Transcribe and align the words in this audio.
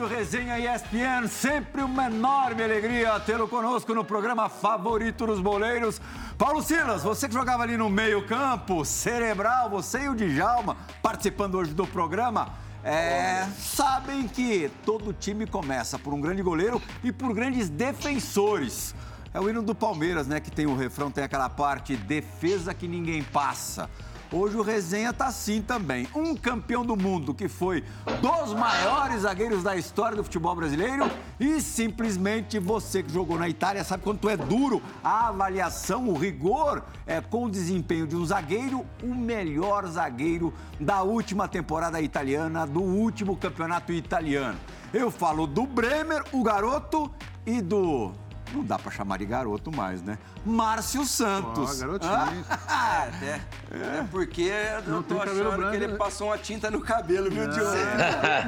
do 0.00 0.06
Resenha 0.06 0.58
ESPN. 0.58 1.28
Sempre 1.28 1.82
uma 1.82 2.06
enorme 2.06 2.62
alegria 2.62 3.20
tê-lo 3.20 3.46
conosco 3.46 3.94
no 3.94 4.02
programa 4.02 4.48
favorito 4.48 5.26
dos 5.26 5.40
boleiros. 5.40 6.00
Paulo 6.38 6.62
Silas, 6.62 7.02
você 7.02 7.28
que 7.28 7.34
jogava 7.34 7.64
ali 7.64 7.76
no 7.76 7.90
meio-campo, 7.90 8.82
cerebral, 8.82 9.68
você 9.68 10.04
e 10.04 10.08
o 10.08 10.14
Djalma, 10.14 10.74
participando 11.02 11.56
hoje 11.56 11.74
do 11.74 11.86
programa. 11.86 12.48
É, 12.82 13.46
sabem 13.58 14.26
que 14.26 14.70
todo 14.86 15.12
time 15.12 15.46
começa 15.46 15.98
por 15.98 16.14
um 16.14 16.20
grande 16.20 16.40
goleiro 16.40 16.80
e 17.04 17.12
por 17.12 17.34
grandes 17.34 17.68
defensores. 17.68 18.94
É 19.34 19.38
o 19.38 19.50
hino 19.50 19.60
do 19.60 19.74
Palmeiras, 19.74 20.26
né? 20.26 20.40
Que 20.40 20.50
tem 20.50 20.64
o 20.64 20.74
refrão, 20.74 21.10
tem 21.10 21.22
aquela 21.22 21.50
parte 21.50 21.94
defesa 21.94 22.72
que 22.72 22.88
ninguém 22.88 23.22
passa. 23.22 23.90
Hoje 24.32 24.56
o 24.56 24.62
Resenha 24.62 25.12
tá 25.12 25.26
assim 25.26 25.60
também. 25.60 26.06
Um 26.14 26.36
campeão 26.36 26.84
do 26.84 26.96
mundo 26.96 27.34
que 27.34 27.48
foi 27.48 27.82
dos 28.22 28.54
maiores 28.54 29.22
zagueiros 29.22 29.62
da 29.62 29.76
história 29.76 30.16
do 30.16 30.22
futebol 30.22 30.54
brasileiro 30.54 31.10
e 31.38 31.60
simplesmente 31.60 32.58
você 32.58 33.02
que 33.02 33.12
jogou 33.12 33.36
na 33.36 33.48
Itália 33.48 33.82
sabe 33.82 34.04
quanto 34.04 34.28
é 34.28 34.36
duro 34.36 34.80
a 35.02 35.28
avaliação, 35.28 36.08
o 36.08 36.16
rigor 36.16 36.84
é, 37.06 37.20
com 37.20 37.46
o 37.46 37.50
desempenho 37.50 38.06
de 38.06 38.14
um 38.14 38.24
zagueiro, 38.24 38.86
o 39.02 39.14
melhor 39.14 39.86
zagueiro 39.88 40.54
da 40.78 41.02
última 41.02 41.48
temporada 41.48 42.00
italiana, 42.00 42.64
do 42.66 42.82
último 42.82 43.36
campeonato 43.36 43.92
italiano. 43.92 44.58
Eu 44.94 45.10
falo 45.10 45.46
do 45.46 45.66
Bremer, 45.66 46.22
o 46.32 46.42
garoto, 46.42 47.10
e 47.46 47.60
do 47.60 48.12
não 48.52 48.64
dá 48.64 48.78
pra 48.78 48.90
chamar 48.90 49.18
de 49.18 49.26
garoto 49.26 49.70
mais, 49.74 50.02
né? 50.02 50.18
Márcio 50.44 51.04
Santos. 51.04 51.76
Ó, 51.76 51.86
garotinho. 51.86 52.44
Ah, 52.68 53.08
é, 53.22 53.40
é 53.72 54.06
porque 54.10 54.42
eu 54.42 54.92
Não 54.92 55.02
tô 55.02 55.14
tem 55.16 55.24
cabelo 55.24 55.40
achando 55.48 55.56
branco, 55.56 55.70
que 55.70 55.76
ele 55.76 55.86
né? 55.88 55.96
passou 55.98 56.26
uma 56.28 56.38
tinta 56.38 56.70
no 56.70 56.80
cabelo, 56.80 57.30
viu, 57.30 57.48
Diogo? 57.48 57.70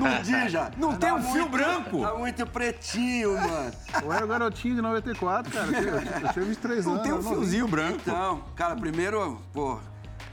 Não 0.01 0.23
dija. 0.23 0.71
Não 0.77 0.97
tem 0.97 1.13
um 1.13 1.23
fio 1.33 1.49
branco. 1.49 2.01
Tá 2.03 2.15
muito 2.15 2.47
pretinho, 2.47 3.35
mano. 3.35 3.73
Eu 4.03 4.13
era 4.13 4.27
garotinho 4.27 4.75
de 4.77 4.83
94, 4.83 5.53
cara. 5.53 5.67
Eu, 5.67 5.95
eu 6.27 6.33
tinha 6.33 6.45
23 6.45 6.85
Não 6.87 6.93
anos. 6.95 7.03
tem 7.05 7.13
um 7.13 7.17
eu 7.17 7.23
não- 7.23 7.31
fiozinho 7.35 7.69
branco. 7.69 7.99
Então, 8.01 8.43
cara, 8.57 8.75
primeiro, 8.75 9.39
pô, 9.53 9.79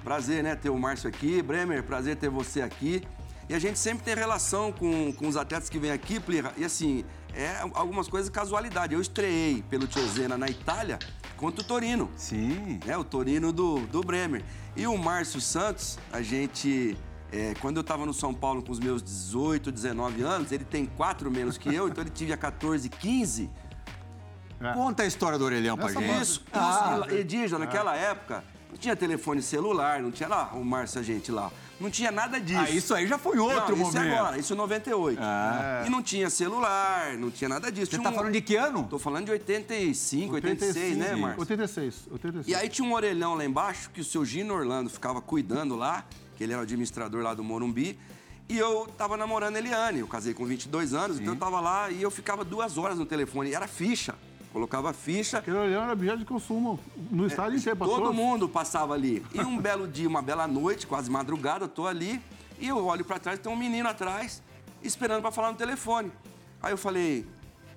prazer, 0.04 0.44
né, 0.44 0.56
ter 0.56 0.70
o 0.70 0.78
Márcio 0.80 1.08
aqui. 1.10 1.42
Bremer, 1.42 1.84
prazer 1.84 2.16
ter 2.16 2.30
você 2.30 2.62
aqui. 2.62 3.04
E 3.48 3.54
a 3.54 3.60
gente 3.60 3.78
sempre 3.80 4.04
tem 4.04 4.16
relação 4.16 4.72
com, 4.72 5.12
com 5.14 5.28
os 5.28 5.36
atletas 5.36 5.70
que 5.70 5.80
vêm 5.80 5.92
aqui, 5.92 6.20
Plirra. 6.20 6.52
E 6.56 6.64
assim, 6.64 7.04
é 7.42 7.62
algumas 7.74 8.08
coisas 8.08 8.30
casualidade. 8.30 8.94
Eu 8.94 9.02
estreiei 9.02 9.64
pelo 9.70 9.88
Tiozena 9.88 10.38
na 10.38 10.48
Itália 10.50 11.00
contra 11.38 11.62
o 11.62 11.64
Torino. 11.64 12.10
Sim. 12.16 12.80
né, 12.86 12.98
o 12.98 13.04
Torino 13.04 13.52
do, 13.52 13.80
do 13.88 14.02
Bremer. 14.02 14.44
E 14.76 14.86
o 14.88 14.98
Márcio 14.98 15.40
Santos, 15.42 15.98
a 16.12 16.22
gente. 16.22 16.98
é, 17.32 17.54
quando 17.62 17.78
eu 17.78 17.82
estava 17.82 18.06
no 18.06 18.14
São 18.14 18.34
Paulo 18.34 18.62
com 18.62 18.72
os 18.72 18.80
meus 18.80 19.02
18, 19.02 19.72
19 19.72 20.22
anos, 20.22 20.52
ele 20.52 20.64
tem 20.66 20.86
quatro 20.86 21.30
menos 21.32 21.58
que 21.58 21.74
eu, 21.74 21.88
então 21.88 22.04
ele 22.04 22.12
tinha 22.12 22.36
14, 22.38 22.88
15. 22.90 23.50
Conta 24.74 25.04
a 25.04 25.06
história 25.06 25.38
do 25.38 25.46
orelhão 25.46 25.78
pra 25.78 25.88
Nessa 25.88 26.00
gente. 26.00 26.10
moda. 26.12 26.22
Isso, 26.24 26.44
Ah, 26.52 27.02
isso. 27.06 27.16
Edija, 27.16 27.58
naquela 27.58 27.96
época, 27.96 28.44
não 28.70 28.78
tinha 28.78 28.94
telefone 28.96 29.42
celular, 29.42 30.02
não 30.02 30.12
tinha 30.12 30.28
lá 30.28 30.52
o 30.54 30.64
Márcio, 30.66 31.00
a 31.00 31.04
gente 31.04 31.32
lá. 31.32 31.50
Não 31.80 31.90
tinha 31.90 32.12
nada 32.12 32.40
disso. 32.42 32.60
Ah, 32.60 32.70
isso 32.70 32.94
aí 32.94 33.08
já 33.08 33.18
foi 33.18 33.38
outro 33.40 33.76
não, 33.76 33.88
isso 33.88 33.98
é 33.98 34.02
momento. 34.02 34.20
agora, 34.20 34.38
isso 34.38 34.52
é 34.54 34.56
98. 34.56 35.20
Ah. 35.22 35.84
E 35.88 35.90
não 35.90 36.02
tinha 36.04 36.30
celular, 36.30 37.18
não 37.18 37.32
tinha 37.32 37.48
nada 37.48 37.72
disso. 37.72 37.86
Você 37.86 37.92
Tinha 37.98 38.04
tá 38.04 38.10
um- 38.10 38.16
falando 38.16 38.34
de 38.34 38.42
que 38.42 38.56
ano? 38.56 38.86
Tô 38.90 39.00
falando 39.00 39.26
de 39.26 39.32
85, 39.32 40.34
86, 40.36 40.98
né, 40.98 41.16
Márcio? 41.16 41.40
86, 41.40 42.08
86. 42.12 42.48
E 42.48 42.56
aí 42.60 42.68
tinha 42.68 42.88
um 42.88 42.94
orelhão 42.94 43.36
lá 43.36 43.46
embaixo 43.46 43.90
que 43.92 44.02
o 44.02 44.04
seu 44.04 44.26
Gino 44.26 44.54
Orlando 44.54 44.90
ficava 44.90 45.22
cuidando 45.22 45.76
lá, 45.76 46.04
que 46.36 46.44
ele 46.44 46.52
era 46.52 46.60
o 46.60 46.64
administrador 46.64 47.24
lá 47.24 47.34
do 47.34 47.44
Morumbi. 47.44 47.98
E 48.50 48.58
eu 48.58 48.88
tava 48.98 49.16
namorando 49.16 49.56
a 49.56 49.60
Eliane, 49.60 50.00
eu 50.00 50.08
casei 50.08 50.34
com 50.34 50.44
22 50.46 50.94
anos, 50.94 51.20
então 51.20 51.34
eu 51.34 51.40
tava 51.40 51.60
lá 51.62 51.92
e 51.92 52.02
eu 52.02 52.10
ficava 52.10 52.44
duas 52.44 52.78
horas 52.80 52.98
no 52.98 53.06
telefone. 53.06 53.54
Era 53.54 53.68
ficha, 53.68 54.16
colocava 54.54 54.92
ficha. 54.94 55.38
Aquele 55.40 55.58
olhão 55.58 55.84
era 55.84 55.94
objeto 55.94 56.18
de 56.20 56.26
consumo 56.26 56.80
no 57.12 57.26
estádio 57.28 57.58
inteiro. 57.58 57.78
pra 57.78 57.88
É, 57.88 57.90
Todo 57.90 58.14
mundo 58.14 58.48
passava 58.50 58.94
ali. 58.94 59.26
E 59.34 59.42
um 59.42 59.58
belo 59.58 59.88
dia, 59.88 60.08
uma 60.08 60.22
bela 60.22 60.48
noite, 60.48 60.88
quase 60.88 61.10
madrugada, 61.10 61.66
eu 61.66 61.70
tô 61.70 61.88
ali 61.88 62.22
e 62.60 62.68
eu 62.68 62.86
olho 62.86 63.06
pra 63.06 63.20
trás, 63.20 63.40
tem 63.40 63.52
um 63.52 63.56
menino 63.56 63.88
atrás 63.88 64.42
esperando 64.84 65.22
pra 65.22 65.32
falar 65.32 65.52
no 65.52 65.58
telefone. 65.58 66.12
Aí 66.62 66.72
eu 66.74 66.78
falei, 66.78 67.26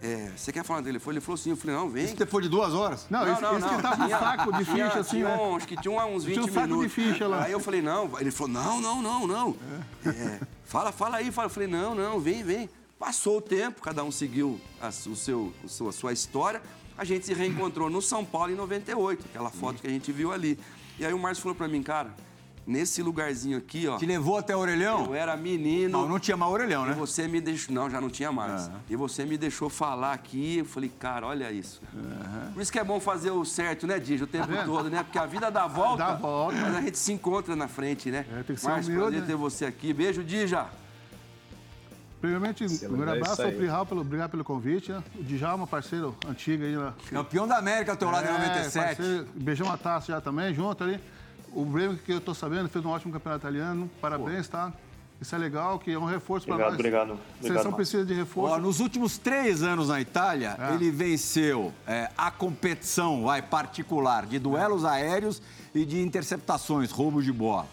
é, 0.02 0.32
você 0.36 0.50
quer 0.52 0.64
falar 0.64 0.80
no 0.80 0.86
telefone? 0.86 1.16
Ele 1.18 1.24
falou 1.24 1.34
assim, 1.38 1.50
eu 1.50 1.56
falei, 1.56 1.76
não, 1.76 1.88
vem. 1.88 2.06
Você 2.08 2.26
foi 2.26 2.42
de 2.42 2.48
duas 2.48 2.74
horas? 2.74 3.06
Não, 3.08 3.22
esse, 3.22 3.44
esse 3.44 3.68
que 3.76 3.82
tava 3.82 3.96
com 3.96 4.02
um 4.02 4.06
Tinha- 4.06 4.18
saco 4.18 4.52
de 4.52 4.64
tinha- 4.64 4.86
ficha 4.86 4.98
assim, 5.00 5.10
tinha 5.18 5.28
né? 5.28 5.36
um- 5.42 5.56
acho 5.56 5.66
que 5.68 5.76
tinha 5.76 6.04
uns 6.06 6.24
20 6.24 6.34
Tinha 6.34 6.44
um 6.46 6.52
saco 6.52 6.66
de 6.66 6.72
minutos. 6.72 6.92
ficha 6.92 7.28
lá. 7.28 7.44
Aí 7.44 7.52
eu 7.52 7.60
falei, 7.60 7.80
não. 7.82 8.10
Ele 8.18 8.30
falou, 8.32 8.52
não, 8.52 8.80
não, 8.80 9.00
não, 9.02 9.26
não. 9.28 9.56
É, 10.04 10.40
fala, 10.64 10.90
fala 10.90 11.18
aí. 11.18 11.30
Fala. 11.30 11.46
Eu 11.46 11.50
falei, 11.50 11.68
não, 11.68 11.94
não, 11.94 12.18
vem, 12.18 12.42
vem. 12.42 12.68
Passou 13.02 13.38
o 13.38 13.40
tempo, 13.40 13.82
cada 13.82 14.04
um 14.04 14.12
seguiu 14.12 14.60
a, 14.80 14.86
o 14.88 14.92
seu, 15.16 15.52
seu- 15.66 15.88
a 15.88 15.92
sua 15.92 16.12
história. 16.12 16.62
A 16.96 17.04
gente 17.04 17.26
se 17.26 17.34
reencontrou 17.34 17.90
no 17.90 18.00
São 18.00 18.24
Paulo 18.24 18.52
em 18.52 18.54
98, 18.54 19.24
aquela 19.28 19.50
foto 19.50 19.80
que 19.80 19.88
a 19.88 19.90
gente 19.90 20.12
viu 20.12 20.30
ali. 20.32 20.56
E 21.00 21.04
aí 21.04 21.12
o 21.12 21.18
Márcio 21.18 21.42
falou 21.42 21.56
pra 21.56 21.66
mim, 21.66 21.82
cara, 21.82 22.14
nesse 22.64 23.02
lugarzinho 23.02 23.58
aqui, 23.58 23.88
ó, 23.88 23.96
Te 23.98 24.06
levou 24.06 24.38
até 24.38 24.54
o 24.54 24.60
orelhão? 24.60 25.06
eu 25.06 25.14
era 25.16 25.36
menino. 25.36 26.02
Não, 26.02 26.08
não 26.10 26.20
tinha 26.20 26.36
mais 26.36 26.52
orelhão, 26.52 26.86
E 26.86 26.90
né? 26.90 26.94
você 26.94 27.26
me 27.26 27.40
deixou. 27.40 27.74
Não, 27.74 27.90
já 27.90 28.00
não 28.00 28.08
tinha 28.08 28.30
mais. 28.30 28.68
Aham. 28.68 28.80
E 28.88 28.94
você 28.94 29.24
me 29.24 29.36
deixou 29.36 29.68
falar 29.68 30.12
aqui. 30.12 30.58
Eu 30.58 30.64
falei, 30.64 30.88
cara, 30.96 31.26
olha 31.26 31.50
isso. 31.50 31.82
Por 32.54 32.62
isso 32.62 32.70
que 32.70 32.78
é 32.78 32.84
bom 32.84 33.00
fazer 33.00 33.32
o 33.32 33.44
certo, 33.44 33.84
né, 33.84 33.98
Digi, 33.98 34.22
o 34.22 34.28
tempo 34.28 34.46
vendo? 34.46 34.66
todo, 34.66 34.88
né? 34.88 35.02
Porque 35.02 35.18
a 35.18 35.26
vida 35.26 35.50
dá 35.50 35.66
volta. 35.66 36.04
Dá 36.04 36.14
volta. 36.14 36.56
Mas 36.56 36.76
a 36.76 36.80
gente 36.82 36.98
se 36.98 37.12
encontra 37.12 37.56
na 37.56 37.66
frente, 37.66 38.12
né? 38.12 38.24
É, 38.32 38.42
tem 38.44 38.54
que 38.54 38.60
ser 38.62 38.68
Márcio, 38.68 38.92
humilde, 38.92 39.10
prazer 39.10 39.20
né? 39.22 39.26
ter 39.26 39.36
você 39.36 39.64
aqui. 39.64 39.92
Beijo, 39.92 40.22
Dija. 40.22 40.68
Primeiramente, 42.22 42.64
primeiro 42.78 43.10
é 43.10 43.16
abraço 43.16 43.42
ao 43.42 43.48
aí. 43.48 43.54
Plihal, 43.56 43.84
pelo, 43.84 44.00
obrigado 44.02 44.30
pelo 44.30 44.44
convite. 44.44 44.92
Né? 44.92 45.02
O 45.18 45.22
Djalma, 45.24 45.66
parceiro 45.66 46.16
antigo 46.28 46.62
aí. 46.62 46.76
Né? 46.76 46.92
Campeão 47.10 47.48
da 47.48 47.58
América 47.58 47.90
ao 47.90 47.96
teu 47.98 48.08
lado 48.12 48.24
em 48.24 48.28
É, 48.28 48.32
97. 48.32 48.96
parceiro, 48.96 49.26
beijão 49.34 49.70
a 49.72 49.76
taça 49.76 50.12
já 50.12 50.20
também, 50.20 50.54
junto 50.54 50.84
ali. 50.84 51.00
O 51.52 51.64
Bremer, 51.64 51.98
que 51.98 52.12
eu 52.12 52.20
tô 52.20 52.32
sabendo, 52.32 52.68
fez 52.68 52.84
um 52.84 52.90
ótimo 52.90 53.12
campeonato 53.12 53.42
italiano. 53.44 53.90
Parabéns, 54.00 54.46
tá? 54.48 54.72
Isso 55.20 55.34
é 55.34 55.38
legal, 55.38 55.78
que 55.80 55.90
é 55.92 55.98
um 55.98 56.04
reforço 56.04 56.46
para 56.46 56.58
nós. 56.58 56.74
obrigado. 56.74 57.10
A 57.10 57.12
Obrigado, 57.14 57.20
seleção 57.40 57.54
Márcio. 57.72 57.76
precisa 57.76 58.04
de 58.04 58.14
reforço. 58.14 58.54
Ó, 58.54 58.58
nos 58.58 58.78
últimos 58.78 59.18
três 59.18 59.62
anos 59.64 59.88
na 59.88 60.00
Itália, 60.00 60.56
É. 60.60 60.74
ele 60.74 60.90
venceu 60.92 61.72
é, 61.88 62.08
a 62.16 62.30
competição 62.30 63.24
vai, 63.24 63.42
particular 63.42 64.26
de 64.26 64.38
duelos 64.38 64.84
aéreos 64.84 65.42
e 65.74 65.84
de 65.84 66.00
interceptações, 66.00 66.90
roubos 66.92 67.24
de 67.24 67.32
bola. 67.32 67.66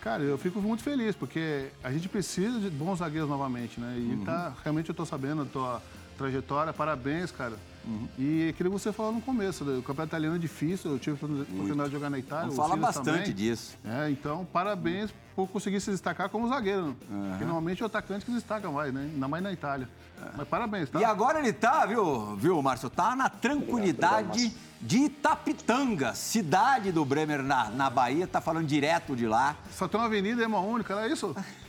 Cara, 0.00 0.22
eu 0.22 0.38
fico 0.38 0.60
muito 0.62 0.82
feliz, 0.82 1.14
porque 1.14 1.68
a 1.84 1.92
gente 1.92 2.08
precisa 2.08 2.58
de 2.58 2.70
bons 2.70 3.00
zagueiros 3.00 3.28
novamente, 3.28 3.78
né? 3.78 3.96
E 3.98 4.14
Uhum. 4.14 4.24
tá, 4.24 4.54
realmente 4.62 4.88
eu 4.88 4.94
tô 4.94 5.04
sabendo 5.04 5.44
da 5.44 5.50
tua 5.50 5.82
trajetória, 6.16 6.72
parabéns, 6.72 7.30
cara. 7.30 7.52
Uhum. 7.84 8.08
E 8.18 8.48
aquilo 8.50 8.70
que 8.70 8.78
você 8.78 8.92
falou 8.92 9.12
no 9.12 9.20
começo, 9.20 9.64
o 9.64 9.82
campeonato 9.82 10.10
italiano 10.10 10.36
é 10.36 10.38
difícil, 10.38 10.92
eu 10.92 10.98
tive 10.98 11.12
a 11.20 11.24
oportunidade 11.26 11.88
de 11.88 11.94
jogar 11.94 12.10
na 12.10 12.18
Itália. 12.18 12.50
Silas 12.50 12.78
bastante 12.78 13.04
também. 13.04 13.34
disso. 13.34 13.76
É, 13.84 14.10
então, 14.10 14.46
parabéns 14.52 15.12
por 15.34 15.48
conseguir 15.48 15.80
se 15.80 15.90
destacar 15.90 16.28
como 16.28 16.48
zagueiro. 16.48 16.88
né? 16.88 16.96
Porque 17.30 17.44
normalmente 17.44 17.82
é 17.82 17.84
o 17.84 17.86
atacante 17.86 18.24
que 18.24 18.32
destaca 18.32 18.70
mais, 18.70 18.92
né? 18.92 19.10
Ainda 19.12 19.28
mais 19.28 19.42
na 19.42 19.52
Itália. 19.52 19.88
Mas 20.36 20.46
parabéns, 20.48 20.90
tá? 20.90 21.00
E 21.00 21.04
agora 21.04 21.38
ele 21.38 21.52
tá, 21.52 21.86
viu, 21.86 22.36
viu, 22.36 22.60
Márcio? 22.60 22.90
Tá 22.90 23.16
na 23.16 23.28
tranquilidade 23.28 24.28
Obrigado, 24.28 24.70
de 24.82 24.98
Itapitanga, 24.98 26.14
cidade 26.14 26.92
do 26.92 27.04
Bremer 27.04 27.42
na, 27.42 27.70
na 27.70 27.88
Bahia, 27.88 28.26
tá 28.26 28.40
falando 28.40 28.66
direto 28.66 29.16
de 29.16 29.26
lá. 29.26 29.56
Só 29.72 29.88
tem 29.88 29.98
uma 29.98 30.06
avenida, 30.06 30.42
é 30.42 30.46
uma 30.46 30.60
única, 30.60 30.94
não 30.94 31.02
é 31.02 31.08
isso? 31.08 31.34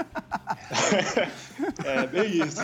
É 1.84 2.06
bem 2.06 2.42
isso. 2.42 2.60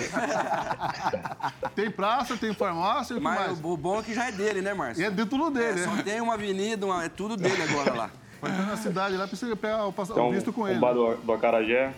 Tem 1.75 1.91
praça, 1.91 2.37
tem 2.37 2.55
farmácia, 2.55 3.15
e 3.15 3.19
o 3.19 3.23
Mas 3.23 3.39
mais? 3.39 3.61
o 3.61 3.69
o 3.73 3.77
bom 3.77 3.99
é 4.01 4.03
que 4.03 4.15
já 4.15 4.29
é 4.29 4.33
dele, 4.33 4.63
né, 4.63 4.73
Márcio? 4.73 5.03
E 5.03 5.07
é 5.07 5.11
dentro 5.11 5.37
do 5.37 5.51
dele, 5.51 5.81
É, 5.81 5.85
só 5.85 5.91
né? 5.91 6.03
tem 6.03 6.21
uma 6.21 6.35
avenida, 6.35 6.87
uma- 6.87 7.05
é 7.05 7.09
tudo 7.09 7.37
dele 7.37 7.63
agora 7.63 7.93
lá. 7.95 8.11
Entrar 8.43 8.67
na 8.67 8.77
cidade 8.77 9.17
lá, 9.17 9.27
precisa 9.27 9.57
pegar 9.57 9.87
o, 9.87 9.93
pass- 9.93 10.11
Então, 10.11 10.29
o 10.29 10.33
visto 10.33 10.53
com 10.53 10.63
o 10.63 10.69
ele. 10.69 10.79
bar 10.79 10.93
do, 10.93 11.17
do 11.17 11.33
Acarajé. 11.33 11.93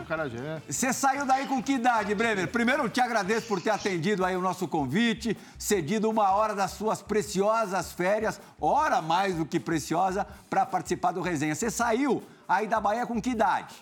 O 0.00 0.04
cara 0.04 0.28
já 0.28 0.38
é. 0.38 0.62
Você 0.68 0.92
saiu 0.92 1.24
daí 1.24 1.46
com 1.46 1.62
que 1.62 1.72
idade, 1.74 2.14
Bremer? 2.14 2.48
Primeiro, 2.48 2.82
eu 2.84 2.88
te 2.88 3.00
agradeço 3.00 3.46
por 3.46 3.60
ter 3.60 3.70
atendido 3.70 4.24
aí 4.24 4.36
o 4.36 4.40
nosso 4.42 4.68
convite, 4.68 5.36
cedido 5.58 6.10
uma 6.10 6.30
hora 6.32 6.54
das 6.54 6.72
suas 6.72 7.00
preciosas 7.02 7.92
férias, 7.92 8.40
hora 8.60 9.00
mais 9.00 9.36
do 9.36 9.46
que 9.46 9.58
preciosa, 9.58 10.26
para 10.50 10.66
participar 10.66 11.12
do 11.12 11.20
resenha. 11.22 11.54
Você 11.54 11.70
saiu 11.70 12.22
aí 12.48 12.66
da 12.66 12.78
Bahia 12.80 13.06
com 13.06 13.20
que 13.20 13.30
idade? 13.30 13.74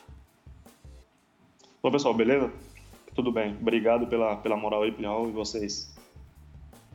Olá, 1.84 1.92
pessoal, 1.92 2.14
beleza? 2.14 2.50
Tudo 3.14 3.30
bem. 3.30 3.54
Obrigado 3.60 4.06
pela, 4.06 4.36
pela 4.36 4.56
moral 4.56 4.84
aí, 4.84 4.90
Pinhal, 4.90 5.28
e 5.28 5.32
vocês. 5.32 5.94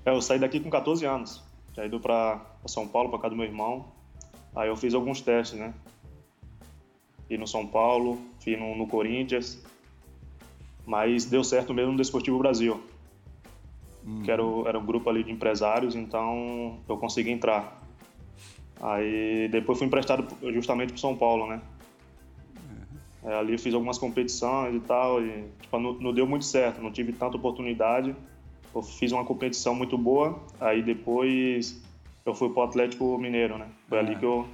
É, 0.03 0.09
eu 0.09 0.19
saí 0.19 0.39
daqui 0.39 0.59
com 0.59 0.67
14 0.67 1.05
anos. 1.05 1.43
Já 1.75 1.85
ido 1.85 1.99
para 1.99 2.43
São 2.65 2.87
Paulo, 2.87 3.07
para 3.11 3.19
casa 3.19 3.29
do 3.29 3.37
meu 3.37 3.45
irmão. 3.45 3.85
Aí 4.55 4.67
eu 4.67 4.75
fiz 4.75 4.95
alguns 4.95 5.21
testes, 5.21 5.59
né? 5.59 5.75
Fui 7.27 7.37
no 7.37 7.45
São 7.47 7.67
Paulo, 7.67 8.19
fui 8.43 8.57
no, 8.57 8.75
no 8.75 8.87
Corinthians. 8.87 9.63
Mas 10.87 11.23
deu 11.25 11.43
certo 11.43 11.71
mesmo 11.71 11.91
no 11.91 11.97
Desportivo 11.99 12.39
Brasil. 12.39 12.81
Que 14.23 14.31
era, 14.31 14.43
o- 14.43 14.67
era 14.67 14.79
um 14.79 14.85
grupo 14.85 15.07
ali 15.07 15.23
de 15.23 15.31
empresários, 15.31 15.95
então 15.95 16.79
eu 16.89 16.97
consegui 16.97 17.29
entrar. 17.29 17.79
Aí 18.81 19.47
depois 19.49 19.77
fui 19.77 19.85
emprestado 19.85 20.25
justamente 20.51 20.93
para 20.93 20.97
São 20.97 21.15
Paulo, 21.15 21.45
né? 21.45 21.61
É, 23.29 23.35
ali 23.35 23.53
eu 23.53 23.59
fiz 23.59 23.75
algumas 23.75 23.99
competições 23.99 24.73
e 24.75 24.79
tal, 24.79 25.21
e 25.21 25.43
tipo, 25.61 25.77
não, 25.79 25.93
não 25.93 26.11
deu 26.11 26.25
muito 26.25 26.45
certo, 26.45 26.81
não 26.81 26.91
tive 26.91 27.13
tanta 27.13 27.37
oportunidade. 27.37 28.15
Eu 28.73 28.81
fiz 28.81 29.11
uma 29.11 29.23
competição 29.23 29.75
muito 29.75 29.95
boa, 29.99 30.41
aí 30.59 30.81
depois 30.81 31.79
eu 32.25 32.33
fui 32.33 32.49
pro 32.49 32.63
Atlético 32.63 33.19
Mineiro, 33.19 33.55
né? 33.59 33.67
Foi 33.87 33.99
É. 33.99 34.01
ali 34.01 34.15
que 34.15 34.25
eu, 34.25 34.47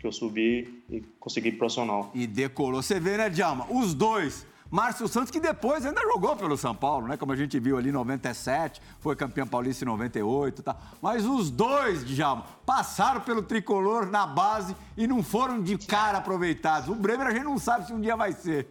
que 0.00 0.06
eu 0.08 0.12
subi 0.12 0.82
e 0.90 1.00
consegui 1.20 1.52
profissional. 1.52 2.10
E 2.12 2.26
decolou. 2.26 2.82
Você 2.82 2.98
vê, 2.98 3.16
né, 3.16 3.30
Djalma? 3.30 3.66
Os 3.70 3.94
dois. 3.94 4.44
Márcio 4.70 5.08
Santos, 5.08 5.30
que 5.30 5.40
depois 5.40 5.84
ainda 5.84 6.00
jogou 6.02 6.36
pelo 6.36 6.56
São 6.56 6.74
Paulo, 6.74 7.08
né? 7.08 7.16
Como 7.16 7.32
a 7.32 7.36
gente 7.36 7.58
viu 7.58 7.76
ali 7.76 7.88
em 7.88 7.92
97, 7.92 8.80
foi 9.00 9.16
campeão 9.16 9.46
paulista 9.46 9.84
em 9.84 9.88
98 9.88 10.60
e 10.60 10.62
tal. 10.62 10.80
Mas 11.02 11.26
os 11.26 11.50
dois, 11.50 12.04
Djalma, 12.06 12.44
passaram 12.64 13.20
pelo 13.20 13.42
tricolor 13.42 14.06
na 14.06 14.26
base 14.26 14.76
e 14.96 15.08
não 15.08 15.22
foram 15.22 15.60
de 15.60 15.76
cara 15.76 16.18
aproveitados. 16.18 16.88
O 16.88 16.94
Bremer 16.94 17.26
a 17.26 17.32
gente 17.32 17.44
não 17.44 17.58
sabe 17.58 17.86
se 17.86 17.92
um 17.92 18.00
dia 18.00 18.14
vai 18.14 18.32
ser. 18.32 18.68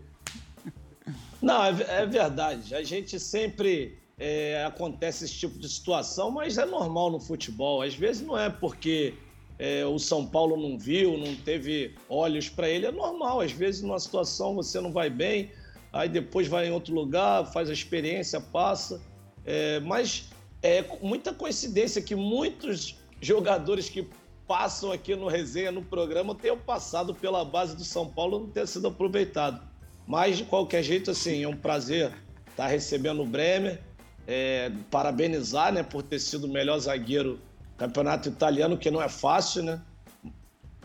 Não, 1.42 1.64
é, 1.64 1.76
é 1.88 2.06
verdade. 2.06 2.74
A 2.74 2.84
gente 2.84 3.20
sempre 3.20 3.98
é, 4.18 4.66
acontece 4.66 5.26
esse 5.26 5.34
tipo 5.34 5.58
de 5.60 5.68
situação, 5.68 6.32
mas 6.32 6.58
é 6.58 6.66
normal 6.66 7.12
no 7.12 7.20
futebol. 7.20 7.82
Às 7.82 7.96
vezes 7.96 8.26
não 8.26 8.38
é 8.38 8.50
porque 8.50 9.16
é, 9.58 9.86
o 9.86 9.98
São 10.00 10.26
Paulo 10.26 10.56
não 10.56 10.78
viu, 10.78 11.18
não 11.18 11.36
teve 11.36 11.96
olhos 12.08 12.50
para 12.50 12.70
ele. 12.70 12.86
É 12.86 12.92
normal. 12.92 13.42
Às 13.42 13.52
vezes 13.52 13.82
numa 13.82 14.00
situação 14.00 14.56
você 14.56 14.80
não 14.80 14.92
vai 14.92 15.10
bem, 15.10 15.52
aí 15.92 16.10
depois 16.10 16.48
vai 16.48 16.68
em 16.68 16.72
outro 16.72 16.94
lugar, 16.94 17.46
faz 17.52 17.70
a 17.70 17.74
experiência, 17.74 18.40
passa. 18.40 19.02
É, 19.46 19.80
mas 19.80 20.30
é 20.62 20.84
muita 21.02 21.34
coincidência 21.34 22.02
que 22.02 22.16
muitos 22.16 22.98
jogadores 23.22 23.90
que 23.90 24.08
passam 24.48 24.92
aqui 24.92 25.16
no 25.16 25.28
resenha, 25.28 25.72
no 25.72 25.84
programa, 25.84 26.34
tenham 26.34 26.58
passado 26.58 27.14
pela 27.14 27.46
base 27.46 27.76
do 27.76 27.84
São 27.84 28.08
Paulo 28.08 28.38
e 28.38 28.42
não 28.42 28.50
tenha 28.50 28.66
sido 28.66 28.88
aproveitado. 28.88 29.62
Mas, 30.08 30.38
de 30.38 30.44
qualquer 30.44 30.82
jeito, 30.82 31.12
assim, 31.12 31.44
é 31.44 31.48
um 31.48 31.56
prazer 31.56 32.12
estar 32.50 32.68
recebendo 32.68 33.22
o 33.22 33.26
Bremer. 33.26 33.80
É, 34.28 34.72
parabenizar, 34.92 35.74
né, 35.74 35.82
por 35.82 36.04
ter 36.04 36.20
sido 36.20 36.46
o 36.46 36.48
melhor 36.48 36.78
zagueiro 36.78 37.36
do 37.36 37.78
campeonato 37.78 38.30
italiano, 38.30 38.78
que 38.78 38.92
não 38.92 39.02
é 39.02 39.10
fácil, 39.10 39.64
né? 39.64 39.82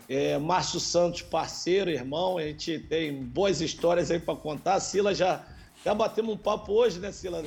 É, 0.07 0.37
Márcio 0.37 0.79
Santos, 0.79 1.21
parceiro, 1.23 1.89
irmão, 1.89 2.37
a 2.37 2.43
gente 2.43 2.79
tem 2.79 3.23
boas 3.23 3.59
histórias 3.61 4.11
aí 4.11 4.19
para 4.19 4.35
contar. 4.35 4.75
A 4.75 4.79
Sila 4.79 5.15
já, 5.15 5.41
já 5.83 5.93
batemos 5.95 6.33
um 6.33 6.37
papo 6.37 6.73
hoje, 6.73 6.99
né, 6.99 7.11
Sila? 7.11 7.43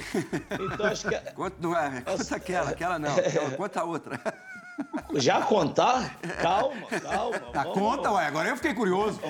Então, 0.50 0.86
acho 0.86 1.08
que... 1.08 1.14
Conta, 1.34 1.56
não 1.60 1.76
é, 1.76 2.00
conta 2.00 2.36
aquela, 2.36 2.70
aquela 2.70 2.98
não. 2.98 3.14
Aquela, 3.16 3.50
conta 3.52 3.80
a 3.80 3.84
outra. 3.84 4.20
Já 5.14 5.42
contar? 5.42 6.18
Calma, 6.40 6.86
calma. 7.02 7.38
Tá, 7.52 7.62
vamos- 7.62 7.78
conta, 7.78 8.12
ué. 8.12 8.26
Agora 8.26 8.48
eu 8.48 8.56
fiquei 8.56 8.74
curioso. 8.74 9.20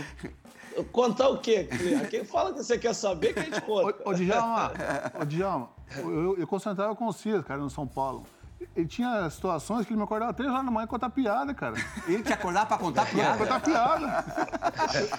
Contar 0.92 1.28
o 1.28 1.38
quê? 1.38 1.68
Quem 2.10 2.24
fala 2.24 2.52
que 2.52 2.58
você 2.62 2.78
quer 2.78 2.94
saber, 2.94 3.32
que 3.34 3.40
a 3.40 3.42
gente 3.42 3.60
conta. 3.62 4.02
Ô, 4.04 4.10
ô 4.10 4.14
Djalma, 4.14 4.72
ô, 5.20 5.24
Djalma, 5.24 5.70
eu, 5.96 6.38
eu 6.38 6.46
concentrava 6.46 6.94
com 6.94 7.06
o 7.06 7.12
Cias, 7.12 7.44
cara, 7.44 7.60
no 7.60 7.68
São 7.68 7.86
Paulo. 7.86 8.24
Ele 8.74 8.86
tinha 8.86 9.28
situações 9.30 9.86
que 9.86 9.92
ele 9.92 9.98
me 9.98 10.04
acordava 10.04 10.32
três 10.32 10.50
horas 10.50 10.64
da 10.64 10.70
manhã 10.70 10.86
contar 10.86 11.10
piada, 11.10 11.54
cara. 11.54 11.74
Ele 12.06 12.22
te 12.22 12.32
acordar 12.32 12.66
pra 12.66 12.76
contar 12.78 13.06
piada. 13.06 13.38
Contar 13.38 13.60
piada. 13.60 14.24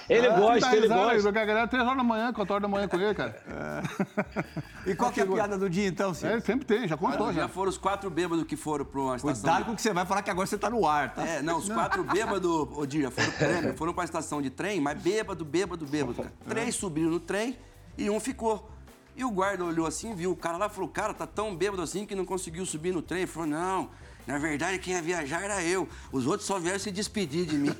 Ele 0.09 0.27
Ah, 0.27 0.39
gosta, 0.39 0.71
ele 0.75 0.81
risada, 0.81 1.01
gosta. 1.13 1.27
Eu 1.29 1.31
galera 1.31 1.67
três 1.67 1.83
horas 1.85 1.97
da 1.97 2.03
manhã, 2.03 2.33
quatro 2.33 2.53
horas 2.53 2.61
da 2.61 2.67
manhã 2.67 2.87
com 2.87 2.97
ele, 2.97 3.13
cara. 3.15 3.41
E 4.85 4.95
qual 4.95 5.11
que 5.11 5.19
é 5.21 5.23
a 5.23 5.27
piada 5.27 5.57
do 5.57 5.69
dia, 5.69 5.87
então, 5.87 6.11
É, 6.11 6.13
Ciro? 6.13 6.33
ele 6.33 6.41
sempre 6.41 6.65
tem, 6.65 6.87
já 6.87 6.97
contou, 6.97 7.27
Já 7.33 7.41
já. 7.43 7.47
foram 7.47 7.69
os 7.69 7.77
quatro 7.77 8.09
bêbados 8.09 8.43
que 8.45 8.55
foram 8.57 8.83
para 8.85 8.99
uma 8.99 9.15
estação. 9.15 9.33
Cuidado 9.41 9.57
de- 9.59 9.63
com 9.65 9.71
o 9.71 9.75
que 9.75 9.81
você 9.81 9.93
vai 9.93 10.05
falar, 10.05 10.21
que 10.21 10.29
agora 10.31 10.47
você 10.47 10.57
tá 10.57 10.69
no 10.69 10.85
ar, 10.87 11.13
tá? 11.13 11.25
É, 11.25 11.41
não, 11.41 11.57
os 11.57 11.69
quatro 11.69 12.03
bêbados, 12.03 12.49
ô 12.75 12.85
Dia, 12.85 13.09
foram 13.11 13.31
prêmio, 13.31 13.77
foram 13.77 13.93
pra 13.93 14.03
estação 14.03 14.41
de 14.41 14.49
trem, 14.49 14.81
mas 14.81 15.01
bêbado, 15.01 15.45
bêbado, 15.45 15.85
bêbado. 15.85 16.15
Cara. 16.15 16.31
Três 16.47 16.75
subiram 16.75 17.09
no 17.11 17.19
trem 17.19 17.57
e 17.97 18.09
um 18.09 18.19
ficou. 18.19 18.69
E 19.19 19.23
o 19.25 19.29
guarda 19.29 19.65
olhou 19.65 19.85
assim, 19.85 20.15
viu 20.15 20.31
o 20.31 20.35
cara 20.35 20.55
lá 20.55 20.67
e 20.67 20.69
falou: 20.69 20.87
Cara, 20.87 21.13
tá 21.13 21.27
tão 21.27 21.53
bêbado 21.53 21.81
assim 21.81 22.05
que 22.05 22.15
não 22.15 22.23
conseguiu 22.23 22.65
subir 22.65 22.93
no 22.93 23.01
trem. 23.01 23.23
Ele 23.23 23.27
falou: 23.27 23.49
Não, 23.49 23.89
na 24.25 24.37
verdade 24.37 24.79
quem 24.79 24.93
ia 24.93 25.01
viajar 25.01 25.43
era 25.43 25.61
eu. 25.61 25.89
Os 26.09 26.25
outros 26.25 26.47
só 26.47 26.57
vieram 26.57 26.79
se 26.79 26.89
despedir 26.89 27.45
de 27.45 27.57
mim. 27.57 27.75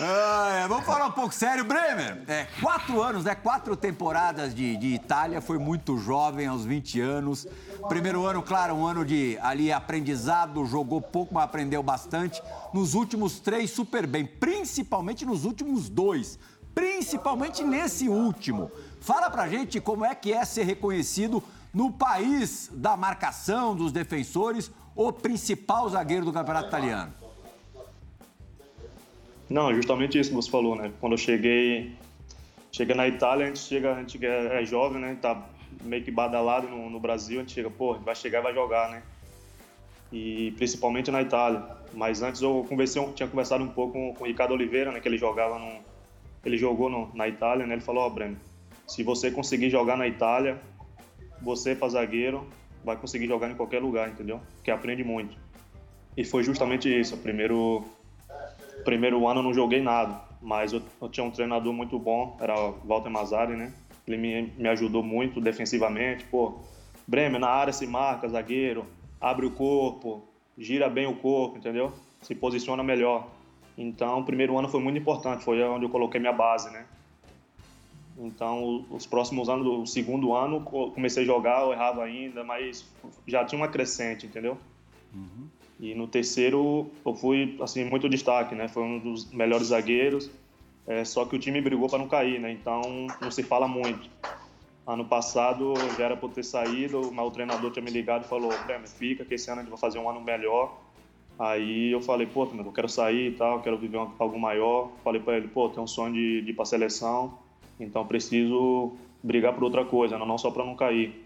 Ah, 0.00 0.62
é, 0.64 0.66
vamos 0.66 0.84
falar 0.84 1.06
um 1.06 1.12
pouco 1.12 1.32
sério, 1.32 1.62
Bremer. 1.62 2.24
É, 2.26 2.48
quatro 2.60 3.00
anos, 3.00 3.22
né? 3.22 3.36
Quatro 3.36 3.76
temporadas 3.76 4.52
de, 4.52 4.76
de 4.76 4.94
Itália, 4.94 5.40
foi 5.40 5.58
muito 5.58 5.96
jovem, 5.96 6.48
aos 6.48 6.64
20 6.64 7.00
anos. 7.00 7.46
Primeiro 7.88 8.26
ano, 8.26 8.42
claro, 8.42 8.74
um 8.74 8.84
ano 8.84 9.04
de 9.04 9.38
ali 9.40 9.70
aprendizado, 9.70 10.64
jogou 10.66 11.00
pouco, 11.00 11.34
mas 11.34 11.44
aprendeu 11.44 11.84
bastante. 11.84 12.42
Nos 12.72 12.94
últimos 12.94 13.38
três, 13.38 13.70
super 13.70 14.08
bem, 14.08 14.26
principalmente 14.26 15.24
nos 15.24 15.44
últimos 15.44 15.88
dois. 15.88 16.36
Principalmente 16.74 17.62
nesse 17.62 18.08
último. 18.08 18.70
Fala 19.00 19.30
pra 19.30 19.48
gente 19.48 19.80
como 19.80 20.04
é 20.04 20.14
que 20.14 20.32
é 20.32 20.44
ser 20.44 20.64
reconhecido 20.64 21.42
no 21.72 21.92
país 21.92 22.70
da 22.72 22.96
marcação, 22.96 23.74
dos 23.74 23.92
defensores, 23.92 24.70
o 24.94 25.12
principal 25.12 25.88
zagueiro 25.88 26.24
do 26.24 26.32
campeonato 26.32 26.68
italiano. 26.68 27.12
Não, 29.50 29.74
justamente 29.74 30.18
isso 30.18 30.30
que 30.30 30.36
você 30.36 30.50
falou, 30.50 30.74
né? 30.74 30.92
Quando 31.00 31.12
eu 31.12 31.18
cheguei, 31.18 31.92
cheguei 32.72 32.94
na 32.94 33.06
Itália, 33.06 33.44
a 33.44 33.48
gente 33.48 33.58
chega, 33.58 33.94
a 33.94 33.98
gente 34.00 34.24
é, 34.24 34.64
jovem, 34.64 35.00
né? 35.00 35.18
Tá 35.20 35.46
meio 35.82 36.02
que 36.02 36.10
badalado 36.10 36.68
no, 36.68 36.88
no 36.88 36.98
Brasil, 36.98 37.38
a 37.38 37.42
gente 37.42 37.52
chega, 37.52 37.68
pô, 37.68 37.94
vai 37.94 38.14
chegar 38.14 38.40
e 38.40 38.42
vai 38.42 38.54
jogar, 38.54 38.90
né? 38.90 39.02
E 40.12 40.52
principalmente 40.52 41.10
na 41.10 41.20
Itália. 41.20 41.62
Mas 41.92 42.22
antes 42.22 42.40
eu 42.40 42.64
conversei, 42.68 43.04
tinha 43.12 43.28
conversado 43.28 43.62
um 43.62 43.68
pouco 43.68 43.92
com, 43.92 44.14
com 44.14 44.24
o 44.24 44.26
Ricardo 44.26 44.54
Oliveira, 44.54 44.90
né? 44.90 45.00
Que 45.00 45.08
ele 45.08 45.18
jogava 45.18 45.58
no, 45.58 45.80
ele 46.44 46.56
jogou 46.56 46.88
no- 46.90 47.10
na 47.14 47.28
Itália, 47.28 47.66
né? 47.66 47.74
Ele 47.74 47.80
falou, 47.82 48.04
ó, 48.04 48.10
Breno, 48.10 48.36
se 48.86 49.02
você 49.02 49.30
conseguir 49.30 49.70
jogar 49.70 49.96
na 49.96 50.06
Itália, 50.06 50.60
você 51.40 51.74
para 51.74 51.88
zagueiro 51.88 52.46
vai 52.84 52.96
conseguir 52.96 53.26
jogar 53.26 53.50
em 53.50 53.54
qualquer 53.54 53.80
lugar, 53.80 54.08
entendeu? 54.08 54.40
Que 54.62 54.70
aprende 54.70 55.02
muito. 55.02 55.36
E 56.16 56.24
foi 56.24 56.42
justamente 56.44 56.88
isso. 56.88 57.16
Primeiro 57.18 57.84
primeiro 58.84 59.26
ano 59.26 59.40
eu 59.40 59.44
não 59.44 59.54
joguei 59.54 59.80
nada, 59.80 60.20
mas 60.42 60.72
eu, 60.72 60.82
eu 61.00 61.08
tinha 61.08 61.24
um 61.24 61.30
treinador 61.30 61.72
muito 61.72 61.98
bom, 61.98 62.36
era 62.40 62.54
o 62.58 62.72
Walter 62.84 63.08
Mazzari, 63.10 63.56
né? 63.56 63.72
Ele 64.06 64.18
me, 64.18 64.52
me 64.58 64.68
ajudou 64.68 65.02
muito 65.02 65.40
defensivamente. 65.40 66.24
Pô, 66.24 66.58
Bremer, 67.06 67.40
na 67.40 67.48
área 67.48 67.72
se 67.72 67.86
marca, 67.86 68.28
zagueiro, 68.28 68.84
abre 69.20 69.46
o 69.46 69.50
corpo, 69.50 70.22
gira 70.58 70.88
bem 70.90 71.06
o 71.06 71.14
corpo, 71.16 71.56
entendeu? 71.56 71.92
Se 72.20 72.34
posiciona 72.34 72.82
melhor. 72.82 73.26
Então, 73.76 74.20
o 74.20 74.24
primeiro 74.24 74.56
ano 74.58 74.68
foi 74.68 74.80
muito 74.80 74.98
importante, 74.98 75.44
foi 75.44 75.62
onde 75.62 75.84
eu 75.84 75.90
coloquei 75.90 76.20
minha 76.20 76.32
base, 76.32 76.70
né? 76.72 76.88
Então, 78.16 78.86
os 78.90 79.06
próximos 79.06 79.48
anos, 79.48 79.66
o 79.66 79.86
segundo 79.86 80.34
ano, 80.34 80.64
co- 80.64 80.92
comecei 80.92 81.22
a 81.24 81.26
jogar, 81.26 81.62
eu 81.62 81.72
errava 81.72 82.04
ainda, 82.04 82.44
mas 82.44 82.96
já 83.26 83.44
tinha 83.44 83.60
uma 83.60 83.68
crescente, 83.68 84.26
entendeu? 84.26 84.60
E 85.78 85.94
no 85.94 86.06
terceiro 86.08 87.00
eu 87.04 87.14
fui 87.14 87.58
assim 87.60 87.84
muito 87.84 88.08
destaque, 88.08 88.54
né? 88.54 88.68
Foi 88.68 88.82
um 88.82 88.98
dos 89.00 89.32
melhores 89.32 89.68
zagueiros. 89.68 90.30
É, 90.86 91.04
só 91.04 91.24
que 91.26 91.34
o 91.34 91.38
time 91.38 91.60
brigou 91.60 91.88
para 91.88 91.98
não 91.98 92.08
cair, 92.08 92.40
né? 92.40 92.52
Então 92.52 93.16
não 93.20 93.30
se 93.30 93.42
fala 93.42 93.66
muito. 93.66 94.08
Ano 94.86 95.08
passado 95.08 95.94
já 95.94 96.06
era 96.06 96.16
para 96.16 96.28
ter 96.30 96.44
saído, 96.44 97.10
mas 97.12 97.26
o 97.26 97.32
treinador 97.32 97.72
tinha 97.72 97.84
me 97.84 97.90
ligado 97.90 98.24
e 98.26 98.28
falou: 98.28 98.64
Bremer, 98.64 98.88
fica, 98.88 99.24
que 99.24 99.34
esse 99.34 99.50
ano 99.50 99.60
a 99.60 99.64
gente 99.64 99.70
vai 99.72 99.80
fazer 99.80 99.98
um 99.98 100.08
ano 100.10 100.20
melhor. 100.22 100.83
Aí 101.38 101.90
eu 101.90 102.00
falei: 102.00 102.26
pô, 102.26 102.44
eu 102.44 102.72
quero 102.72 102.88
sair 102.88 103.32
e 103.32 103.36
tal, 103.36 103.60
quero 103.60 103.78
viver 103.78 103.98
algo 104.18 104.38
maior. 104.38 104.90
Falei 105.02 105.20
para 105.20 105.36
ele: 105.36 105.48
pô, 105.48 105.68
tenho 105.68 105.82
um 105.82 105.86
sonho 105.86 106.14
de, 106.14 106.42
de 106.42 106.50
ir 106.50 106.54
para 106.54 106.64
seleção, 106.64 107.38
então 107.78 108.06
preciso 108.06 108.92
brigar 109.22 109.54
por 109.54 109.64
outra 109.64 109.84
coisa, 109.84 110.18
não 110.18 110.38
só 110.38 110.50
para 110.50 110.64
não 110.64 110.76
cair. 110.76 111.24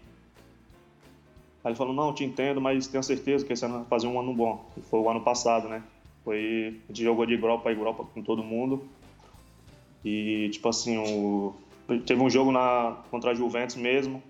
Aí 1.63 1.71
ele 1.71 1.75
falou, 1.75 1.93
não, 1.93 2.13
te 2.13 2.23
entendo, 2.23 2.61
mas 2.61 2.87
tenho 2.87 3.03
certeza 3.03 3.45
que 3.45 3.51
esse 3.51 3.65
ano 3.65 3.79
vai 3.79 3.85
fazer 3.85 4.07
um 4.07 4.17
ano 4.17 4.33
bom. 4.33 4.71
E 4.77 4.81
foi 4.81 4.99
o 4.99 5.09
ano 5.09 5.21
passado, 5.21 5.67
né? 5.67 5.83
Foi, 6.23 6.81
a 6.85 6.87
gente 6.87 7.03
jogou 7.03 7.25
de 7.25 7.33
igual 7.33 7.59
para 7.59 7.73
igual 7.73 7.93
com 7.93 8.23
todo 8.23 8.41
mundo. 8.41 8.87
E, 10.03 10.49
tipo 10.51 10.69
assim, 10.69 10.97
o, 10.97 11.53
teve 12.05 12.21
um 12.21 12.29
jogo 12.29 12.51
na, 12.51 12.97
contra 13.11 13.31
a 13.31 13.33
Juventus 13.33 13.75
mesmo. 13.75 14.23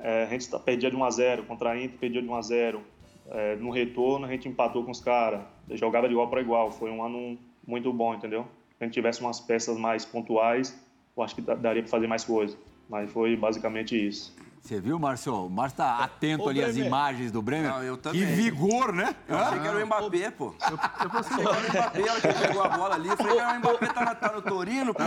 É, 0.00 0.24
a 0.24 0.26
gente 0.26 0.48
tá- 0.48 0.58
perdia 0.58 0.90
de 0.90 0.96
1 0.96 1.04
a 1.04 1.10
0 1.10 1.42
contra 1.44 1.70
a 1.70 1.82
Inter 1.82 1.98
perdia 1.98 2.22
de 2.22 2.28
1 2.28 2.34
a 2.34 2.42
0 2.42 2.82
É, 3.30 3.56
no 3.56 3.70
retorno 3.70 4.26
a 4.26 4.28
gente 4.28 4.48
empatou 4.48 4.84
com 4.84 4.90
os 4.90 5.00
caras. 5.00 5.42
Jogava 5.70 6.06
de 6.08 6.14
igual 6.14 6.28
para 6.28 6.40
igual. 6.40 6.70
Foi 6.70 6.90
um 6.90 7.02
ano 7.02 7.38
muito 7.66 7.92
bom, 7.92 8.14
entendeu? 8.14 8.46
Se 8.78 8.82
a 8.82 8.84
gente 8.84 8.94
tivesse 8.94 9.20
umas 9.20 9.40
peças 9.40 9.76
mais 9.78 10.04
pontuais, 10.04 10.78
eu 11.16 11.22
acho 11.22 11.34
que 11.34 11.40
da- 11.40 11.54
daria 11.54 11.82
para 11.82 11.90
fazer 11.90 12.06
mais 12.06 12.24
coisa. 12.24 12.56
Mas 12.88 13.10
foi 13.10 13.36
basicamente 13.36 13.96
isso. 13.96 14.36
Você 14.66 14.80
viu, 14.80 14.98
Márcio? 14.98 15.32
O 15.46 15.48
Márcio 15.48 15.76
tá 15.76 15.98
atento 16.02 16.42
Ô, 16.44 16.48
ali 16.48 16.60
às 16.60 16.72
Bremer. 16.72 16.86
imagens 16.88 17.30
do 17.30 17.40
Bremer. 17.40 17.70
Não, 17.70 17.82
eu 17.84 17.96
Que 17.96 18.02
também. 18.02 18.26
vigor, 18.34 18.92
né? 18.92 19.14
Eu 19.28 19.38
achei 19.38 19.60
que 19.60 19.66
era 19.68 19.76
o 19.78 19.86
Mbappé, 19.86 20.30
pô. 20.32 20.54
Eu 21.02 21.10
pensei, 21.10 21.36
Achei 21.36 21.44
que 21.44 21.46
era 21.46 21.50
o 21.50 21.70
Mbappé, 21.70 22.08
a 22.08 22.12
hora 22.12 22.20
que 22.20 22.46
pegou 22.48 22.62
a 22.64 22.68
bola 22.70 22.94
ali. 22.96 23.08
Eu 23.08 23.16
falei, 23.16 23.36
cara, 23.36 23.56
o 23.56 23.58
Mbappé 23.60 23.86
tá, 23.86 24.04
na- 24.04 24.14
tá 24.16 24.32
no 24.32 24.42
Torino, 24.42 24.92
pô. 24.92 25.04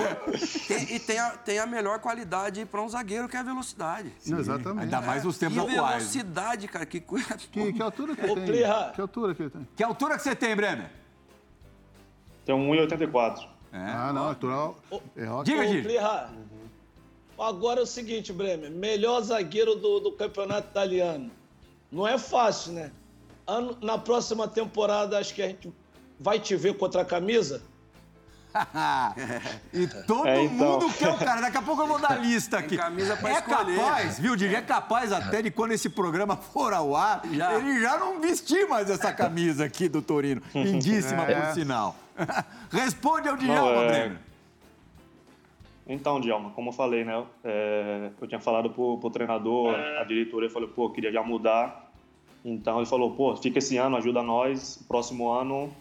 Tem- 0.67 0.95
e 0.95 0.99
tem 0.99 1.19
a, 1.19 1.29
tem 1.31 1.59
a 1.59 1.65
melhor 1.65 1.99
qualidade 1.99 2.63
para 2.65 2.81
um 2.81 2.87
zagueiro, 2.87 3.27
que 3.27 3.35
é 3.35 3.41
a 3.41 3.43
velocidade. 3.43 4.13
Não, 4.25 4.39
exatamente. 4.39 4.83
Ainda 4.83 5.01
mais 5.01 5.25
nos 5.25 5.37
tempos 5.37 5.57
atuais. 5.57 5.75
velocidade, 6.03 6.67
cara, 6.69 6.85
que 6.85 7.01
coisa. 7.01 7.35
Que, 7.51 7.73
que 7.73 7.81
altura 7.81 8.15
que 8.15 8.25
Ô, 8.25 8.35
tem? 8.35 8.45
Que 8.95 9.01
altura 9.01 9.35
que 9.35 9.41
ele 9.43 9.49
tem? 9.49 9.67
Que 9.75 9.83
altura 9.83 10.15
que 10.15 10.23
você 10.23 10.35
tem, 10.35 10.55
Bremer? 10.55 10.89
Tenho 12.45 12.57
1,84. 12.59 13.45
É. 13.73 13.77
Ah, 13.77 14.11
não, 14.13 14.27
natural. 14.29 14.77
É. 15.17 15.25
Diga. 15.43 15.61
Plirra, 15.83 16.29
Agora 17.41 17.79
é 17.79 17.83
o 17.83 17.87
seguinte, 17.87 18.31
Bremer, 18.33 18.69
melhor 18.71 19.21
zagueiro 19.21 19.75
do, 19.75 19.99
do 19.99 20.11
campeonato 20.11 20.67
italiano. 20.69 21.31
Não 21.91 22.07
é 22.07 22.17
fácil, 22.17 22.73
né? 22.73 22.91
Ano- 23.47 23.77
na 23.81 23.97
próxima 23.97 24.47
temporada, 24.47 25.17
acho 25.17 25.33
que 25.33 25.41
a 25.41 25.47
gente 25.47 25.73
vai 26.19 26.39
te 26.39 26.55
ver 26.55 26.75
contra 26.77 27.01
a 27.01 27.05
camisa. 27.05 27.61
e 29.71 29.85
todo 30.07 30.27
É, 30.27 30.43
então. 30.43 30.79
mundo 30.79 30.93
quer 30.93 31.09
o 31.09 31.17
cara. 31.17 31.39
Daqui 31.41 31.57
a 31.57 31.61
pouco 31.61 31.83
eu 31.83 31.87
vou 31.87 31.99
dar 31.99 32.13
a 32.13 32.15
lista 32.15 32.57
aqui. 32.57 32.77
camisa 32.77 33.15
pra 33.15 33.29
é 33.29 33.33
escolher. 33.33 33.77
capaz, 33.77 34.19
viu, 34.19 34.35
Didi? 34.35 34.55
É 34.55 34.61
capaz 34.61 35.11
até 35.11 35.41
de 35.41 35.51
quando 35.51 35.71
esse 35.71 35.89
programa 35.89 36.35
for 36.35 36.73
ao 36.73 36.95
ar, 36.95 37.21
Já. 37.31 37.53
ele 37.55 37.79
já 37.79 37.97
não 37.99 38.19
vestir 38.19 38.67
mais 38.67 38.89
essa 38.89 39.13
camisa 39.13 39.65
aqui 39.65 39.87
do 39.87 40.01
Torino. 40.01 40.41
Lindíssima, 40.53 41.23
É. 41.23 41.39
por 41.41 41.53
sinal. 41.53 41.95
Responde 42.71 43.29
ao 43.29 43.37
Djalma, 43.37 43.81
é- 43.83 43.87
Bremer. 43.87 44.19
Então, 45.89 46.21
Djalma, 46.21 46.51
como 46.51 46.69
eu 46.69 46.73
falei, 46.73 47.03
né? 47.03 47.25
é, 47.43 48.11
eu 48.21 48.27
tinha 48.27 48.39
falado 48.39 48.69
pro, 48.69 48.99
pro 48.99 49.09
treinador, 49.09 49.73
a 49.99 50.03
diretoria 50.03 50.47
falou, 50.47 50.69
pô, 50.69 50.85
eu 50.85 50.91
queria 50.91 51.11
já 51.11 51.23
mudar. 51.23 51.91
Então 52.45 52.77
ele 52.77 52.85
falou, 52.85 53.11
pô, 53.15 53.35
fica 53.35 53.57
esse 53.57 53.75
ano, 53.75 53.97
ajuda 53.97 54.21
nós. 54.21 54.77
Próximo 54.87 55.31
ano 55.31 55.73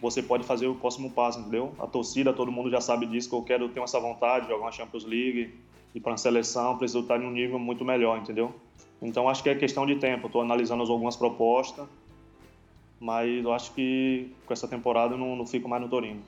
você 0.00 0.22
pode 0.22 0.44
fazer 0.44 0.66
o 0.66 0.74
próximo 0.74 1.10
passo, 1.10 1.40
entendeu? 1.40 1.72
A 1.78 1.86
torcida, 1.86 2.32
todo 2.32 2.52
mundo 2.52 2.70
já 2.70 2.80
sabe 2.80 3.06
disso, 3.06 3.28
que 3.28 3.34
eu 3.34 3.42
quero 3.42 3.68
ter 3.68 3.80
essa 3.80 4.00
vontade 4.00 4.46
de 4.46 4.52
jogar 4.52 4.64
uma 4.64 4.72
Champions 4.72 5.04
League, 5.04 5.54
ir 5.94 6.00
para 6.00 6.12
uma 6.12 6.18
seleção, 6.18 6.76
preciso 6.76 7.00
estar 7.00 7.20
em 7.20 7.26
um 7.26 7.30
nível 7.30 7.58
muito 7.58 7.84
melhor, 7.84 8.18
entendeu? 8.18 8.54
Então 9.00 9.28
acho 9.28 9.42
que 9.42 9.48
é 9.48 9.54
questão 9.54 9.86
de 9.86 9.96
tempo. 9.96 10.26
Estou 10.26 10.42
analisando 10.42 10.82
algumas 10.90 11.16
propostas, 11.16 11.86
mas 13.00 13.44
eu 13.44 13.52
acho 13.52 13.72
que 13.72 14.30
com 14.46 14.52
essa 14.52 14.68
temporada 14.68 15.14
eu 15.14 15.18
não, 15.18 15.36
não 15.36 15.46
fico 15.46 15.68
mais 15.68 15.82
no 15.82 15.88
Torino. 15.88 16.22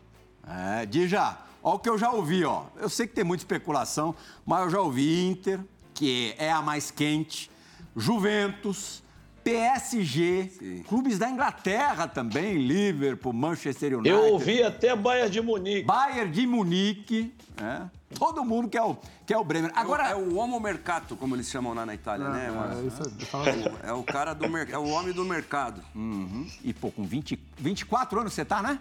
É, 0.47 0.87
Dija, 0.87 1.37
ó 1.62 1.75
o 1.75 1.79
que 1.79 1.88
eu 1.88 1.99
já 1.99 2.11
ouvi, 2.11 2.45
ó. 2.45 2.65
Eu 2.77 2.88
sei 2.88 3.07
que 3.07 3.15
tem 3.15 3.25
muita 3.25 3.43
especulação, 3.43 4.15
mas 4.47 4.61
eu 4.65 4.71
já 4.71 4.81
ouvi 4.81 5.27
Inter, 5.27 5.61
que 5.95 6.35
é 6.38 6.50
a 6.50 6.62
mais 6.62 6.91
quente, 6.91 7.50
Juventus, 7.97 9.03
PSG, 9.45 10.50
Sim. 10.59 10.83
clubes 10.87 11.19
da 11.19 11.29
Inglaterra 11.31 12.07
também, 12.07 12.59
Liverpool, 12.59 13.33
Manchester 13.33 13.95
United. 13.99 14.09
Eu 14.15 14.33
ouvi 14.33 14.62
até 14.62 14.95
Bayern 14.95 15.31
de 15.31 15.41
Munique. 15.41 15.83
Bayern 15.85 16.31
de 16.31 16.47
Munique, 16.47 17.35
né? 17.61 17.91
Todo 18.19 18.45
mundo 18.45 18.69
quer 18.69 18.83
o, 18.83 18.97
quer 19.27 19.37
o 19.37 19.45
Bremer. 19.45 19.71
Agora, 19.75 20.05
Agora, 20.05 20.11
é 20.11 20.15
o 20.33 20.37
homo 20.37 20.59
mercato, 20.59 21.15
como 21.17 21.35
eles 21.37 21.49
chamam 21.49 21.75
lá 21.75 21.85
na 21.85 21.95
Itália, 21.95 22.29
né, 22.29 22.47
É, 22.47 22.50
Márcio? 22.50 22.87
isso 22.88 23.03
assim. 23.03 23.65
É 23.83 23.93
o 23.93 24.03
cara 24.03 24.33
do 24.35 24.49
mercado, 24.49 24.75
é 24.75 24.79
o 24.79 24.88
homem 24.88 25.12
do 25.12 25.25
mercado. 25.25 25.83
Uhum. 25.95 26.47
e 26.65 26.73
pô, 26.73 26.91
com 26.91 27.05
20, 27.05 27.38
24 27.59 28.21
anos 28.21 28.33
você 28.33 28.45
tá, 28.45 28.62
né? 28.62 28.79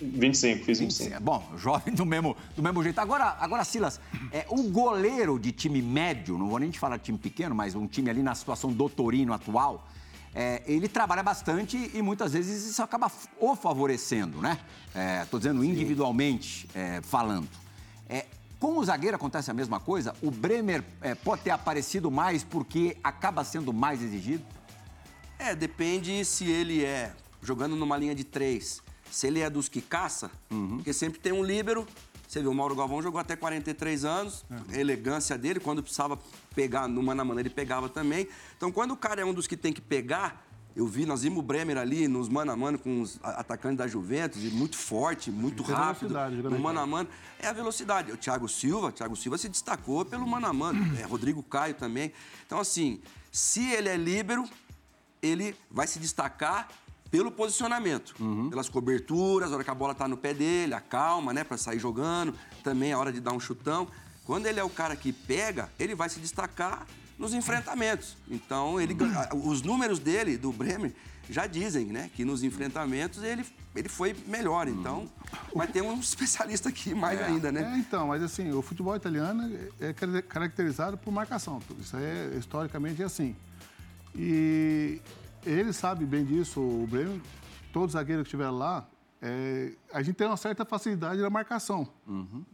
25, 0.00 0.64
fiz 0.64 0.78
25. 0.80 1.14
É, 1.14 1.20
Bom, 1.20 1.46
jovem 1.56 1.94
do 1.94 2.06
mesmo, 2.06 2.36
do 2.56 2.62
mesmo 2.62 2.82
jeito. 2.82 2.98
Agora, 3.00 3.36
agora 3.40 3.64
Silas, 3.64 4.00
é, 4.32 4.46
o 4.48 4.64
goleiro 4.64 5.38
de 5.38 5.52
time 5.52 5.82
médio, 5.82 6.38
não 6.38 6.48
vou 6.48 6.58
nem 6.58 6.70
te 6.70 6.78
falar 6.78 6.96
de 6.96 7.04
time 7.04 7.18
pequeno, 7.18 7.54
mas 7.54 7.74
um 7.74 7.86
time 7.86 8.10
ali 8.10 8.22
na 8.22 8.34
situação 8.34 8.72
do 8.72 8.88
Torino 8.88 9.32
atual, 9.32 9.86
é, 10.34 10.62
ele 10.66 10.88
trabalha 10.88 11.22
bastante 11.22 11.90
e 11.94 12.02
muitas 12.02 12.32
vezes 12.32 12.66
isso 12.66 12.82
acaba 12.82 13.10
o 13.40 13.56
favorecendo, 13.56 14.40
né? 14.40 14.58
É, 14.94 15.24
tô 15.24 15.38
dizendo 15.38 15.64
individualmente 15.64 16.68
é, 16.74 17.00
falando. 17.02 17.48
É, 18.08 18.26
com 18.58 18.76
o 18.78 18.84
zagueiro 18.84 19.16
acontece 19.16 19.50
a 19.50 19.54
mesma 19.54 19.78
coisa? 19.78 20.14
O 20.20 20.30
Bremer 20.30 20.84
é, 21.00 21.14
pode 21.14 21.42
ter 21.42 21.50
aparecido 21.50 22.10
mais 22.10 22.42
porque 22.42 22.96
acaba 23.02 23.44
sendo 23.44 23.72
mais 23.72 24.02
exigido? 24.02 24.44
É, 25.38 25.54
depende 25.54 26.24
se 26.24 26.50
ele 26.50 26.84
é 26.84 27.12
jogando 27.40 27.76
numa 27.76 27.96
linha 27.96 28.14
de 28.14 28.24
três, 28.24 28.82
se 29.10 29.26
ele 29.26 29.40
é 29.40 29.50
dos 29.50 29.68
que 29.68 29.80
caça, 29.80 30.30
porque 30.76 30.92
sempre 30.92 31.18
tem 31.18 31.32
um 31.32 31.42
líbero. 31.42 31.86
Você 32.26 32.40
viu, 32.42 32.50
o 32.50 32.54
Mauro 32.54 32.74
Galvão 32.74 33.00
jogou 33.00 33.18
até 33.18 33.34
43 33.34 34.04
anos, 34.04 34.44
a 34.70 34.76
elegância 34.76 35.38
dele, 35.38 35.58
quando 35.58 35.82
precisava 35.82 36.18
pegar 36.54 36.86
no 36.86 37.02
mano 37.02 37.22
a 37.22 37.24
mano, 37.24 37.40
ele 37.40 37.48
pegava 37.48 37.88
também. 37.88 38.28
Então, 38.56 38.70
quando 38.70 38.90
o 38.90 38.96
cara 38.96 39.22
é 39.22 39.24
um 39.24 39.32
dos 39.32 39.46
que 39.46 39.56
tem 39.56 39.72
que 39.72 39.80
pegar, 39.80 40.46
eu 40.76 40.86
vi, 40.86 41.06
nós 41.06 41.22
vimos 41.22 41.38
o 41.38 41.42
Bremer 41.42 41.78
ali 41.78 42.06
nos 42.06 42.28
mano 42.28 42.52
a 42.52 42.56
mano 42.56 42.78
com 42.78 43.00
os 43.00 43.18
atacantes 43.22 43.78
da 43.78 43.88
Juventus, 43.88 44.44
e 44.44 44.48
muito 44.48 44.76
forte, 44.76 45.30
muito 45.30 45.62
rápido, 45.62 46.14
no 46.50 46.58
mano 46.58 46.80
a 46.80 46.86
mano. 46.86 47.08
É 47.40 47.48
a 47.48 47.52
velocidade. 47.52 48.12
O 48.12 48.16
Thiago 48.16 48.48
Silva, 48.48 48.88
o 48.88 48.92
Thiago 48.92 49.16
Silva 49.16 49.38
se 49.38 49.48
destacou 49.48 50.04
pelo 50.04 50.26
mano 50.26 50.46
a 50.46 50.52
mano, 50.52 50.80
é, 51.00 51.04
Rodrigo 51.04 51.42
Caio 51.42 51.74
também. 51.74 52.12
Então, 52.46 52.60
assim, 52.60 53.00
se 53.32 53.70
ele 53.72 53.88
é 53.88 53.96
líbero, 53.96 54.48
ele 55.22 55.56
vai 55.70 55.86
se 55.86 55.98
destacar 55.98 56.68
pelo 57.10 57.30
posicionamento, 57.30 58.14
pelas 58.50 58.68
coberturas, 58.68 59.50
a 59.50 59.54
hora 59.54 59.64
que 59.64 59.70
a 59.70 59.74
bola 59.74 59.94
tá 59.94 60.06
no 60.06 60.16
pé 60.16 60.34
dele, 60.34 60.74
a 60.74 60.80
calma, 60.80 61.32
né, 61.32 61.42
para 61.44 61.56
sair 61.56 61.78
jogando, 61.78 62.34
também 62.62 62.92
a 62.92 62.98
hora 62.98 63.12
de 63.12 63.20
dar 63.20 63.32
um 63.32 63.40
chutão. 63.40 63.88
Quando 64.24 64.46
ele 64.46 64.60
é 64.60 64.64
o 64.64 64.68
cara 64.70 64.94
que 64.94 65.12
pega, 65.12 65.70
ele 65.78 65.94
vai 65.94 66.08
se 66.10 66.20
destacar 66.20 66.86
nos 67.18 67.32
enfrentamentos. 67.32 68.16
Então, 68.30 68.78
ele, 68.80 68.92
ganha- 68.94 69.28
os 69.32 69.62
números 69.62 69.98
dele, 69.98 70.36
do 70.36 70.52
Bremer, 70.52 70.92
já 71.30 71.46
dizem, 71.46 71.86
né, 71.86 72.10
que 72.14 72.24
nos 72.24 72.42
enfrentamentos 72.42 73.22
ele, 73.22 73.44
ele 73.74 73.88
foi 73.88 74.14
melhor. 74.26 74.68
Então, 74.68 75.08
vai 75.54 75.66
ter 75.66 75.82
um 75.82 75.94
especialista 76.00 76.68
aqui 76.68 76.94
mais 76.94 77.20
ainda, 77.22 77.50
né? 77.50 77.72
É, 77.74 77.78
então, 77.78 78.08
mas 78.08 78.22
assim, 78.22 78.52
o 78.52 78.60
futebol 78.62 78.94
italiano 78.94 79.50
é 79.80 79.92
car- 79.94 80.22
caracterizado 80.24 80.96
por 80.98 81.10
marcação. 81.10 81.60
Isso 81.80 81.96
aí 81.96 82.04
é 82.04 82.36
historicamente 82.38 83.02
é 83.02 83.06
assim. 83.06 83.34
E 84.14 85.00
ele 85.44 85.72
sabe 85.72 86.04
bem 86.04 86.24
disso, 86.24 86.60
o 86.60 86.86
Breno, 86.88 87.20
todo 87.72 87.90
zagueiro 87.90 88.22
que 88.22 88.28
estiver 88.28 88.50
lá, 88.50 88.86
é, 89.20 89.72
a 89.92 90.02
gente 90.02 90.14
tem 90.14 90.26
uma 90.26 90.36
certa 90.36 90.64
facilidade 90.64 91.20
na 91.20 91.30
marcação. 91.30 91.88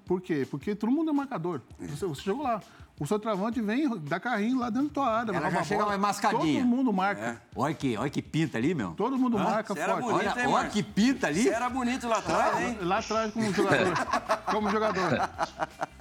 Por 0.06 0.20
quê? 0.20 0.46
Porque 0.50 0.74
todo 0.74 0.90
mundo 0.90 1.10
é 1.10 1.12
marcador. 1.12 1.60
Você, 1.78 2.06
você 2.06 2.22
jogou 2.22 2.44
lá. 2.44 2.60
O 2.98 3.06
seu 3.06 3.18
travante 3.18 3.60
vem, 3.60 3.88
dá 3.98 4.20
carrinho 4.20 4.60
lá 4.60 4.70
dentro 4.70 4.86
da 4.88 4.94
tua 4.94 5.10
área. 5.10 5.30
Ela 5.32 5.40
vai 5.40 5.50
já 5.50 5.62
chega 5.64 5.78
bola. 5.82 5.88
mais 5.90 6.00
mascadinha. 6.00 6.60
Todo 6.62 6.68
mundo 6.68 6.92
marca. 6.92 7.20
É. 7.20 7.38
Olha 7.56 7.74
que, 7.74 7.96
olha 7.96 8.08
que 8.08 8.22
pinta 8.22 8.56
ali, 8.56 8.72
meu. 8.72 8.92
Todo 8.92 9.18
mundo 9.18 9.36
marca 9.36 9.74
Você 9.74 9.80
era 9.80 9.94
forte. 9.94 10.04
bonito, 10.12 10.30
Olha, 10.30 10.40
hein, 10.40 10.54
olha 10.54 10.68
que 10.70 10.82
pinta 10.82 11.26
ali. 11.26 11.42
Você 11.42 11.48
era 11.48 11.68
bonito 11.68 12.06
lá 12.06 12.18
atrás, 12.18 12.60
hein? 12.60 12.78
Lá 12.82 12.98
atrás 12.98 13.32
como 13.32 13.52
jogador. 13.52 13.94
como 14.46 14.70
jogador. 14.70 15.30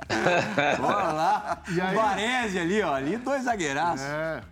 Olha 0.80 1.12
lá. 1.14 1.62
E 1.70 1.80
aí- 1.82 1.96
o 1.96 2.00
Varese 2.00 2.60
ali, 2.60 2.82
ó. 2.82 2.94
Ali 2.94 3.18
dois 3.18 3.44
zagueiraços. 3.44 4.02
É. 4.06 4.44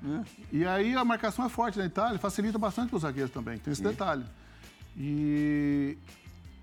E 0.51 0.65
aí 0.65 0.95
a 0.95 1.03
marcação 1.05 1.45
é 1.45 1.49
forte 1.49 1.77
na 1.77 1.85
Itália, 1.85 2.17
facilita 2.19 2.57
bastante 2.57 2.89
para 2.89 2.95
os 2.97 3.01
zagueiros 3.03 3.31
também, 3.31 3.57
tem 3.57 3.71
esse 3.71 3.81
detalhe. 3.83 4.23
E 4.97 5.97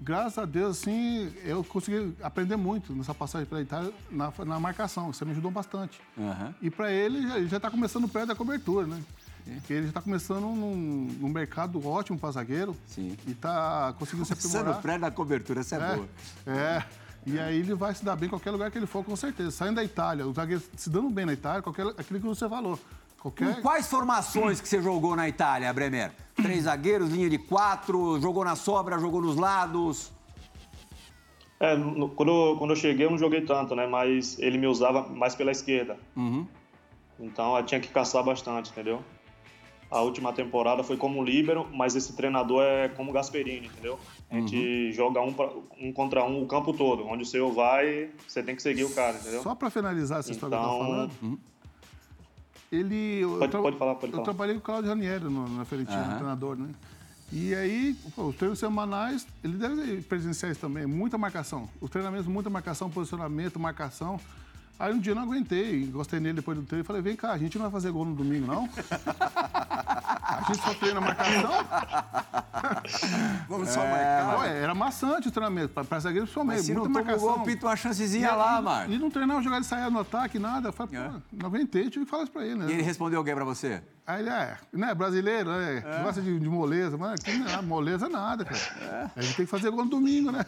graças 0.01 0.39
a 0.39 0.45
Deus, 0.45 0.79
assim, 0.81 1.33
eu 1.45 1.65
consegui 1.65 2.15
aprender 2.23 2.57
muito 2.57 2.93
nessa 2.93 3.15
passagem 3.15 3.47
pela 3.47 3.61
Itália 3.63 3.93
na, 4.11 4.33
na 4.45 4.61
marcação, 4.61 5.11
isso 5.11 5.25
me 5.25 5.33
ajudou 5.33 5.51
bastante. 5.51 6.01
Aham. 6.19 6.55
E 6.63 6.71
para 6.71 6.93
ele, 6.93 7.19
ele 7.33 7.49
já 7.49 7.57
está 7.57 7.71
começando 7.71 8.09
perto 8.09 8.29
da 8.29 8.35
cobertura, 8.35 8.87
né? 8.87 9.03
Porque 9.45 9.73
ele 9.73 9.83
já 9.85 9.89
está 9.89 10.03
começando 10.03 10.43
num, 10.43 11.09
num 11.21 11.29
mercado 11.31 11.85
ótimo 11.87 12.19
para 12.19 12.33
zagueiro. 12.33 12.77
Sim. 12.87 13.17
E 13.27 13.31
está 13.31 13.95
conseguindo 13.99 14.27
se 14.27 14.35
aprimorar. 14.35 14.83
pré 14.83 14.99
da 14.99 15.11
cobertura, 15.11 15.61
essa 15.61 15.77
é, 15.77 15.79
É, 15.79 15.95
boa. 15.97 16.09
é. 16.47 16.85
E 17.31 17.39
aí 17.39 17.59
ele 17.59 17.75
vai 17.75 17.95
se 17.95 18.05
dar 18.05 18.17
bem 18.17 18.27
em 18.27 18.31
qualquer 18.31 18.51
lugar 18.51 18.71
que 18.71 18.79
ele 18.79 18.87
for, 18.87 19.05
com 19.05 19.15
certeza. 19.17 19.51
Saindo 19.51 19.77
da 19.77 19.85
Itália, 19.85 20.27
o 20.27 20.33
zagueiro 20.33 20.63
se 20.77 20.89
dando 20.89 21.11
bem 21.11 21.27
na 21.27 21.33
Itália, 21.33 21.61
qualquer, 21.63 21.87
aquilo 21.89 22.21
que 22.21 22.27
você 22.27 22.49
falou. 22.49 22.79
Qualquer... 23.21 23.61
Quais 23.61 23.89
formações 23.89 24.61
que 24.61 24.69
você 24.69 24.81
jogou 24.81 25.15
na 25.17 25.29
Itália, 25.29 25.73
Bremer? 25.73 26.13
Três 26.37 26.65
zagueiros, 26.65 27.11
linha 27.11 27.29
de 27.29 27.37
quatro, 27.39 28.21
jogou 28.21 28.45
na 28.45 28.55
sobra, 28.57 28.99
jogou 28.99 29.21
nos 29.21 29.37
lados. 29.37 30.11
É, 31.61 31.77
no- 31.77 32.09
quando, 32.11 32.31
eu- 32.31 32.57
quando 32.57 32.71
eu 32.71 32.77
cheguei 32.77 33.07
eu 33.07 33.11
não 33.11 33.19
joguei 33.19 33.41
tanto, 33.43 33.75
né? 33.75 33.87
Mas 33.87 34.39
ele 34.39 34.57
me 34.57 34.67
usava 34.69 35.03
mais 35.09 35.35
pela 35.35 35.51
esquerda. 35.51 35.97
Então 37.19 37.57
eu 37.57 37.65
tinha 37.65 37.81
que 37.81 37.89
caçar 37.89 38.23
bastante, 38.23 38.71
entendeu? 38.71 39.03
A 39.91 40.01
última 40.03 40.33
temporada 40.35 40.83
foi 40.85 40.97
como 40.99 41.25
líbero, 41.25 41.67
mas 41.73 41.97
esse 41.97 42.13
treinador 42.15 42.63
é 42.63 42.89
como 42.89 43.11
Gasperini, 43.13 43.69
entendeu? 43.69 43.99
A 44.31 44.35
gente 44.35 44.93
joga 44.93 45.21
um, 45.23 45.33
pra- 45.33 45.51
um 45.81 45.91
contra 45.93 46.23
um 46.25 46.43
o 46.43 46.47
campo 46.47 46.75
todo. 46.75 47.07
Onde 47.07 47.23
o 47.23 47.27
seu 47.27 47.53
vai, 47.53 48.11
você 48.27 48.43
tem 48.43 48.55
que 48.55 48.63
seguir 48.63 48.85
o 48.85 48.91
cara, 48.95 49.17
entendeu? 49.17 49.43
Só 49.43 49.55
para 49.55 49.71
finalizar 49.71 50.19
essa 50.21 50.31
história 50.31 50.59
que 50.59 50.63
eu 50.63 50.69
Então- 50.69 50.83
estava 50.83 51.09
falando, 51.11 51.39
ele... 52.71 53.21
eu 53.23 53.39
Pode- 53.39 53.51
tra- 53.51 53.63
pode 53.63 53.77
falar, 53.79 53.95
pode 53.95 54.07
Eu 54.09 54.13
falar. 54.13 54.25
trabalhei 54.25 54.55
com 54.57 54.61
o 54.61 54.65
Claudio 54.65 54.91
Ranieri 54.91 55.25
no, 55.25 55.49
na 55.49 55.65
Fiorentina, 55.65 56.01
Aham. 56.03 56.15
treinador, 56.17 56.57
né? 56.57 56.69
E 57.33 57.55
aí, 57.55 57.95
pô, 58.15 58.25
os 58.25 58.37
treinos 58.37 58.59
semanais, 58.59 59.27
ele 59.45 59.57
deve 59.59 60.01
presenciar 60.03 60.51
isso 60.53 60.61
também, 60.61 60.87
muita 60.87 61.17
marcação. 61.19 61.69
Os 61.81 61.91
treinamentos, 61.91 62.27
muita 62.27 62.49
marcação, 62.51 62.91
posicionamento, 62.91 63.59
marcação. 63.59 64.19
Aí 64.79 64.93
um 64.95 64.99
dia 65.01 65.11
eu 65.11 65.17
não 65.17 65.25
aguentei, 65.25 65.87
gostei 65.87 66.21
nele 66.21 66.35
depois 66.35 66.57
do 66.57 66.65
treino 66.65 66.85
e 66.85 66.87
falei, 66.87 67.03
vem 67.03 67.17
cá, 67.17 67.33
a 67.33 67.39
gente 67.39 67.59
não 67.59 67.65
vai 67.65 67.73
fazer 67.73 67.91
gol 67.91 68.05
no 68.05 68.15
domingo, 68.15 68.47
não? 68.47 68.69
a 70.23 70.45
gente 70.47 70.63
só 70.63 70.73
treina 70.75 71.01
marcação. 71.01 71.51
Vamos 73.49 73.69
só 73.71 73.81
marcar. 73.81 74.39
Ué, 74.41 74.63
era 74.63 74.75
maçante 74.75 75.29
o 75.29 75.31
treinamento, 75.33 75.69
para 75.85 75.99
zagueiro 75.99 76.27
principalmente. 76.27 76.63
Se 76.63 76.75
não 76.75 76.85
muita 76.85 76.93
toma 77.01 77.03
o 77.03 77.07
marcação. 77.07 77.37
gol, 77.37 77.45
pinta 77.45 77.67
uma 77.67 77.77
chancezinha 77.77 78.29
E 78.29 78.37
lá, 78.37 78.55
ele- 78.55 78.63
Marcos. 78.63 78.95
E 78.95 78.99
não 78.99 79.11
treinava 79.11 79.43
jogar 79.43 79.61
de 79.61 79.67
sair 79.67 79.91
no 79.91 79.99
ataque, 80.01 80.39
nada. 80.39 80.69
Eu 80.69 80.73
falei, 80.73 80.97
É. 80.97 81.09
pô, 81.09 81.21
não 81.33 81.47
aguentei, 81.47 81.91
tive 81.91 82.05
que 82.05 82.11
falar 82.11 82.23
isso 82.25 82.33
pra 82.33 82.45
ele, 82.45 82.55
né? 82.57 82.67
E 82.69 82.73
ele 82.73 82.83
respondeu 82.83 83.19
alguém 83.19 83.35
pra 83.35 83.45
você? 83.45 83.83
Aí 84.07 84.21
ele, 84.21 84.31
é, 84.31 84.57
né, 84.73 84.95
brasileiro, 84.95 85.51
né, 85.51 85.83
que 85.83 86.03
gosta 86.05 86.23
de, 86.23 86.39
de 86.39 86.49
moleza. 86.49 86.97
Mas 86.97 87.13
aqui 87.21 87.37
não 87.37 87.49
é 87.51 87.63
moleza 87.63 88.09
nada, 88.09 88.45
cara. 88.45 89.11
A 89.17 89.21
gente 89.21 89.37
tem 89.37 89.45
que 89.45 89.51
fazer 89.51 89.71
gol 89.71 89.85
no 89.85 89.91
domingo, 89.91 90.31
né? 90.31 90.45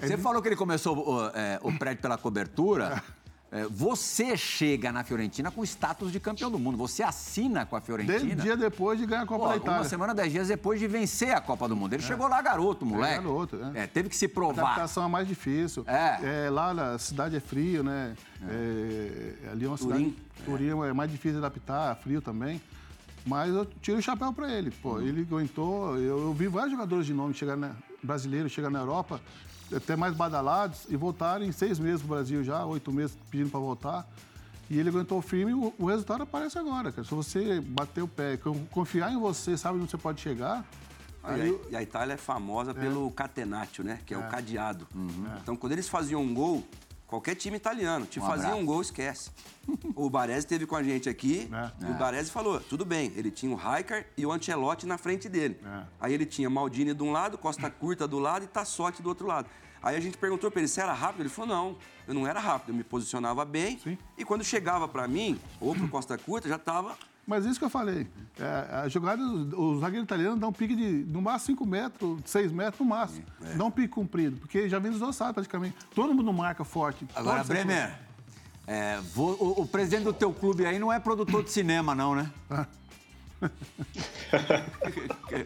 Você 0.00 0.16
falou 0.18 0.40
que 0.42 0.48
ele 0.48 0.56
começou 0.56 0.96
o, 0.98 1.26
é, 1.34 1.58
o 1.62 1.72
prédio 1.78 2.02
pela 2.02 2.16
cobertura. 2.18 3.02
É, 3.50 3.64
você 3.68 4.36
chega 4.36 4.90
na 4.90 5.04
Fiorentina 5.04 5.50
com 5.50 5.62
status 5.62 6.10
de 6.10 6.18
campeão 6.18 6.50
do 6.50 6.58
mundo. 6.58 6.76
Você 6.78 7.02
assina 7.02 7.64
com 7.64 7.76
a 7.76 7.80
Fiorentina. 7.80 8.18
Desde 8.18 8.34
dia 8.42 8.56
depois 8.56 8.98
de 8.98 9.06
ganhar 9.06 9.22
a 9.22 9.26
Copa 9.26 9.44
Pô, 9.44 9.48
da 9.50 9.56
Itália. 9.56 9.80
uma 9.80 9.88
semana, 9.88 10.14
dez 10.14 10.32
dias 10.32 10.48
depois 10.48 10.80
de 10.80 10.88
vencer 10.88 11.32
a 11.32 11.40
Copa 11.40 11.68
do 11.68 11.76
Mundo. 11.76 11.92
Ele 11.92 12.02
chegou 12.02 12.26
lá 12.26 12.42
garoto, 12.42 12.84
moleque. 12.84 13.22
garoto, 13.22 13.56
é. 13.74 13.82
É, 13.82 13.86
teve 13.86 14.08
que 14.08 14.16
se 14.16 14.24
A 14.26 14.28
provar. 14.28 14.62
adaptação 14.62 15.04
é 15.04 15.08
mais 15.08 15.28
difícil. 15.28 15.84
É. 15.86 16.50
lá 16.50 16.74
na 16.74 16.98
cidade 16.98 17.36
é 17.36 17.40
frio, 17.40 17.84
né? 17.84 18.16
É, 18.48 19.50
ali 19.52 19.64
é 19.64 19.68
uma 19.68 19.76
cidade. 19.76 20.16
Turim. 20.44 20.66
Turim 20.72 20.82
é 20.82 20.92
mais 20.92 21.10
difícil 21.10 21.32
de 21.32 21.38
adaptar, 21.38 21.94
frio 21.96 22.20
também. 22.20 22.60
Mas 23.24 23.52
eu 23.52 23.64
tiro 23.82 23.98
o 23.98 24.02
chapéu 24.02 24.32
para 24.32 24.52
ele. 24.52 24.70
Pô, 24.70 25.00
ele 25.00 25.22
aguentou. 25.22 25.96
Eu, 25.96 26.18
eu 26.18 26.32
vi 26.34 26.46
vários 26.46 26.72
jogadores 26.72 27.06
de 27.06 27.12
nome 27.12 27.34
chegar 27.34 27.56
na, 27.56 27.72
brasileiros 28.02 28.52
chegar 28.52 28.70
na 28.70 28.78
Europa, 28.80 29.20
até 29.74 29.96
mais 29.96 30.14
badalados, 30.14 30.86
e 30.88 30.96
voltaram 30.96 31.44
em 31.44 31.52
seis 31.52 31.78
meses 31.78 32.00
pro 32.00 32.10
Brasil 32.10 32.44
já, 32.44 32.64
oito 32.64 32.92
meses 32.92 33.16
pedindo 33.30 33.50
para 33.50 33.60
voltar. 33.60 34.06
E 34.68 34.78
ele 34.78 34.88
aguentou 34.88 35.22
firme 35.22 35.52
e 35.52 35.54
o, 35.54 35.72
o 35.78 35.86
resultado 35.86 36.22
aparece 36.24 36.58
agora, 36.58 36.90
cara. 36.90 37.06
Se 37.06 37.14
você 37.14 37.60
bater 37.60 38.02
o 38.02 38.08
pé, 38.08 38.36
con- 38.36 38.64
confiar 38.70 39.12
em 39.12 39.16
você, 39.18 39.56
sabe 39.56 39.78
onde 39.78 39.90
você 39.90 39.96
pode 39.96 40.20
chegar. 40.20 40.64
E 41.24 41.28
a, 41.68 41.70
e 41.70 41.76
a 41.76 41.82
Itália 41.82 42.14
é 42.14 42.16
famosa 42.16 42.72
pelo 42.74 43.10
catenaccio, 43.10 43.82
né? 43.84 44.00
Que 44.04 44.14
é, 44.14 44.18
o 44.18 44.22
cadeado. 44.28 44.86
Então, 45.42 45.56
quando 45.56 45.72
eles 45.72 45.88
faziam 45.88 46.20
um 46.22 46.32
gol, 46.34 46.64
qualquer 47.06 47.34
time 47.34 47.56
italiano 47.56 48.06
te 48.06 48.18
Um 48.18 48.22
fazia 48.26 48.46
abraço. 48.46 48.62
um 48.62 48.66
gol, 48.66 48.80
esquece. 48.82 49.30
o 49.94 50.08
Baresi 50.10 50.40
esteve 50.40 50.66
com 50.66 50.76
a 50.76 50.82
gente 50.82 51.08
aqui 51.08 51.48
É. 51.52 51.86
e 51.86 51.90
o 51.90 51.94
Baresi 51.94 52.30
falou, 52.30 52.60
tudo 52.60 52.84
bem, 52.84 53.12
ele 53.16 53.30
tinha 53.30 53.50
o 53.52 53.54
Raikar 53.54 54.04
e 54.16 54.24
o 54.26 54.32
Ancelotti 54.32 54.86
na 54.86 54.98
frente 54.98 55.28
dele. 55.28 55.58
É. 55.64 55.82
Aí 56.00 56.14
ele 56.14 56.26
tinha 56.26 56.48
Maldini 56.50 56.94
de 56.94 57.02
um 57.02 57.12
lado, 57.12 57.36
Costa 57.38 57.70
Curta 57.70 58.06
do 58.08 58.18
lado 58.18 58.44
e 58.44 58.48
Tassotti 58.48 59.02
do 59.02 59.08
outro 59.08 59.26
lado. 59.26 59.48
Aí 59.82 59.94
a 59.96 60.00
gente 60.00 60.16
perguntou 60.18 60.50
pra 60.50 60.60
ele 60.60 60.68
se 60.68 60.80
era 60.80 60.92
rápido, 60.92 61.20
ele 61.22 61.28
falou, 61.28 61.54
não, 61.56 61.76
eu 62.08 62.14
não 62.14 62.26
era 62.26 62.40
rápido, 62.40 62.70
eu 62.70 62.74
me 62.74 62.82
posicionava 62.82 63.44
bem. 63.44 63.78
Sim. 63.78 63.96
E 64.18 64.24
quando 64.24 64.42
chegava 64.42 64.88
pra 64.88 65.06
mim, 65.06 65.38
ou 65.60 65.74
pro 65.74 65.88
Costa 65.88 66.16
Curta, 66.18 66.48
já 66.48 66.58
tava... 66.58 66.96
Mas 67.26 67.44
isso 67.44 67.58
que 67.58 67.64
eu 67.64 67.70
falei. 67.70 68.06
É, 68.38 68.76
a 68.84 68.88
jogada, 68.88 69.20
o 69.22 69.80
zagueiro 69.80 70.04
italiano 70.04 70.36
dá 70.36 70.46
um 70.46 70.52
pique 70.52 70.76
de 70.76 71.04
no 71.10 71.20
máximo 71.20 71.56
5 71.58 71.66
metros, 71.66 72.20
6 72.24 72.52
metros 72.52 72.78
no 72.80 72.86
máximo. 72.86 73.24
É. 73.44 73.54
Dá 73.54 73.64
um 73.64 73.70
pique 73.70 73.88
comprido, 73.88 74.36
porque 74.38 74.68
já 74.68 74.78
vem 74.78 74.92
desossado 74.92 75.34
praticamente. 75.34 75.74
Todo 75.94 76.14
mundo 76.14 76.32
marca 76.32 76.64
forte. 76.64 77.06
Agora, 77.16 77.42
Bremer, 77.42 77.98
é, 78.66 78.98
vo- 79.14 79.36
o, 79.40 79.62
o 79.62 79.66
presidente 79.66 80.04
do 80.04 80.12
teu 80.12 80.32
clube 80.32 80.64
aí 80.66 80.78
não 80.78 80.92
é 80.92 81.00
produtor 81.00 81.42
de 81.42 81.50
cinema, 81.50 81.94
não, 81.94 82.14
né? 82.14 82.30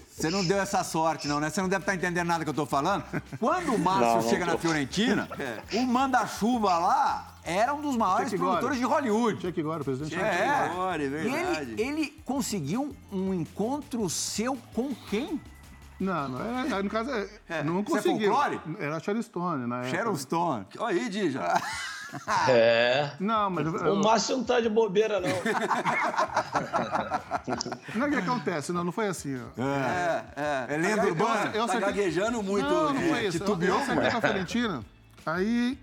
Você 0.08 0.30
não 0.30 0.44
deu 0.44 0.58
essa 0.60 0.84
sorte, 0.84 1.26
não, 1.26 1.40
né? 1.40 1.50
Você 1.50 1.60
não 1.60 1.68
deve 1.68 1.82
estar 1.82 1.94
entendendo 1.94 2.26
nada 2.26 2.44
que 2.44 2.50
eu 2.50 2.54
tô 2.54 2.66
falando. 2.66 3.04
Quando 3.38 3.74
o 3.74 3.78
Márcio 3.78 4.06
Não, 4.06 4.22
não 4.22 4.28
chega 4.28 4.46
tô. 4.46 4.52
na 4.52 4.58
Fiorentina, 4.58 5.28
o 5.74 5.82
manda-chuva 5.82 6.78
lá 6.78 7.34
era 7.58 7.74
um 7.74 7.80
dos 7.80 7.96
maiores 7.96 8.30
Chuck 8.30 8.38
Gore. 8.38 8.50
produtores 8.50 8.78
de 8.78 8.84
Hollywood. 8.84 9.40
Chuck 9.42 9.60
agora, 9.60 9.84
presidente. 9.84 10.14
É. 10.18 10.70
Gore, 10.74 11.02
é 11.02 11.06
E 11.06 11.08
verdade. 11.08 11.72
ele, 11.72 11.82
ele 11.82 12.22
conseguiu 12.24 12.94
um 13.12 13.32
encontro 13.34 14.08
seu 14.10 14.56
com 14.74 14.94
quem? 15.08 15.40
Não, 15.98 16.28
não 16.30 16.40
era, 16.64 16.82
no 16.82 16.88
caso, 16.88 17.10
é, 17.48 17.62
não 17.62 17.80
Isso 17.80 17.90
é 17.90 17.92
conseguiu. 18.02 18.32
folclore? 18.32 18.60
Era 18.78 18.98
Sharon 19.00 19.22
Stone, 19.22 19.66
na 19.66 19.82
época. 19.82 19.96
Sharon 19.96 20.16
Stone. 20.16 20.66
Olha 20.78 21.00
aí, 21.02 21.08
Dija. 21.08 21.42
É. 22.48 23.12
Não, 23.20 23.48
mas 23.50 23.68
O 23.68 24.02
Márcio 24.02 24.38
não 24.38 24.42
tá 24.42 24.58
de 24.58 24.68
bobeira, 24.68 25.20
não. 25.20 25.28
não 27.94 28.06
é 28.06 28.10
que 28.10 28.16
acontece, 28.16 28.72
não, 28.72 28.82
não 28.82 28.90
foi 28.92 29.06
assim. 29.06 29.36
ó. 29.36 29.62
É, 29.62 30.24
é. 30.36 30.74
É 30.74 30.76
lenda 30.76 31.06
urbana? 31.06 31.52
Eu 31.54 31.66
tá 31.66 31.74
acertei- 31.76 31.80
gaguejando 31.94 32.42
muito. 32.42 32.68
Não, 32.68 32.92
não 32.92 33.00
é, 33.00 33.08
foi 33.08 33.26
isso. 33.26 33.36
Eu, 33.36 33.40
titubeou, 33.46 33.76
eu 33.76 33.82
acertei 33.84 34.10
com 34.10 34.16
a 34.16 34.20
Fiorentina. 34.20 34.84
Aí, 35.24 35.78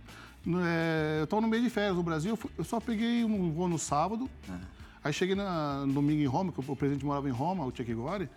é, 0.63 1.19
eu 1.21 1.27
tô 1.27 1.41
no 1.41 1.47
meio 1.47 1.63
de 1.63 1.69
férias 1.69 1.95
no 1.95 2.03
Brasil. 2.03 2.31
eu 2.31 2.37
fui- 2.37 2.51
Eu 2.57 2.63
só 2.63 2.79
peguei 2.79 3.23
um 3.25 3.51
voo 3.51 3.67
no 3.67 3.77
sábado. 3.79 4.29
Aí 5.03 5.13
cheguei 5.13 5.35
na, 5.35 5.85
no 5.85 5.93
domingo 5.93 6.21
em 6.21 6.25
Roma, 6.25 6.51
que 6.51 6.59
o 6.59 6.75
presidente 6.75 7.05
morava 7.05 7.27
em 7.29 7.31
Roma, 7.31 7.65
o 7.65 7.75
Chuck 7.75 7.93
Gore. 7.93 8.29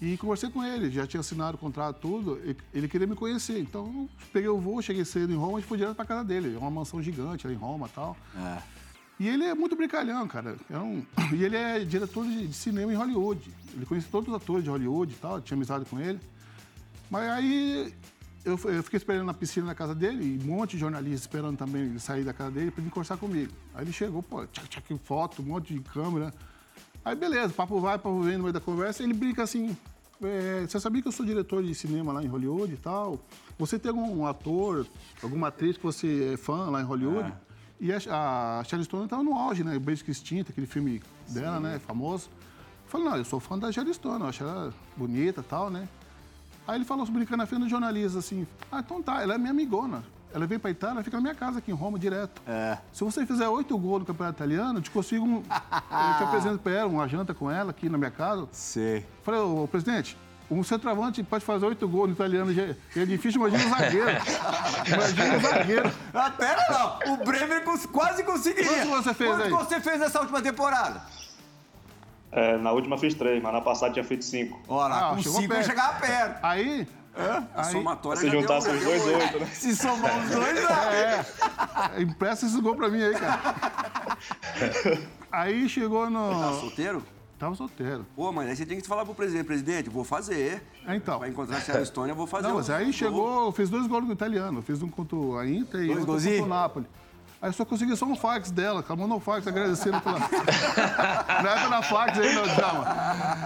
E 0.00 0.16
conversei 0.16 0.50
com 0.50 0.64
ele, 0.64 0.90
já 0.90 1.06
tinha 1.06 1.20
assinado 1.20 1.56
o 1.56 1.58
contrato, 1.60 2.00
tudo. 2.00 2.40
e- 2.44 2.56
Ele 2.74 2.88
queria 2.88 3.06
me 3.06 3.14
conhecer. 3.14 3.58
Então, 3.60 3.86
eu 3.86 4.10
peguei 4.32 4.48
o 4.48 4.58
voo, 4.58 4.82
cheguei 4.82 5.04
cedo 5.04 5.32
em 5.32 5.36
Roma 5.36 5.60
e 5.60 5.62
fui 5.62 5.78
direto 5.78 5.94
pra 5.94 6.04
casa 6.04 6.24
dele. 6.24 6.54
É 6.54 6.58
uma 6.58 6.70
mansão 6.70 7.00
gigante 7.02 7.46
lá 7.46 7.52
em 7.52 7.56
Roma 7.56 7.86
e 7.86 7.90
tal. 7.90 8.16
E 9.20 9.28
ele 9.28 9.44
é 9.44 9.54
muito 9.54 9.76
brincalhão, 9.76 10.26
cara. 10.26 10.56
É 10.68 10.78
um- 10.78 11.04
E 11.32 11.44
ele 11.44 11.56
é 11.56 11.78
diretor 11.84 12.24
de, 12.26 12.48
de 12.48 12.54
cinema 12.54 12.92
em 12.92 12.96
Hollywood. 12.96 13.48
Ele 13.74 13.86
conhece 13.86 14.08
todos 14.08 14.28
os 14.28 14.34
atores 14.34 14.64
de 14.64 14.70
Hollywood 14.70 15.12
e 15.12 15.16
tal, 15.16 15.40
tinha 15.40 15.56
amizade 15.56 15.84
com 15.84 16.00
ele. 16.00 16.18
Mas 17.08 17.30
aí 17.30 17.94
eu, 18.44 18.58
eu 18.64 18.82
fiquei 18.82 18.96
esperando 18.96 19.26
na 19.26 19.34
piscina 19.34 19.66
na 19.66 19.74
casa 19.74 19.94
dele, 19.94 20.24
e 20.24 20.44
um 20.44 20.56
monte 20.56 20.72
de 20.72 20.78
jornalista 20.78 21.26
esperando 21.26 21.56
também 21.56 21.82
ele 21.82 21.98
sair 22.00 22.24
da 22.24 22.32
casa 22.32 22.50
dele 22.50 22.70
para 22.70 22.82
vir 22.82 22.90
conversar 22.90 23.16
comigo. 23.16 23.52
Aí 23.74 23.84
ele 23.84 23.92
chegou, 23.92 24.22
pô, 24.22 24.46
tchac, 24.46 24.68
tchac, 24.68 24.98
foto, 25.04 25.42
um 25.42 25.46
monte 25.46 25.74
de 25.74 25.80
câmera. 25.80 26.32
Aí 27.04 27.14
beleza, 27.14 27.52
papo 27.52 27.80
vai, 27.80 27.98
papo 27.98 28.20
vem 28.20 28.36
no 28.36 28.44
meio 28.44 28.52
da 28.52 28.60
conversa, 28.60 29.02
ele 29.02 29.12
brinca 29.12 29.42
assim. 29.42 29.76
é, 30.22 30.64
você 30.66 30.78
sabia 30.80 31.02
que 31.02 31.08
eu 31.08 31.12
sou 31.12 31.24
diretor 31.26 31.62
de 31.62 31.74
cinema 31.74 32.12
lá 32.12 32.22
em 32.22 32.26
Hollywood 32.26 32.72
e 32.72 32.76
tal? 32.76 33.24
Você 33.58 33.78
tem 33.78 33.90
algum 33.90 34.26
ator, 34.26 34.86
alguma 35.22 35.48
atriz 35.48 35.76
que 35.76 35.82
você 35.82 36.32
é 36.34 36.36
fã 36.36 36.70
lá 36.70 36.80
em 36.80 36.84
Hollywood? 36.84 37.32
E 37.80 37.92
a, 37.92 38.60
a 38.60 38.64
Sharon 38.64 38.84
Stone 38.84 39.04
estava 39.04 39.24
no 39.24 39.34
auge, 39.34 39.64
né? 39.64 39.76
Beijo 39.78 40.04
que 40.04 40.10
Extinta, 40.12 40.52
aquele 40.52 40.68
filme 40.68 41.02
dela, 41.28 41.58
né? 41.58 41.80
Famoso. 41.80 42.28
Eu 42.84 42.88
falei, 42.88 43.08
não, 43.08 43.16
eu 43.16 43.24
sou 43.24 43.40
fã 43.40 43.58
da 43.58 43.72
Sharon 43.72 43.92
Stone, 43.92 44.20
eu 44.20 44.28
acho 44.28 44.44
ela 44.44 44.72
bonita 44.96 45.40
e 45.40 45.44
tal, 45.44 45.68
né? 45.68 45.88
Aí 46.66 46.76
ele 46.76 46.84
falou, 46.84 47.04
brincando 47.06 47.38
na 47.38 47.46
frente 47.46 47.62
do 47.62 47.68
jornalista, 47.68 48.18
assim, 48.18 48.46
ah, 48.70 48.80
então 48.80 49.02
tá, 49.02 49.22
ela 49.22 49.34
é 49.34 49.38
minha 49.38 49.50
amigona. 49.50 50.04
Ela 50.34 50.46
vem 50.46 50.58
pra 50.58 50.70
Itália, 50.70 50.94
ela 50.94 51.04
fica 51.04 51.16
na 51.16 51.20
minha 51.20 51.34
casa 51.34 51.58
aqui 51.58 51.70
em 51.70 51.74
Roma, 51.74 51.98
direto. 51.98 52.40
É. 52.46 52.78
Se 52.92 53.04
você 53.04 53.26
fizer 53.26 53.48
oito 53.48 53.76
gols 53.76 54.00
no 54.00 54.06
Campeonato 54.06 54.38
Italiano, 54.38 54.78
eu 54.78 54.82
te 54.82 54.90
consigo 54.90 55.24
um... 55.24 55.36
eu 55.44 56.16
te 56.16 56.24
apresento 56.24 56.58
pra 56.58 56.72
ela, 56.72 56.88
uma 56.88 57.06
janta 57.06 57.34
com 57.34 57.50
ela 57.50 57.70
aqui 57.70 57.88
na 57.88 57.98
minha 57.98 58.10
casa. 58.10 58.48
Sei. 58.50 59.06
Falei, 59.22 59.40
ô, 59.40 59.68
presidente, 59.68 60.16
um 60.50 60.62
centroavante 60.62 61.22
pode 61.22 61.44
fazer 61.44 61.66
oito 61.66 61.86
gols 61.88 62.08
no 62.08 62.14
italiano, 62.14 62.52
já 62.52 62.62
é 62.62 63.06
difícil, 63.06 63.40
imagina 63.40 63.64
o 63.64 63.78
zagueiro. 63.78 64.10
imagina 64.86 65.36
o 65.36 65.40
zagueiro. 65.40 65.92
Ah, 66.14 66.30
pera 66.30 66.62
não. 66.70 67.14
O 67.14 67.16
Bremer 67.24 67.64
quase 67.90 68.22
conseguiria. 68.22 68.86
Quantos 68.86 69.04
você 69.04 69.14
fez 69.14 69.30
Quantos 69.30 69.46
aí? 69.46 69.50
você 69.50 69.80
fez 69.80 70.00
nessa 70.00 70.20
última 70.20 70.40
temporada? 70.40 71.02
É, 72.32 72.56
na 72.56 72.72
última 72.72 72.96
fiz 72.96 73.12
três, 73.14 73.42
mas 73.42 73.52
na 73.52 73.60
passada 73.60 73.92
tinha 73.92 74.04
feito 74.04 74.24
cinco. 74.24 74.58
Olha 74.66 74.88
lá, 74.94 75.10
Ah, 75.10 75.14
com 75.14 75.22
chegou 75.22 75.40
cinco 75.40 75.52
eu 75.52 75.56
perto. 75.56 75.68
chegava 75.68 76.00
perto. 76.00 76.38
Aí, 76.42 76.88
A 77.54 77.64
somatória 77.64 78.20
Se 78.22 78.30
juntasse 78.30 78.70
os 78.70 78.82
dois, 78.82 79.06
oito. 79.06 79.38
né? 79.40 79.46
Se 79.52 79.76
somar 79.76 80.18
os 80.18 80.30
dois, 80.30 80.62
não. 80.62 80.70
é, 80.70 82.02
empresta 82.02 82.46
esse 82.46 82.58
gol 82.60 82.74
pra 82.74 82.88
mim 82.88 83.02
aí, 83.02 83.12
cara. 83.14 83.38
Aí 85.30 85.68
chegou 85.68 86.08
no... 86.10 86.60
solteiro? 86.60 87.02
Tava 87.38 87.54
solteiro. 87.56 88.06
Pô, 88.14 88.30
mas 88.30 88.48
aí 88.48 88.56
você 88.56 88.64
tem 88.64 88.80
que 88.80 88.86
falar 88.86 89.04
pro 89.04 89.14
presidente, 89.14 89.44
presidente, 89.46 89.90
vou 89.90 90.04
fazer. 90.04 90.62
Então. 90.88 91.18
Vai 91.18 91.28
encontrar 91.30 91.56
a 91.58 91.84
Stone, 91.84 92.10
eu 92.10 92.16
vou 92.16 92.26
fazer. 92.26 92.46
Não, 92.46 92.54
um 92.54 92.58
mas 92.58 92.70
aí 92.70 92.84
gol. 92.84 92.92
chegou, 92.92 93.46
eu 93.46 93.52
fiz 93.52 93.68
dois 93.68 93.86
gols 93.88 94.04
no 94.06 94.12
italiano. 94.12 94.58
Eu 94.58 94.62
fiz 94.62 94.80
um 94.82 94.88
contra 94.88 95.16
a 95.40 95.46
Inter 95.48 95.80
e 95.82 95.86
Dois 95.88 96.04
golzinhos? 96.04 96.40
contra 96.40 96.54
o 96.54 96.58
Napoli. 96.60 96.86
Aí 97.42 97.48
eu 97.48 97.52
só 97.52 97.64
consegui 97.64 97.96
só 97.96 98.06
um 98.06 98.14
fax 98.14 98.52
dela, 98.52 98.84
ela 98.88 98.96
mandou 98.96 99.16
um 99.18 99.20
fax 99.20 99.44
agradecendo 99.48 100.00
pela. 100.00 100.20
Não 101.42 101.50
era 101.50 101.68
na 101.68 101.82
fax 101.82 102.16
aí, 102.16 102.34
não, 102.36 102.44
Djalma. 102.44 102.84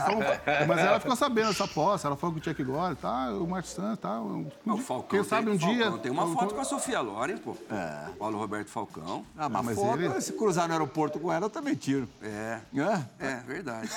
Só 0.04 0.12
um 0.12 0.66
Mas 0.68 0.78
ela 0.80 1.00
ficou 1.00 1.16
sabendo 1.16 1.48
dessa 1.48 1.66
posse, 1.66 2.04
ela 2.06 2.14
falou 2.14 2.34
com 2.34 2.40
o 2.40 2.44
Chuck 2.44 2.62
Gore, 2.62 2.94
tá? 2.96 3.30
O 3.30 3.46
Marcos 3.46 3.70
Santos, 3.72 3.98
tá? 4.00 4.20
um- 4.20 4.50
Não, 4.66 4.76
Falcão 4.76 5.08
Quem 5.08 5.20
tem- 5.20 5.28
sabe 5.28 5.50
um 5.50 5.58
Falcão 5.58 5.74
dia. 5.74 5.98
Tem 5.98 6.12
uma 6.12 6.26
foto 6.34 6.54
com 6.54 6.60
a 6.60 6.64
Sofia 6.64 7.00
Loren, 7.00 7.38
pô. 7.38 7.56
É. 7.70 8.08
Paulo 8.18 8.36
Roberto 8.38 8.68
Falcão. 8.68 9.24
Ah, 9.36 9.48
mas, 9.48 9.64
mas 9.64 9.76
foto, 9.76 9.98
ele- 10.02 10.20
se 10.20 10.32
cruzar 10.34 10.66
no 10.68 10.74
aeroporto 10.74 11.18
com 11.18 11.32
ela, 11.32 11.46
eu 11.46 11.50
também 11.50 11.74
tiro. 11.74 12.06
É. 12.22 12.58
É? 12.76 13.00
É, 13.26 13.34
verdade. 13.46 13.88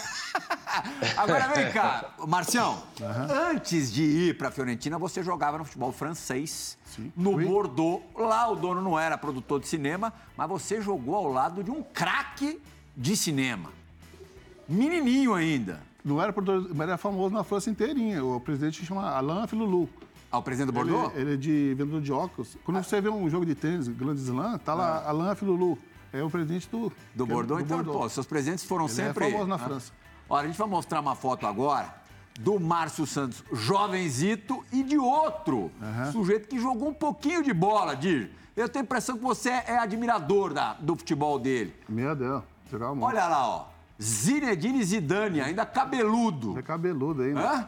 Agora 1.17 1.47
vem 1.49 1.71
cá, 1.71 2.05
Marcião. 2.25 2.81
Antes 3.51 3.91
de 3.91 4.03
ir 4.03 4.37
pra 4.37 4.49
Fiorentina, 4.49 4.97
você 4.97 5.21
jogava 5.21 5.57
no 5.57 5.65
futebol 5.65 5.91
francês, 5.91 6.77
Sim. 6.95 7.11
no 7.15 7.33
Fui. 7.33 7.45
Bordeaux. 7.45 8.01
Lá 8.17 8.49
o 8.49 8.55
dono 8.55 8.81
não 8.81 8.97
era 8.99 9.17
produtor 9.17 9.59
de 9.59 9.67
cinema, 9.67 10.11
mas 10.35 10.49
você 10.49 10.81
jogou 10.81 11.15
ao 11.15 11.31
lado 11.31 11.63
de 11.63 11.71
um 11.71 11.81
craque 11.83 12.59
de 12.95 13.15
cinema. 13.15 13.69
Menininho 14.67 15.33
ainda. 15.33 15.81
Não 16.03 16.21
era 16.21 16.31
produtor, 16.31 16.69
mas 16.75 16.87
era 16.87 16.97
famoso 16.97 17.33
na 17.33 17.43
França 17.43 17.69
inteirinha. 17.69 18.23
O 18.23 18.39
presidente 18.39 18.85
chama 18.85 19.09
Alain 19.09 19.47
Filulu. 19.47 19.89
Ah, 20.31 20.37
o 20.37 20.43
presidente 20.43 20.71
do 20.71 20.79
Ele, 20.79 20.91
Bordeaux? 20.91 21.17
ele 21.17 21.33
é 21.33 21.37
de 21.37 21.73
vendedor 21.75 22.01
de 22.01 22.11
óculos. 22.11 22.55
Quando 22.63 22.83
você 22.83 23.01
vê 23.01 23.09
um 23.09 23.27
jogo 23.29 23.45
de 23.45 23.55
tênis, 23.55 23.87
Grand 23.87 24.13
Slam, 24.15 24.57
tá 24.59 24.73
lá 24.73 25.03
Alain 25.07 25.35
Filulu. 25.35 25.77
É 26.13 26.23
o 26.23 26.29
presidente 26.29 26.67
do. 26.69 26.91
Do 27.15 27.23
é 27.23 27.27
Bordeaux? 27.27 27.61
então, 27.63 27.83
pô, 27.83 28.07
seus 28.09 28.25
presentes 28.25 28.63
foram 28.63 28.85
Ele 28.85 28.93
sempre... 28.93 29.25
é 29.25 29.31
famoso 29.31 29.47
na 29.49 29.55
Ah, 29.55 29.59
França. 29.59 29.91
Olha, 30.29 30.43
a 30.43 30.47
gente 30.47 30.57
vai 30.57 30.67
mostrar 30.67 30.99
uma 30.99 31.15
foto 31.15 31.45
agora 31.47 31.98
do 32.39 32.57
Márcio 32.59 33.05
Santos, 33.05 33.43
jovenzito, 33.51 34.63
e 34.71 34.81
de 34.81 34.97
outro 34.97 35.69
sujeito 36.11 36.47
que 36.47 36.57
jogou 36.59 36.89
um 36.89 36.93
pouquinho 36.93 37.43
de 37.43 37.53
bola, 37.53 37.95
Dir. 37.95 38.31
Eu 38.55 38.67
tenho 38.67 38.83
a 38.83 38.85
impressão 38.85 39.17
que 39.17 39.23
você 39.23 39.49
é 39.49 39.77
admirador 39.77 40.53
da, 40.53 40.73
do 40.79 40.95
futebol 40.95 41.37
dele. 41.37 41.73
Meu 41.87 42.15
Deus, 42.15 42.41
jogava 42.71 42.95
muito. 42.95 43.05
Olha 43.07 43.27
lá, 43.27 43.47
ó. 43.47 43.65
Zinedine 44.01 44.81
Zidane, 44.83 45.41
ainda 45.41 45.65
cabeludo. 45.65 46.57
É 46.57 46.61
cabeludo 46.61 47.21
ainda. 47.23 47.41
Hã? 47.41 47.67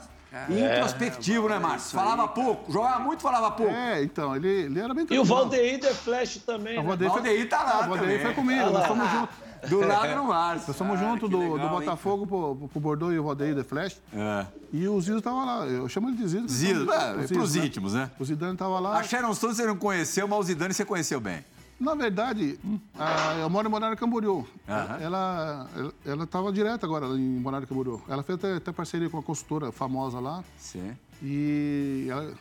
E 0.49 0.63
introspectivo, 0.63 1.49
né, 1.49 1.59
Márcio? 1.59 1.91
Falava 1.91 2.25
pouco, 2.29 2.71
jogava 2.71 2.99
muito, 3.01 3.21
falava 3.21 3.51
pouco. 3.51 3.73
É, 3.73 4.01
então, 4.01 4.33
ele, 4.33 4.47
ele 4.47 4.79
era 4.79 4.93
bem 4.93 5.05
E 5.09 5.19
o. 5.19 5.25
Valdeir 5.25 5.79
The 5.81 5.93
Flash 5.93 6.37
também, 6.45 6.77
O 6.77 6.81
né? 6.81 6.87
Valdeir 6.87 7.11
foi- 7.11 7.21
Valdeir 7.21 7.49
tá 7.49 7.63
lá 7.63 7.85
O 7.85 7.89
Valdeir 7.89 7.99
também. 8.19 8.19
foi 8.19 8.33
comigo, 8.33 8.69
nós 8.69 8.87
fomos 8.87 9.09
juntos. 9.11 9.35
Do 9.69 9.79
lado 9.87 10.15
do 10.15 10.23
Márcio. 10.25 10.67
Nós 10.67 10.77
fomos 10.77 10.99
Ah, 10.99 11.03
juntos 11.03 11.29
do, 11.29 11.37
legal, 11.39 11.59
do? 11.59 11.69
Botafogo 11.75 12.27
pro, 12.27 12.67
pro 12.69 12.79
Bordeaux 12.79 13.13
e 13.13 13.19
o 13.19 13.23
Valdeir 13.23 13.55
The 13.55 13.63
Flash. 13.63 14.01
É. 14.13 14.45
E 14.73 14.87
o 14.87 14.99
Zido 15.01 15.21
tava 15.21 15.43
lá. 15.45 15.65
Eu 15.67 15.87
chamo 15.89 16.09
ele 16.09 16.17
de 16.17 16.27
Zido. 16.27 16.41
porque 16.43 16.53
Zido, 16.57 16.85
são- 16.85 16.93
é, 16.93 17.13
pros 17.27 17.49
Zidos, 17.51 17.55
íntimos, 17.67 17.93
né? 17.93 18.09
O 18.19 18.25
Zidane 18.25 18.57
tava 18.57 18.79
lá. 18.79 18.99
A 18.99 19.03
Sharon 19.03 19.33
Stone 19.33 19.53
você 19.55 19.65
não 19.65 19.75
conheceu, 19.77 20.27
mas 20.27 20.39
o 20.39 20.43
Zidane 20.43 20.73
você 20.73 20.83
conheceu 20.85 21.19
bem. 21.19 21.43
Na 21.79 21.95
verdade, 21.95 22.59
a, 22.97 23.37
eu 23.41 23.49
moro 23.49 23.67
em 23.67 23.71
Balneário 23.71 23.97
Camboriú. 23.97 24.45
Ela, 24.67 24.99
ela, 25.01 25.67
ela 26.05 26.27
tava 26.27 26.51
direto 26.53 26.85
agora 26.85 27.07
em 27.07 27.41
Balneário 27.41 27.67
Camboriú. 27.67 27.99
Ela 28.07 28.21
fez 28.21 28.37
até, 28.37 28.53
até 28.57 28.71
parceria 28.71 29.09
com 29.09 29.17
uma 29.17 29.23
consultora 29.23 29.71
famosa 29.71 30.19
lá. 30.19 30.43
Sim. 30.59 30.95
E 31.23 32.05
ela, 32.09 32.31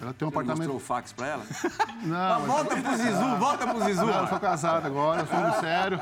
ela 0.00 0.12
tem 0.12 0.26
um 0.26 0.30
Você 0.30 0.34
apartamento... 0.36 0.58
mostrou 0.58 0.76
o 0.76 0.80
fax 0.80 1.12
pra 1.12 1.26
ela? 1.26 1.44
Não, 2.02 2.40
mas- 2.40 2.46
Volta 2.46 2.76
pro 2.76 2.96
Zizu, 2.96 3.36
volta 3.38 3.66
pro 3.66 3.84
Zizu. 3.84 4.06
não, 4.06 4.20
eu 4.20 4.26
sou 4.28 4.40
casado 4.40 4.86
agora, 4.86 5.20
eu 5.22 5.26
sou 5.26 5.60
sério. 5.60 5.98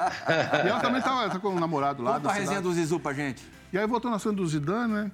E 0.64 0.68
ela 0.68 0.80
também 0.80 1.00
tava, 1.02 1.28
tá 1.30 1.38
com 1.38 1.48
um 1.50 1.60
namorado 1.60 2.02
lá. 2.02 2.14
Conta 2.14 2.30
a 2.30 2.32
resenha 2.32 2.60
do 2.60 2.72
Zizu 2.72 2.98
pra 2.98 3.12
gente. 3.12 3.46
E 3.72 3.78
aí, 3.78 3.86
voltando 3.86 4.12
ao 4.12 4.16
assunto 4.16 4.36
do 4.36 4.46
Zidane, 4.46 4.92
né? 4.92 5.12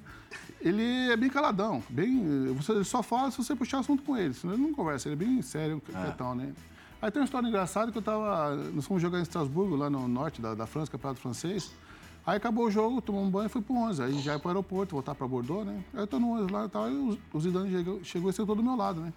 Ele 0.61 1.11
é 1.13 1.17
bem 1.17 1.31
caladão, 1.31 1.83
bem... 1.89 2.53
Você 2.57 2.83
só 2.83 3.03
fala 3.03 3.31
se 3.31 3.39
você 3.39 3.55
puxar 3.55 3.79
assunto 3.79 4.03
com 4.03 4.17
ele, 4.17 4.35
senão 4.35 4.55
ele 4.55 4.63
não 4.63 4.73
conversa, 4.73 5.09
ele 5.09 5.15
é 5.15 5.19
bem 5.27 5.41
sério, 5.43 5.81
quietão, 5.81 6.35
né? 6.35 6.53
Aí 7.01 7.11
tem 7.13 7.21
uma 7.23 7.25
história 7.27 7.47
engraçada 7.47 7.93
que 7.93 7.99
eu 7.99 8.03
tava... 8.03 8.57
Nós 8.75 8.85
fomos 8.85 9.01
jogar 9.01 9.19
em 9.21 9.23
Estrasburgo, 9.23 9.77
lá 9.77 9.89
no 9.89 10.09
norte 10.09 10.41
da, 10.43 10.55
da 10.55 10.67
França, 10.67 10.91
campeonato 10.91 11.21
francês. 11.21 11.71
Aí 12.29 12.37
acabou 12.37 12.67
o 12.67 12.71
jogo, 12.71 13.01
tomamos 13.01 13.29
um 13.29 13.31
banho 13.31 13.47
e 13.47 13.49
fui 13.49 13.63
pro 13.63 13.75
11. 13.75 14.03
Aí 14.03 14.19
já 14.21 14.35
ia 14.35 14.39
pro 14.39 14.51
aeroporto, 14.51 14.93
voltar 14.95 15.15
pra 15.15 15.27
Bordeaux, 15.27 15.65
né? 15.65 15.83
Aí 15.95 16.01
eu 16.01 16.07
tô 16.07 16.19
no 16.21 16.33
11 16.33 16.53
lá 16.53 16.67
e 16.67 16.69
tal, 16.69 16.91
e 16.91 17.19
o, 17.33 17.41
Zidane 17.41 17.71
chegou, 17.71 18.05
chegou 18.05 18.29
e 18.29 18.33
sentou 18.35 18.55
do 18.55 18.63
meu 18.63 18.77
lado, 18.77 19.01
né? 19.01 19.13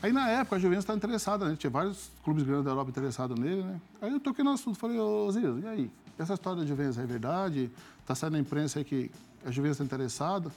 Aí 0.00 0.12
na 0.12 0.28
época 0.28 0.54
a 0.54 0.58
Juventus 0.60 0.84
estava 0.84 0.96
interessada, 0.96 1.44
né? 1.48 1.56
Tinha 1.58 1.70
vários 1.70 2.08
clubes 2.22 2.44
grandes 2.44 2.66
da 2.66 2.70
Europa 2.70 2.88
interessados 2.90 3.36
nele, 3.36 3.64
né? 3.64 3.80
Aí 4.00 4.12
eu 4.12 4.20
toquei 4.20 4.44
no 4.44 4.52
assunto, 4.52 4.78
falei, 4.78 4.96
ô 5.00 5.28
Zizo, 5.32 5.58
e 5.58 5.66
aí? 5.66 5.90
Essa 6.20 6.34
história 6.34 6.60
da 6.62 6.66
Juventus 6.68 6.98
é 6.98 7.04
verdade? 7.04 7.68
Tá 8.06 8.14
saindo 8.14 8.34
na 8.34 8.38
imprensa 8.38 8.78
aí 8.78 8.84
que 8.84 9.10
a 9.44 9.50
Juventus 9.50 9.80
está 9.80 9.84
interessada? 9.84 10.52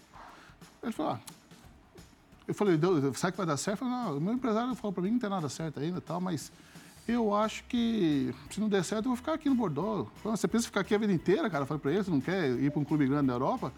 Ele 0.84 0.92
falou, 0.92 1.14
ah, 1.14 1.20
eu 2.48 2.54
falei, 2.54 2.78
"Deu- 2.78 3.12
será 3.16 3.32
que 3.32 3.38
vai 3.38 3.48
dar 3.48 3.58
certo? 3.58 3.84
Eu 3.84 3.90
falei, 3.90 4.06
não, 4.06 4.18
o 4.18 4.22
meu 4.22 4.34
empresário 4.36 4.76
falou 4.76 4.94
para 4.94 5.02
mim 5.02 5.08
que 5.10 5.14
não 5.16 5.20
tem 5.22 5.30
nada 5.32 5.50
certo 5.50 5.80
ainda 5.80 5.98
e 5.98 6.02
tal, 6.02 6.22
mas 6.22 6.52
eu 7.08 7.34
acho 7.36 7.64
que 7.66 8.34
se 8.50 8.60
não 8.60 8.70
der 8.70 8.84
certo, 8.84 9.06
eu 9.06 9.10
vou 9.10 9.18
ficar 9.18 9.34
aqui 9.34 9.50
no 9.50 9.56
Bordeaux. 9.56 10.10
Você 10.24 10.48
pensa 10.48 10.66
em 10.66 10.68
ficar 10.68 10.82
aqui 10.82 10.96
a 10.96 10.98
vida 10.98 11.12
inteira, 11.12 11.50
cara? 11.50 11.64
Eu 11.64 11.68
falei 11.68 11.82
para 11.82 11.92
ele, 11.92 12.04
você 12.04 12.12
não 12.12 12.22
quer 12.22 12.50
ir 12.52 12.72
para 12.72 12.80
um 12.80 12.86
clube 12.86 13.06
grande 13.06 13.28
da 13.28 13.34
Europa? 13.34 13.74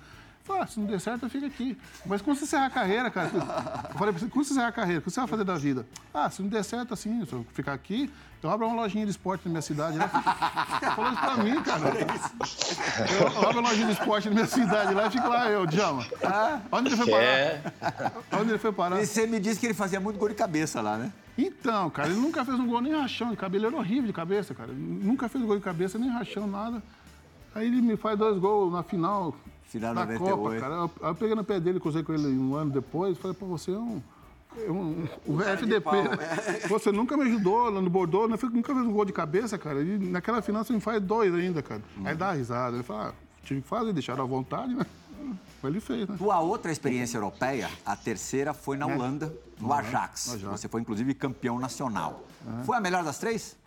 Ah, 0.48 0.68
se 0.68 0.80
não 0.80 0.86
der 0.86 1.00
certo, 1.00 1.24
eu 1.24 1.30
fico 1.30 1.46
aqui. 1.46 1.78
Mas 2.06 2.22
quando 2.22 2.38
você 2.38 2.46
encerrar 2.46 2.68
a 2.68 2.70
carreira, 2.70 3.10
cara, 3.10 3.30
eu 3.34 3.98
falei 3.98 4.14
pra 4.14 4.20
você, 4.20 4.28
quando 4.28 4.46
você 4.46 4.54
encerrar 4.54 4.68
a 4.68 4.72
carreira, 4.72 5.00
o 5.00 5.02
que 5.02 5.10
você 5.10 5.20
vai 5.20 5.28
fazer 5.28 5.44
da 5.44 5.56
vida? 5.56 5.88
Ah, 6.14 6.30
se 6.30 6.42
não 6.42 6.50
der 6.50 6.64
certo 6.64 6.94
assim, 6.94 7.26
se 7.26 7.34
eu 7.34 7.46
ficar 7.54 7.74
aqui, 7.74 8.12
eu 8.44 8.50
abro 8.52 8.68
uma 8.68 8.76
lojinha 8.76 9.06
de 9.06 9.12
esporte 9.12 9.46
na 9.46 9.50
minha 9.50 9.62
cidade. 9.62 9.98
Né? 9.98 10.08
Falou 10.96 11.12
isso 11.12 11.22
pra 11.22 11.38
mim, 11.38 11.64
cara. 11.64 11.82
Eu, 13.12 13.28
eu 13.28 13.50
abro 13.50 13.60
uma 13.60 13.70
lojinha 13.70 13.88
de 13.88 13.94
esporte 13.94 14.30
na 14.30 14.36
minha 14.36 14.46
cidade 14.46 14.94
lá 14.94 15.08
e 15.08 15.10
fico 15.10 15.28
lá, 15.28 15.50
eu, 15.50 15.66
Djalma. 15.66 16.06
Onde 16.72 16.90
ele 16.90 16.98
foi 16.98 17.10
parar? 17.10 18.14
Onde 18.40 18.50
ele 18.52 18.60
foi 18.60 18.72
parar? 18.72 19.02
E 19.02 19.08
você 19.08 19.26
me 19.26 19.40
disse 19.40 19.60
que 19.60 19.66
ele 19.66 19.74
fazia 19.74 20.00
muito 20.00 20.20
gol 20.20 20.30
de 20.30 20.36
cabeça 20.36 20.80
lá, 20.80 20.96
né? 20.96 21.12
Então, 21.36 21.90
cara, 21.90 22.10
ele 22.10 22.20
nunca 22.20 22.46
fez 22.46 22.60
um 22.60 22.68
gol 22.68 22.82
nem 22.82 22.94
rachão 22.94 23.32
de 23.32 23.36
cabelo. 23.36 23.66
Ele 23.66 23.74
era 23.74 23.82
horrível 23.82 24.06
de 24.06 24.14
cabeça, 24.14 24.54
cara. 24.54 24.72
Nunca 24.72 25.28
fez 25.28 25.44
gol 25.44 25.56
de 25.56 25.64
cabeça, 25.64 25.98
nem 25.98 26.10
rachão, 26.10 26.46
nada. 26.46 26.84
Aí 27.56 27.66
ele 27.66 27.82
me 27.82 27.98
faz 27.98 28.18
dois 28.18 28.38
gols 28.38 28.72
na 28.72 28.84
final 28.84 29.36
Final 29.76 29.94
da 29.94 30.06
98. 30.06 30.38
Copa, 30.38 30.60
cara. 30.60 30.74
Eu, 30.76 30.92
aí 31.02 31.10
eu 31.10 31.16
peguei 31.16 31.36
no 31.36 31.44
pé 31.44 31.60
dele, 31.60 31.80
cruzei 31.82 32.02
com 32.02 32.14
ele 32.14 32.28
um 32.28 32.56
ano 32.56 32.72
depois. 32.72 33.18
Falei, 33.18 33.36
pô, 33.36 33.46
você 33.46 33.72
é 33.72 33.78
um... 33.78 34.02
é 34.58 34.72
um- 34.72 35.06
o 35.28 35.42
FDP, 35.42 35.82
pau, 35.82 36.02
né? 36.02 36.18
Você 36.70 36.94
nunca 36.94 37.18
me 37.18 37.24
ajudou 37.24 37.70
lá 37.70 37.82
no 37.82 37.90
Bordeaux, 37.90 38.30
né? 38.30 38.38
nunca 38.54 38.74
fez 38.74 38.86
um 38.88 38.92
gol 38.94 39.04
de 39.04 39.12
cabeça, 39.12 39.58
cara. 39.58 39.82
E 39.82 39.98
naquela 40.00 40.42
final 40.42 40.64
você 40.64 40.72
me 40.72 40.80
faz 40.80 41.02
dois 41.04 41.34
ainda, 41.36 41.62
cara. 41.62 41.82
Aí 42.06 42.16
dá 42.16 42.32
risada. 42.32 42.78
Ele 42.78 42.84
fala, 42.84 43.10
ah, 43.10 43.14
tive 43.44 43.62
que 43.62 43.68
fazer, 43.68 43.92
deixaram 43.92 44.24
à 44.24 44.28
vontade, 44.28 44.74
né? 44.74 44.86
Mas 45.62 45.72
ele 45.72 45.82
fez, 45.82 46.08
né? 46.08 46.16
Tua 46.18 46.40
outra 46.40 46.72
experiência 46.72 47.18
europeia, 47.18 47.70
a 47.86 47.98
terceira 47.98 48.54
foi 48.54 48.78
na 48.78 48.86
Holanda, 48.86 49.34
no 49.60 49.74
Ajax. 49.74 50.36
Ajax. 50.36 50.62
Você 50.62 50.68
foi, 50.70 50.80
inclusive, 50.80 51.14
campeão 51.14 51.60
nacional. 51.60 52.24
Foi 52.66 52.78
a 52.78 52.80
melhor 52.80 53.04
das 53.04 53.18
três? 53.18 53.58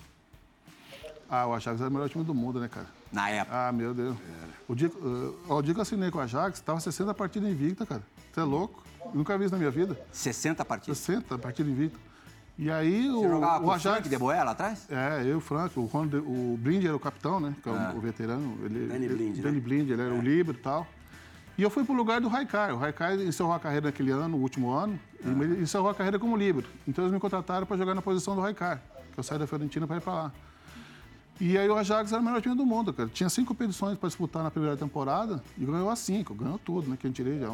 Ah, 1.29 1.47
o 1.47 1.53
Ajax 1.53 1.79
era 1.81 1.91
o 1.91 1.93
melhor 1.93 2.09
time 2.09 2.25
do 2.25 2.35
mundo, 2.35 2.59
né, 2.61 2.69
cara? 2.69 2.87
Na 3.13 3.31
época. 3.31 3.69
Ah, 3.69 3.73
meu 3.73 3.95
Deus. 3.95 4.17
O 4.69 4.75
dia, 4.75 4.89
uh, 4.89 5.37
o 5.55 5.63
dia 5.63 5.73
que 5.73 5.81
eu 5.81 5.83
assinei 5.83 6.11
com 6.11 6.19
o 6.19 6.21
Ajax, 6.21 6.61
tava 6.61 6.79
60 6.81 7.15
partidas 7.15 7.49
invicta, 7.51 7.87
cara. 7.87 8.03
Você 8.33 8.41
é 8.41 8.45
louco? 8.45 8.83
Nunca 9.15 9.37
vi 9.39 9.45
isso 9.45 9.53
na 9.55 9.59
minha 9.59 9.71
vida. 9.71 9.99
60 10.13 10.65
partidas. 10.65 10.99
60 10.99 11.39
partidas 11.39 11.73
invicta. 11.73 11.99
E 12.59 12.71
aí 12.71 13.09
o, 13.09 13.21
Você 13.23 13.29
jogava 13.29 13.61
com 13.61 13.67
o 13.67 13.69
o 13.69 13.73
Ajax... 13.73 13.97
Frank 13.97 14.09
de 14.09 14.19
Boer 14.19 14.45
lá 14.45 14.51
atrás? 14.51 14.87
É, 14.91 15.23
eu, 15.25 15.39
o 15.39 15.41
Franco, 15.41 15.81
o, 15.81 16.07
de- 16.07 16.17
o 16.17 16.59
Blind 16.61 16.85
era 16.85 16.95
o 16.97 17.01
capitão, 17.01 17.39
né? 17.41 17.55
Que 17.63 17.69
é 17.69 17.73
o, 17.73 17.97
o 17.97 18.01
veterano. 18.01 18.59
Ele, 18.65 18.87
Danny 18.89 19.05
ele- 19.07 19.15
Blind, 19.15 19.37
né? 19.37 19.43
Danny 19.43 19.61
Blind, 19.61 19.91
ele 19.91 20.03
era 20.03 20.13
o 20.13 20.21
líbero 20.21 20.59
e 20.59 20.61
tal. 20.61 20.87
E 21.57 21.63
eu 21.63 21.71
fui 21.71 21.85
pro 21.85 21.95
lugar 21.95 22.21
do 22.21 22.29
Raikar. 22.29 22.75
O 22.75 22.79
Raikar 22.79 23.15
encerrou 23.15 23.53
a 23.53 23.59
carreira 23.61 23.87
naquele 23.87 24.11
ano, 24.11 24.37
o 24.37 24.41
último 24.41 24.71
ano, 24.71 24.99
e 25.25 25.29
ele 25.29 25.63
encerrou 25.63 25.89
a 25.89 25.95
carreira 25.95 26.19
como 26.19 26.37
líbero. 26.37 26.67
Então 26.87 27.03
eles 27.05 27.13
me 27.13 27.19
contrataram 27.21 27.67
para 27.67 27.77
jogar 27.77 27.95
na 27.95 28.03
posição 28.03 28.35
do 28.35 28.41
Raikar, 28.41 28.83
que 29.13 29.19
eu 29.19 29.23
saí 29.25 29.39
da 29.39 29.47
Fiorentina 29.47 29.87
para 29.87 29.97
ir 29.97 30.01
para 30.01 30.13
lá. 30.13 30.33
E 31.41 31.57
aí 31.57 31.69
o 31.69 31.77
Ajax 31.77 32.11
era 32.13 32.21
o 32.21 32.25
melhor 32.25 32.43
time 32.43 32.55
do 32.57 32.67
mundo, 32.67 32.93
cara. 32.93 33.09
Tinha 33.09 33.29
cinco 33.29 33.49
competições 33.55 33.97
para 33.97 34.09
disputar 34.09 34.43
na 34.43 34.51
primeira 34.51 34.77
temporada 34.77 35.43
e 35.57 35.65
ganhou 35.65 35.89
as 35.89 35.99
cinco. 36.01 36.35
Ganhou 36.35 36.59
tudo, 36.59 36.89
né? 36.91 36.97
Que 37.01 37.07
eu 37.07 37.13
tirei 37.13 37.39
já. 37.39 37.53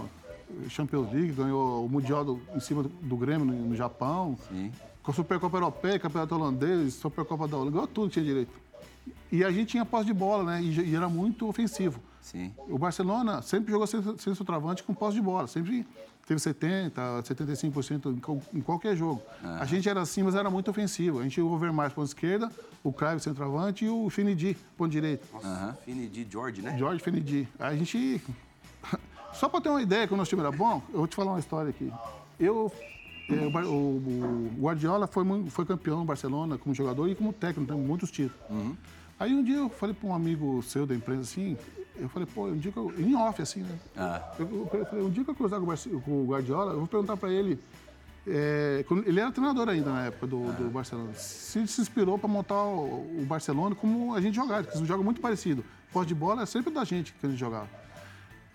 Champions 0.70 1.12
League, 1.12 1.32
ganhou 1.32 1.84
o 1.84 1.88
Mundial 1.88 2.24
do- 2.24 2.40
em 2.54 2.60
cima 2.60 2.82
do, 2.82 2.88
do 2.88 3.16
Grêmio 3.16 3.44
no, 3.44 3.52
no 3.52 3.76
Japão. 3.76 4.38
Sim. 4.48 4.70
Com 5.02 5.10
a 5.10 5.14
Supercopa 5.14 5.56
Europeia, 5.58 5.98
Campeonato 5.98 6.34
Holandês, 6.34 6.94
Supercopa 6.94 7.46
da 7.46 7.56
Holanda, 7.56 7.72
ganhou 7.72 7.86
tudo 7.86 8.08
que 8.08 8.14
tinha 8.14 8.24
direito. 8.24 8.52
E 9.30 9.44
a 9.44 9.50
gente 9.50 9.68
tinha 9.72 9.84
posse 9.84 10.06
de 10.06 10.14
bola, 10.14 10.44
né? 10.44 10.62
E, 10.62 10.90
e 10.90 10.94
era 10.94 11.08
muito 11.08 11.46
ofensivo. 11.46 12.00
Sim. 12.24 12.54
O 12.70 12.78
Barcelona 12.78 13.42
sempre 13.42 13.70
jogou 13.70 13.86
sem, 13.86 14.00
sem 14.16 14.34
centroavante 14.34 14.82
com 14.82 14.94
posse 14.94 15.14
de 15.16 15.20
bola. 15.20 15.46
Sempre 15.46 15.86
teve 16.26 16.40
70%, 16.40 16.90
75% 17.22 18.42
em, 18.54 18.58
em 18.58 18.60
qualquer 18.62 18.96
jogo. 18.96 19.20
A 19.42 19.66
gente 19.66 19.86
era 19.86 20.00
assim, 20.00 20.22
mas 20.22 20.34
era 20.34 20.48
muito 20.48 20.70
ofensivo. 20.70 21.20
A 21.20 21.22
gente 21.22 21.32
tinha 21.34 21.44
o 21.44 21.52
Overmars 21.52 21.92
ponto 21.92 22.06
esquerda, 22.06 22.50
o 22.82 22.90
Cruyff 22.90 23.20
centroavante 23.20 23.84
e 23.84 23.90
o 23.90 24.08
Finidi 24.08 24.56
ponto 24.74 24.90
direito. 24.90 25.28
Nossa, 25.34 25.78
Fini 25.84 26.08
de 26.08 26.26
George, 26.28 26.62
né? 26.62 26.78
Jorge 26.78 27.02
Finidi. 27.02 27.46
A 27.58 27.74
gente... 27.76 28.22
Só 29.34 29.46
para 29.46 29.60
ter 29.60 29.68
uma 29.68 29.82
ideia 29.82 30.06
que 30.08 30.14
o 30.14 30.16
nosso 30.16 30.30
time 30.30 30.40
era 30.40 30.50
bom, 30.50 30.80
eu 30.92 31.00
vou 31.00 31.06
te 31.06 31.14
falar 31.16 31.32
uma 31.32 31.40
história 31.40 31.68
aqui. 31.68 31.92
Eu... 32.40 32.72
eh, 33.28 33.34
o 33.34 33.68
O, 33.68 34.50
o 34.56 34.62
Guardiola 34.62 35.06
foi, 35.06 35.24
foi 35.50 35.66
campeão 35.66 35.98
no 35.98 36.04
Barcelona 36.06 36.56
como 36.56 36.74
jogador 36.74 37.06
e 37.06 37.14
como 37.14 37.34
técnico, 37.34 37.70
tem 37.70 37.78
muitos 37.82 38.10
títulos. 38.10 38.40
Aí 39.20 39.34
um 39.34 39.44
dia 39.44 39.56
eu 39.56 39.68
falei 39.68 39.94
para 39.94 40.08
um 40.08 40.14
amigo 40.14 40.62
seu 40.62 40.86
da 40.86 40.94
empresa 40.94 41.20
assim, 41.20 41.56
eu 41.96 42.08
falei, 42.08 42.26
pô, 42.34 42.46
um 42.46 42.56
dia 42.56 42.70
que 42.72 42.76
eu, 42.78 42.92
em 42.98 43.14
off 43.14 43.40
assim, 43.40 43.60
né? 43.60 43.78
Eu, 44.38 44.68
eu 44.72 44.86
falei, 44.86 45.04
um 45.04 45.10
dia 45.10 45.24
que 45.24 45.30
eu 45.30 45.34
cruzar 45.34 45.58
com 45.58 45.64
o, 45.64 45.68
Barce- 45.68 45.88
com 45.90 46.22
o 46.22 46.26
Guardiola, 46.26 46.72
eu 46.72 46.78
vou 46.78 46.86
perguntar 46.88 47.16
para 47.16 47.30
ele, 47.30 47.58
é, 48.26 48.84
ele 49.06 49.20
era 49.20 49.30
treinador 49.30 49.68
ainda 49.68 49.90
na 49.92 50.06
época 50.06 50.26
do, 50.26 50.52
do 50.52 50.70
Barcelona, 50.70 51.12
se 51.14 51.58
ele 51.58 51.68
se 51.68 51.80
inspirou 51.80 52.18
para 52.18 52.28
montar 52.28 52.62
o, 52.64 53.20
o 53.20 53.24
Barcelona 53.26 53.74
como 53.74 54.14
a 54.14 54.20
gente 54.20 54.34
jogava, 54.34 54.62
porque 54.64 54.78
eles 54.78 54.88
jogam 54.88 55.04
muito 55.04 55.20
parecido. 55.20 55.64
Posse 55.92 56.08
de 56.08 56.14
bola 56.14 56.42
é 56.42 56.46
sempre 56.46 56.72
da 56.72 56.84
gente 56.84 57.12
que 57.12 57.24
a 57.26 57.28
gente 57.28 57.38
jogava. 57.38 57.68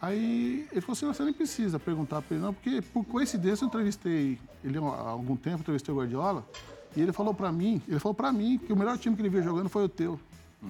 Aí 0.02 0.66
ele 0.72 0.82
falou 0.82 0.94
assim, 0.94 1.06
você 1.08 1.24
nem 1.24 1.34
precisa 1.34 1.78
perguntar 1.78 2.22
para 2.22 2.36
ele, 2.36 2.46
não, 2.46 2.54
porque 2.54 2.82
por 2.82 3.04
coincidência 3.06 3.64
eu 3.66 3.68
entrevistei 3.68 4.40
ele 4.64 4.78
há 4.78 4.82
algum 4.82 5.36
tempo, 5.36 5.60
entrevistei 5.60 5.94
o 5.94 5.98
Guardiola, 5.98 6.46
e 6.96 7.02
ele 7.02 7.12
falou 7.12 7.34
para 7.34 7.52
mim, 7.52 7.82
ele 7.88 8.00
falou 8.00 8.14
para 8.16 8.32
mim 8.32 8.58
que 8.58 8.72
o 8.72 8.76
melhor 8.78 8.98
time 8.98 9.16
que 9.16 9.22
ele 9.22 9.30
viu 9.30 9.44
jogando 9.44 9.70
foi 9.70 9.84
o 9.84 9.90
teu. 9.90 10.20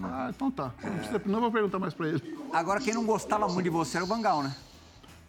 Ah, 0.03 0.27
então 0.29 0.51
tá. 0.51 0.71
Não, 0.83 0.93
precisa- 0.97 1.21
não 1.25 1.41
vou 1.41 1.51
perguntar 1.51 1.79
mais 1.79 1.93
para 1.93 2.09
ele. 2.09 2.37
Agora, 2.53 2.79
quem 2.79 2.93
não 2.93 3.05
gostava 3.05 3.47
muito 3.47 3.63
de 3.63 3.69
você 3.69 3.97
era 3.97 4.03
o 4.05 4.07
Vangal, 4.07 4.43
né? 4.43 4.55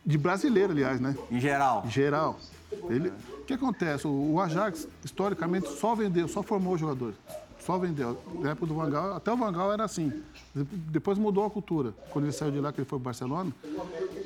De 0.05 0.19
brasileiro, 0.19 0.73
aliás, 0.73 1.01
né? 1.01 1.17
Em 1.31 1.41
geral. 1.41 1.83
Em 1.87 1.91
geral. 1.91 2.39
Ele, 2.89 3.09
o 3.09 3.45
que 3.45 3.55
acontece? 3.55 4.07
O, 4.07 4.39
Ajax, 4.41 4.87
historicamente, 5.05 5.69
só 5.69 5.95
vendeu, 5.95 6.29
só 6.29 6.43
formou 6.43 6.77
jogadores. 6.79 7.17
Só 7.59 7.77
vendeu. 7.79 8.19
Na 8.41 8.51
época 8.51 8.67
do 8.67 8.75
Vangal, 8.75 9.15
até 9.17 9.33
o 9.33 9.37
Vangal 9.37 9.73
era 9.73 9.85
assim. 9.85 10.09
De- 10.55 10.65
Depois 10.65 11.19
mudou 11.19 11.45
a 11.45 11.51
cultura. 11.51 11.93
Quando 12.11 12.25
ele 12.27 12.33
saiu 12.33 12.51
de 12.53 12.61
lá, 12.61 12.73
que 12.73 12.81
ele 12.81 12.89
foi 12.89 12.99
para 12.99 13.05
Barcelona. 13.07 13.53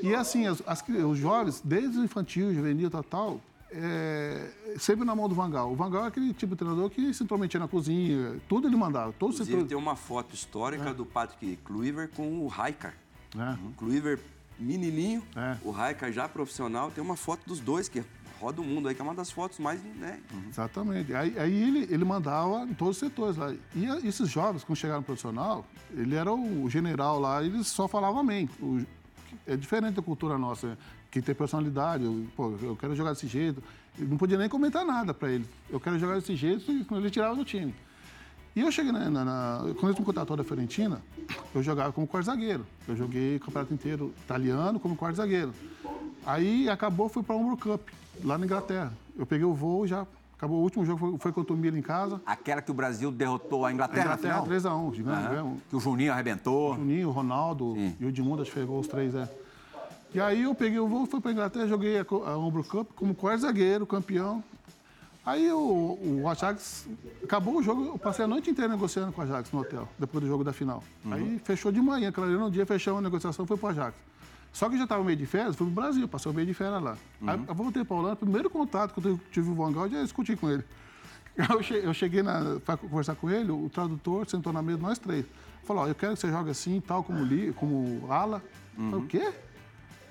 E 0.03 0.15
assim, 0.15 0.47
as- 0.47 0.63
as 0.67 0.85
os 0.89 1.19
jovens, 1.19 1.61
desde 1.65 1.99
o 1.99 2.05
infantil, 2.05 2.55
juvenil, 2.55 2.91
tal, 2.91 3.03
tal, 3.03 3.41
é, 3.77 4.51
sempre 4.79 5.05
na 5.05 5.15
mão 5.15 5.29
do 5.29 5.35
Vangal. 5.35 5.73
O 5.73 5.75
Vangal 5.77 6.05
é 6.05 6.09
aquele 6.09 6.33
tipo 6.33 6.55
de 6.55 6.59
treinador 6.61 6.89
que 6.91 7.13
se 7.13 7.23
intrometia 7.25 7.59
na 7.61 7.69
cozinha, 7.69 8.41
tudo 8.49 8.69
ele 8.69 8.77
mandava. 8.77 9.13
Todo 9.13 9.33
Inclusive, 9.33 9.57
setor. 9.59 9.69
tem 9.69 9.77
uma 9.77 9.97
foto 9.97 10.35
histórica 10.35 10.95
do 10.95 11.05
Patrick 11.05 11.57
Kluivert 11.65 12.11
com 12.15 12.41
o 12.41 12.47
Raikar. 12.49 12.95
né? 13.35 13.59
O 13.67 13.71
Kluivert 13.73 14.21
menininho, 14.59 15.23
É. 15.35 15.57
o 15.65 15.71
Raika 15.73 16.13
já 16.13 16.29
profissional. 16.29 16.91
Tem 16.91 17.03
uma 17.03 17.17
foto 17.17 17.41
dos 17.47 17.59
dois 17.59 17.89
que 17.89 18.03
roda 18.41 18.61
o 18.61 18.65
mundo 18.65 18.89
aí, 18.89 18.95
que 18.95 19.01
é 19.01 19.05
uma 19.05 19.15
das 19.15 19.31
fotos 19.31 19.59
mais, 19.59 19.83
né? 19.83 20.21
Exatamente. 20.49 21.13
Aí, 21.15 21.37
aí 21.39 21.63
ele, 21.63 21.89
ele 21.93 22.05
mandava 22.05 22.63
em 22.65 22.75
todos 22.75 22.97
os 22.97 23.01
setores 23.01 23.37
lá. 23.37 23.53
E 23.75 23.87
a- 23.87 23.99
esses 24.05 24.29
jovens, 24.29 24.63
quando 24.63 24.79
chegaram 24.79 25.01
no 25.01 25.05
profissional, 25.07 25.65
ele 25.93 26.15
era 26.15 26.33
o 26.33 26.69
general 26.71 27.19
lá, 27.19 27.43
ele 27.43 27.65
só 27.65 27.89
falava 27.89 28.21
amém. 28.21 28.49
O- 28.61 28.85
é 29.47 29.57
diferente 29.57 29.95
da 29.95 30.03
cultura 30.03 30.39
nossa, 30.39 30.69
né? 30.69 30.79
Que 31.21 31.23
tem 31.23 31.35
personalidade. 31.35 32.05
Eu, 32.05 32.27
pô, 32.37 32.53
eu 32.61 32.77
quero 32.77 32.95
jogar 32.97 33.13
desse 33.13 33.27
jeito. 33.27 33.63
Eu 33.99 34.07
não 34.09 34.17
podia 34.17 34.37
nem 34.37 34.49
comentar 34.49 34.85
nada 34.85 35.15
para 35.15 35.31
ele. 35.31 35.47
Eu 35.71 35.79
quero 35.79 35.97
jogar 35.99 36.17
desse 36.17 36.35
jeito, 36.35 36.71
e 36.73 36.85
ele 36.91 37.11
tirava 37.11 37.37
do 37.37 37.45
time. 37.45 37.73
E 38.57 38.61
eu 38.61 38.71
cheguei 38.73 38.91
na, 38.93 39.09
na, 39.11 39.25
na- 39.25 39.61
Quando 39.79 39.93
eu 39.95 39.99
me 40.01 40.05
contratou 40.05 40.37
da 40.37 40.43
Fiorentina, 40.45 41.01
eu 41.55 41.63
jogava 41.63 41.93
como 41.93 42.07
quarto 42.07 42.27
zagueiro. 42.27 42.67
Eu 42.89 42.97
joguei 42.97 43.37
o 43.37 43.41
campeonato 43.41 43.73
inteiro 43.75 44.13
italiano 44.25 44.81
como 44.81 44.97
quarto 44.97 45.17
zagueiro. 45.17 45.53
Aí 46.27 46.69
acabou, 46.69 47.09
fui 47.09 47.23
para 47.23 47.37
o 47.37 47.39
Umbro 47.41 47.57
Cup, 47.57 47.81
lá 48.25 48.37
na 48.39 48.45
Inglaterra. 48.45 48.93
Eu 49.17 49.25
peguei 49.27 49.45
o 49.45 49.55
voo 49.55 49.87
já. 49.87 50.07
Acabou 50.37 50.59
o 50.59 50.63
último 50.63 50.85
jogo, 50.85 50.99
foi, 50.99 51.19
foi 51.19 51.33
contra 51.33 51.55
o 51.55 51.57
Milan 51.57 51.79
em 51.79 51.83
casa. 51.83 52.21
Aquela 52.27 52.61
que 52.61 52.71
o 52.71 52.75
Brasil 52.75 53.11
derrotou 53.13 53.65
a 53.65 53.73
Inglaterra, 53.73 54.15
A 54.15 54.17
Inglaterra 54.19 54.43
final? 54.43 54.91
3x1, 54.91 54.95
gigante. 54.97 55.19
Aham. 55.21 55.29
ganhamos. 55.31 55.59
Que 55.71 55.77
o 55.77 55.81
Juninho 55.81 56.13
arrebentou. 56.13 56.73
O 56.73 56.77
Juninho, 56.77 57.09
o 57.09 57.13
Ronaldo 57.13 57.75
Sim. 57.77 57.97
e 58.01 58.05
o 58.05 58.09
Edmundo, 58.09 58.43
acho 58.43 58.51
que 58.51 58.59
pegou 58.59 58.81
os 58.81 58.89
três, 58.89 59.15
é. 59.15 59.29
E 60.15 60.21
aí 60.21 60.43
eu 60.43 60.55
peguei 60.55 60.79
o 60.79 60.87
voo, 60.87 61.07
fui 61.07 61.21
para 61.21 61.33
Inglaterra, 61.33 61.67
joguei 61.67 61.99
a, 61.99 62.03
a 62.27 62.39
Umbro 62.39 62.63
Cup 62.65 62.91
como 62.95 63.15
quarto 63.15 63.41
zagueiro, 63.41 63.85
campeão. 63.87 64.43
Aí 65.27 65.51
o, 65.51 66.21
o 66.23 66.29
Ajax, 66.29 66.87
acabou 67.23 67.57
o 67.57 67.63
jogo, 67.63 67.85
eu 67.87 67.99
passei 67.99 68.25
a 68.25 68.29
noite 68.29 68.51
inteira 68.51 68.71
negociando 68.71 69.11
com 69.11 69.21
o 69.23 69.25
Ajax 69.25 69.51
no 69.51 69.61
hotel, 69.61 69.89
depois 69.99 70.23
do 70.23 70.29
jogo 70.29 70.45
da 70.45 70.53
final. 70.53 70.85
Aí 71.11 71.41
fechou 71.45 71.73
de 71.73 71.81
manhã, 71.81 72.13
claro, 72.13 72.31
no 72.39 72.51
dia 72.51 72.67
fechamos 72.67 72.99
a 73.01 73.03
negociação, 73.03 73.47
foi 73.47 73.57
pro 73.57 73.69
Ajax. 73.69 73.97
Só 74.53 74.69
que 74.69 74.77
já 74.77 74.85
estava 74.85 75.03
meio 75.03 75.17
de 75.17 75.27
férias, 75.27 75.57
fui 75.57 75.67
pro 75.67 75.75
Brasil, 75.83 76.07
passei 76.07 76.31
o 76.31 76.35
meio 76.35 76.47
de 76.47 76.55
férias 76.55 76.81
lá. 76.81 76.97
Aí 77.27 77.41
eu 77.49 77.55
voltei 77.55 77.83
para 77.85 77.97
Holanda, 77.97 78.17
primeiro 78.17 78.49
contato 78.51 78.95
que 78.95 79.05
eu 79.09 79.19
tive 79.33 79.47
com 79.49 79.53
o 79.53 79.57
Van 79.57 79.73
Gaal, 79.73 79.87
eu 79.87 79.93
já 79.93 80.03
discuti 80.03 80.37
com 80.37 80.49
ele. 80.51 80.63
Eu 81.37 81.61
che- 81.65 81.81
eu 81.83 81.93
cheguei 81.93 82.23
para 82.65 82.77
conversar 82.77 83.17
com 83.17 83.29
ele, 83.29 83.51
o 83.51 83.69
tradutor 83.69 84.25
sentou 84.31 84.53
na 84.53 84.63
mesa, 84.63 84.79
nós 84.79 85.01
três. 85.01 85.27
Falou, 85.65 85.83
ó, 85.83 85.89
eu 85.89 85.95
quero 85.97 86.15
que 86.15 86.21
você 86.21 86.29
jogue 86.31 86.51
assim, 86.51 86.81
tal, 86.81 87.03
como, 87.03 87.25
li, 87.25 87.53
como 87.55 88.07
ala. 88.09 88.41
Eu 88.79 88.85
Falei, 88.91 89.05
o 89.05 89.09
quê? 89.09 89.33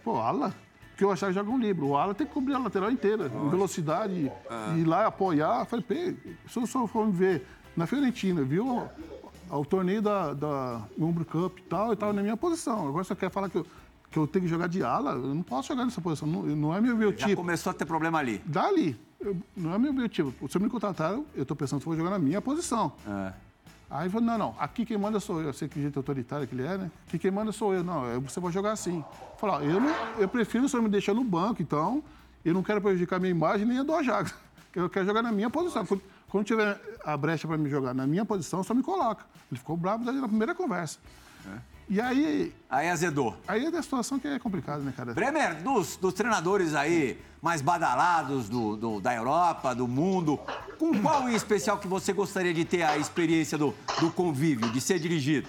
Pô, 0.04 0.20
ala? 0.20 0.54
Porque 0.92 1.04
eu 1.04 1.12
achava 1.12 1.32
que 1.32 1.40
joga 1.40 1.50
um 1.50 1.58
livro. 1.58 1.88
O 1.88 1.98
ala 1.98 2.14
tem 2.14 2.28
que 2.28 2.34
cobrir 2.34 2.54
a 2.54 2.60
lateral 2.60 2.92
inteira, 2.92 3.26
em 3.28 3.50
velocidade, 3.50 4.14
e 4.76 4.80
ir 4.80 4.84
lá 4.86 5.08
apoiar. 5.08 5.62
Eu 5.62 5.66
Falei, 5.66 5.86
pê, 5.88 6.16
se 6.48 6.58
eu 6.60 6.68
só 6.68 6.86
for 6.86 7.06
me 7.08 7.12
ver 7.12 7.46
na 7.76 7.88
Fiorentina, 7.88 8.44
viu 8.44 8.88
o, 9.50 9.66
torneio 9.66 10.02
da, 10.02 10.34
da 10.34 10.82
Umbro 10.98 11.26
Cup 11.26 11.58
e 11.60 11.64
tal, 11.64 11.88
eu 11.88 11.94
estava 11.94 12.14
na 12.14 12.22
minha 12.22 12.38
posição. 12.38 12.88
Agora 12.88 13.04
você 13.04 13.16
quer 13.16 13.32
falar 13.32 13.50
que 13.50 13.58
eu, 13.58 13.66
que 14.12 14.20
eu 14.20 14.28
tenho 14.28 14.46
que 14.46 14.50
jogar 14.50 14.68
de 14.68 14.84
ala? 14.84 15.14
Eu 15.14 15.34
não 15.34 15.42
posso 15.44 15.70
jogar 15.70 15.84
nessa 15.86 16.00
posição, 16.02 16.28
não, 16.28 16.44
não 16.44 16.76
é 16.76 16.80
meu 16.80 16.92
Já 16.94 16.98
biotipo. 17.00 17.36
começou 17.36 17.72
a 17.72 17.74
ter 17.74 17.86
problema 17.86 18.20
ali. 18.20 18.40
Dali, 18.46 18.96
eu- 19.20 19.36
não 19.58 19.74
é 19.74 19.80
meu 19.80 19.90
objetivo. 19.92 20.32
Se 20.48 20.60
me 20.60 20.70
contrataram, 20.70 21.26
eu 21.34 21.42
estou 21.42 21.58
pensando 21.58 21.80
que 21.80 21.86
vou 21.88 21.96
jogar 21.98 22.12
na 22.12 22.20
minha 22.20 22.40
posição. 22.42 22.92
É. 23.08 23.34
Aí 23.96 24.10
falou, 24.10 24.26
não, 24.26 24.38
não, 24.40 24.56
aqui 24.60 24.86
quem 24.88 24.98
manda 24.98 25.20
sou 25.20 25.40
eu. 25.40 25.48
Eu 25.48 25.54
sei 25.54 25.68
que 25.68 25.80
jeito 25.80 26.00
autoritário 26.00 26.48
que 26.48 26.56
ele 26.56 26.64
é, 26.66 26.78
né? 26.80 26.92
Aqui 27.08 27.20
quem 27.20 27.30
manda 27.30 27.52
sou 27.52 27.74
eu. 27.76 27.84
Não, 27.84 28.06
eu- 28.08 28.22
você 28.22 28.40
vai 28.40 28.52
jogar 28.52 28.72
assim. 28.72 29.06
Falou, 29.38 29.62
eu, 29.62 29.80
não, 29.80 29.94
eu 30.18 30.28
prefiro 30.28 30.66
o 30.66 30.70
senhor 30.70 30.82
me 30.82 30.90
deixar 30.90 31.14
no 31.14 31.24
banco, 31.24 31.62
então 31.62 32.04
eu 32.44 32.56
não 32.56 32.64
quero 32.64 32.82
prejudicar 32.82 33.18
a 33.18 33.20
minha 33.20 33.30
imagem 33.30 33.68
nem 33.68 33.78
a 33.78 33.84
do 33.84 33.94
Ajax. 33.94 34.34
Eu 34.76 34.90
quero 34.90 35.06
jogar 35.06 35.22
na 35.22 35.32
minha 35.32 35.52
posição. 35.52 35.86
Quando, 35.86 36.02
quando 36.28 36.46
tiver 36.48 36.82
a 37.06 37.16
brecha 37.16 37.48
para 37.48 37.56
me 37.60 37.70
jogar 37.70 37.94
na 37.94 38.08
minha 38.08 38.26
posição, 38.26 38.64
só 38.64 38.74
me 38.74 38.82
coloca. 38.82 39.24
Ele 39.52 39.60
ficou 39.60 39.78
bravo 39.78 40.04
na 40.04 40.28
primeira 40.28 40.56
conversa. 40.56 40.98
E 41.88 42.02
aí, 42.02 42.52
Aí 42.68 42.90
azedou. 42.90 43.38
aí 43.48 43.66
é 43.66 43.78
a 43.78 43.84
situação 43.84 44.18
que 44.18 44.28
é 44.28 44.40
complicada, 44.40 44.82
né, 44.82 44.92
cara? 44.98 45.14
Bremer, 45.14 45.62
dos, 45.62 45.96
dos 45.98 46.12
treinadores 46.16 46.74
aí 46.74 47.20
mais 47.44 47.62
badalados 47.62 48.48
do, 48.48 48.78
do- 48.78 49.02
da 49.02 49.14
Europa, 49.14 49.76
do 49.76 49.86
mundo, 49.86 50.40
com 50.80 50.98
qual 51.02 51.28
em 51.28 51.36
especial 51.36 51.78
que 51.78 51.90
você 51.90 52.14
gostaria 52.14 52.54
de 52.54 52.64
ter 52.64 52.84
a 52.84 52.98
experiência 52.98 53.58
do, 53.58 53.76
do 54.00 54.10
convívio, 54.12 54.70
de 54.70 54.80
ser 54.80 54.98
dirigido? 54.98 55.46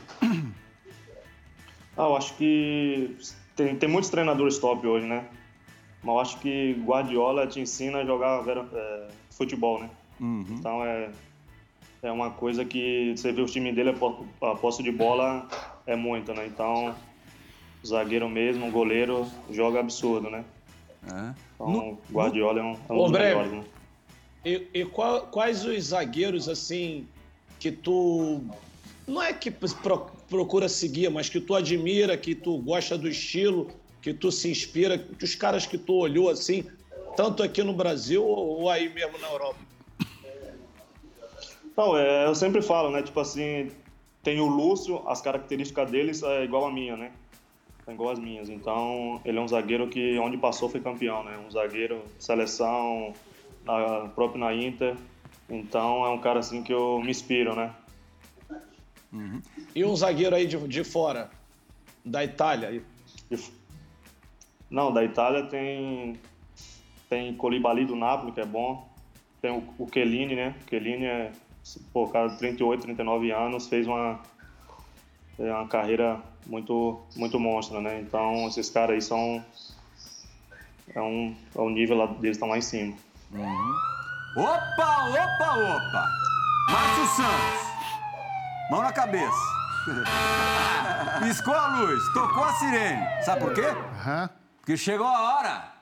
Ah, 1.96 2.02
eu 2.02 2.16
acho 2.16 2.34
que 2.34 3.16
tem, 3.54 3.76
tem 3.76 3.88
muitos 3.88 4.10
treinadores 4.10 4.58
top 4.58 4.84
hoje, 4.84 5.06
né? 5.06 5.24
Mas 6.02 6.12
eu 6.14 6.20
acho 6.20 6.38
que 6.40 6.72
Guardiola 6.84 7.46
te 7.46 7.60
ensina 7.60 7.98
a 7.98 8.04
jogar 8.04 8.42
é, 8.48 9.08
futebol, 9.30 9.78
né? 9.80 9.88
Então 10.58 10.84
é, 10.84 11.10
é 12.02 12.10
uma 12.10 12.30
coisa 12.30 12.64
que 12.64 13.14
você 13.16 13.30
vê 13.30 13.40
o 13.40 13.46
time 13.46 13.72
dele, 13.72 13.90
a 14.42 14.54
posse 14.56 14.82
de 14.82 14.90
bola 14.90 15.46
é 15.86 15.94
muito, 15.94 16.34
né? 16.34 16.44
Então, 16.44 16.92
zagueiro 17.86 18.28
mesmo, 18.28 18.68
goleiro, 18.72 19.28
joga 19.48 19.78
absurdo, 19.78 20.28
né? 20.28 20.44
É. 21.12 21.34
Então, 21.54 21.98
Guardiola 22.10 22.60
é 22.60 22.62
um, 22.62 22.72
é 22.88 22.92
um 22.92 22.96
Ô, 22.98 23.02
dos 23.04 23.12
melhores, 23.12 23.52
né? 23.52 23.64
E, 24.44 24.66
e 24.74 24.84
qual- 24.84 25.22
quais 25.28 25.64
os 25.64 25.84
zagueiros, 25.84 26.48
assim, 26.48 27.06
que 27.58 27.70
tu. 27.72 28.42
Não 29.06 29.22
é 29.22 29.32
que 29.32 29.50
pro- 29.50 30.10
procura 30.28 30.68
seguir, 30.68 31.10
mas 31.10 31.28
que 31.28 31.40
tu 31.40 31.54
admira, 31.54 32.16
que 32.16 32.34
tu 32.34 32.58
gosta 32.58 32.96
do 32.96 33.08
estilo, 33.08 33.70
que 34.02 34.12
tu 34.14 34.30
se 34.32 34.50
inspira, 34.50 34.98
que 34.98 35.24
os 35.24 35.34
caras 35.34 35.66
que 35.66 35.78
tu 35.78 35.94
olhou, 35.94 36.28
assim, 36.28 36.64
tanto 37.16 37.42
aqui 37.42 37.62
no 37.62 37.72
Brasil 37.72 38.24
ou, 38.24 38.60
ou 38.60 38.70
aí 38.70 38.92
mesmo 38.92 39.18
na 39.18 39.28
Europa? 39.28 39.58
Não, 41.76 41.96
é, 41.96 42.26
eu 42.26 42.34
sempre 42.34 42.62
falo, 42.62 42.90
né? 42.90 43.02
Tipo 43.02 43.20
assim, 43.20 43.70
tem 44.22 44.40
o 44.40 44.46
Lúcio, 44.46 45.02
as 45.08 45.20
características 45.20 45.90
deles 45.90 46.22
é 46.22 46.44
igual 46.44 46.66
a 46.66 46.72
minha, 46.72 46.96
né? 46.96 47.12
Igual 47.86 48.12
as 48.12 48.18
minhas. 48.18 48.48
Então, 48.48 49.20
ele 49.24 49.38
é 49.38 49.40
um 49.40 49.48
zagueiro 49.48 49.88
que 49.88 50.18
onde 50.18 50.38
passou 50.38 50.68
foi 50.68 50.80
campeão, 50.80 51.22
né? 51.22 51.38
Um 51.46 51.50
zagueiro 51.50 52.02
de 52.16 52.24
seleção, 52.24 53.12
na, 53.64 54.08
próprio 54.08 54.40
na 54.40 54.54
Inter. 54.54 54.96
Então, 55.48 56.04
é 56.04 56.08
um 56.08 56.18
cara 56.18 56.38
assim 56.38 56.62
que 56.62 56.72
eu 56.72 57.00
me 57.00 57.10
inspiro, 57.10 57.54
né? 57.54 57.74
E 59.74 59.84
um 59.84 59.94
zagueiro 59.94 60.34
aí 60.34 60.46
de, 60.46 60.56
de 60.66 60.82
fora, 60.82 61.30
da 62.04 62.24
Itália. 62.24 62.82
Não, 64.70 64.92
da 64.92 65.04
Itália 65.04 65.46
tem 65.46 66.18
tem 67.08 67.34
Colibali 67.36 67.84
do 67.84 67.94
Napoli, 67.94 68.32
que 68.32 68.40
é 68.40 68.46
bom. 68.46 68.88
Tem 69.40 69.50
o, 69.50 69.62
o 69.78 69.88
Chiellini, 69.92 70.34
né? 70.34 70.54
O 70.64 70.68
Chiellini 70.68 71.04
é, 71.04 71.32
pô, 71.92 72.08
cara 72.08 72.28
de 72.28 72.38
38, 72.38 72.82
39 72.82 73.30
anos, 73.30 73.68
fez 73.68 73.86
uma 73.86 74.20
é 75.38 75.52
uma 75.52 75.68
carreira 75.68 76.20
muito 76.46 77.00
muito 77.16 77.38
monstra, 77.38 77.80
né? 77.80 78.00
Então, 78.00 78.46
esses 78.48 78.70
caras 78.70 78.94
aí 78.94 79.02
são 79.02 79.44
é 80.94 81.00
um, 81.00 81.34
é 81.54 81.60
um 81.60 81.70
nível 81.70 81.96
lá, 81.96 82.06
deles 82.06 82.36
estão 82.36 82.48
lá 82.48 82.58
em 82.58 82.62
cima. 82.62 82.94
Opa, 84.36 85.08
opa, 85.08 85.54
opa! 85.58 86.08
Márcio 86.70 87.06
Santos. 87.16 87.74
Mão 88.70 88.82
na 88.82 88.92
cabeça. 88.92 89.54
Piscou 91.22 91.54
a 91.54 91.78
luz, 91.78 92.02
tocou 92.12 92.44
a 92.44 92.52
sirene. 92.54 93.22
Sabe 93.22 93.40
por 93.40 93.54
quê? 93.54 93.66
Aham. 93.66 94.30
Porque 94.58 94.76
chegou 94.76 95.06
a 95.06 95.36
hora 95.36 95.72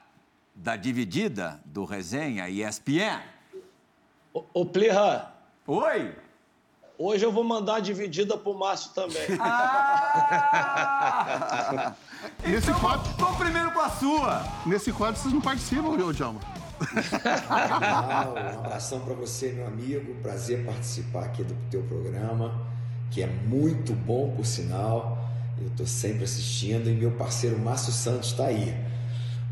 da 0.54 0.76
dividida 0.76 1.60
do 1.64 1.84
resenha 1.84 2.48
ESPN. 2.48 3.20
Ô, 4.34 4.44
ô 4.52 4.66
Plirra, 4.66 5.32
Oi! 5.66 6.12
Hoje 6.98 7.24
eu 7.24 7.32
vou 7.32 7.44
mandar 7.44 7.76
a 7.76 7.80
dividida 7.80 8.36
pro 8.36 8.54
Márcio 8.54 8.90
também. 8.94 9.22
Ah! 10.24 11.94
Nesse 12.44 12.68
então, 12.70 12.80
quadro- 12.80 13.10
vou 13.18 13.34
primeiro 13.34 13.70
com 13.72 13.80
a 13.80 13.90
sua. 13.90 14.44
Nesse 14.66 14.92
quadro 14.92 15.20
vocês 15.20 15.32
não 15.34 15.40
participam, 15.40 15.88
ô 15.88 16.12
Djalma. 16.12 16.40
Um 16.80 18.58
abração 18.60 19.00
para 19.00 19.14
você, 19.14 19.50
meu 19.52 19.66
amigo. 19.66 20.14
Prazer 20.22 20.64
participar 20.64 21.24
aqui 21.24 21.42
do 21.42 21.54
teu 21.70 21.82
programa, 21.82 22.54
que 23.10 23.22
é 23.22 23.26
muito 23.26 23.92
bom, 23.92 24.30
por 24.36 24.44
sinal. 24.46 25.18
Eu 25.60 25.66
estou 25.68 25.86
sempre 25.86 26.24
assistindo 26.24 26.88
e 26.90 26.94
meu 26.94 27.10
parceiro 27.12 27.58
Márcio 27.58 27.92
Santos 27.92 28.30
está 28.30 28.46
aí. 28.46 28.74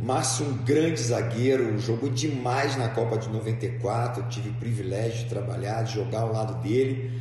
Márcio, 0.00 0.46
um 0.46 0.56
grande 0.58 1.00
zagueiro, 1.02 1.78
jogou 1.78 2.08
demais 2.10 2.76
na 2.76 2.88
Copa 2.88 3.18
de 3.18 3.28
94. 3.28 4.22
Eu 4.22 4.28
tive 4.28 4.48
o 4.50 4.54
privilégio 4.54 5.24
de 5.24 5.26
trabalhar, 5.26 5.82
de 5.82 5.94
jogar 5.94 6.20
ao 6.22 6.32
lado 6.32 6.54
dele. 6.62 7.20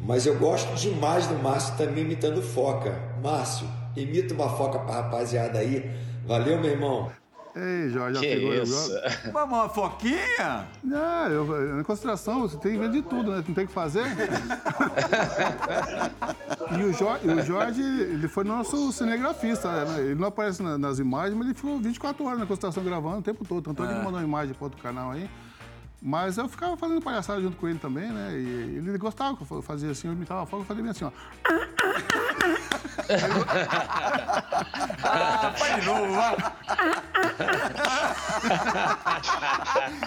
Mas 0.00 0.26
eu 0.26 0.36
gosto 0.38 0.72
demais 0.74 1.26
do 1.26 1.34
Márcio 1.42 1.76
também 1.76 2.04
imitando 2.04 2.40
foca. 2.42 2.94
Márcio, 3.22 3.66
imita 3.96 4.32
uma 4.34 4.48
foca 4.48 4.78
para 4.78 5.02
rapaziada 5.02 5.58
aí. 5.58 5.90
Valeu, 6.26 6.60
meu 6.60 6.70
irmão. 6.70 7.10
Ei, 7.56 7.88
Jorge, 7.90 8.14
já 8.14 8.20
que 8.20 8.36
pegou 8.36 8.54
eu. 8.54 8.62
isso? 8.62 8.90
Vamos 8.92 9.18
Vamos, 9.32 9.58
uma 9.58 9.68
foquinha? 9.68 10.68
Não, 10.84 11.26
eu, 11.28 11.74
na 11.76 11.82
consideração, 11.82 12.40
você 12.42 12.56
tem 12.58 12.72
que 12.72 12.78
ver 12.78 12.90
de 12.90 13.02
tudo, 13.02 13.32
né? 13.32 13.42
Não 13.46 13.54
tem 13.54 13.64
o 13.64 13.66
que 13.66 13.72
fazer. 13.74 14.04
e 16.78 16.82
o 16.84 16.92
Jorge, 16.92 17.28
o 17.28 17.42
Jorge, 17.44 17.82
ele 17.82 18.28
foi 18.28 18.44
nosso 18.44 18.92
cinegrafista, 18.92 19.84
né? 19.84 20.00
Ele 20.02 20.14
não 20.14 20.28
aparece 20.28 20.62
na- 20.62 20.78
nas 20.78 20.98
imagens, 20.98 21.34
mas 21.36 21.46
ele 21.46 21.54
ficou 21.56 21.78
24 21.80 22.24
horas 22.24 22.38
na 22.38 22.46
consideração 22.46 22.84
gravando 22.84 23.18
o 23.18 23.22
tempo 23.22 23.44
todo. 23.44 23.64
Tanto 23.64 23.82
é 23.82 23.86
que 23.86 23.92
ele 23.92 24.02
mandou 24.04 24.20
uma 24.20 24.26
imagem 24.26 24.54
para 24.54 24.64
outro 24.64 24.80
canal 24.80 25.10
aí. 25.10 25.28
Mas 26.00 26.38
eu 26.38 26.48
ficava 26.48 26.76
fazendo 26.76 27.00
palhaçada 27.02 27.40
junto 27.40 27.56
com 27.56 27.68
ele 27.68 27.78
também, 27.78 28.08
né? 28.08 28.30
E 28.32 28.76
ele 28.78 28.96
gostava 28.98 29.36
que 29.36 29.44
eu 29.50 29.60
fazia 29.62 29.90
assim, 29.90 30.06
eu 30.06 30.14
imitava 30.14 30.42
a 30.42 30.46
fogo, 30.46 30.62
eu 30.62 30.66
fazia 30.66 30.82
bem 30.82 30.92
assim, 30.92 31.04
ó. 31.04 31.10
ah, 35.02 35.52
faz 35.58 35.80
de 35.80 35.86
novo, 35.86 36.12
vai. 36.14 36.36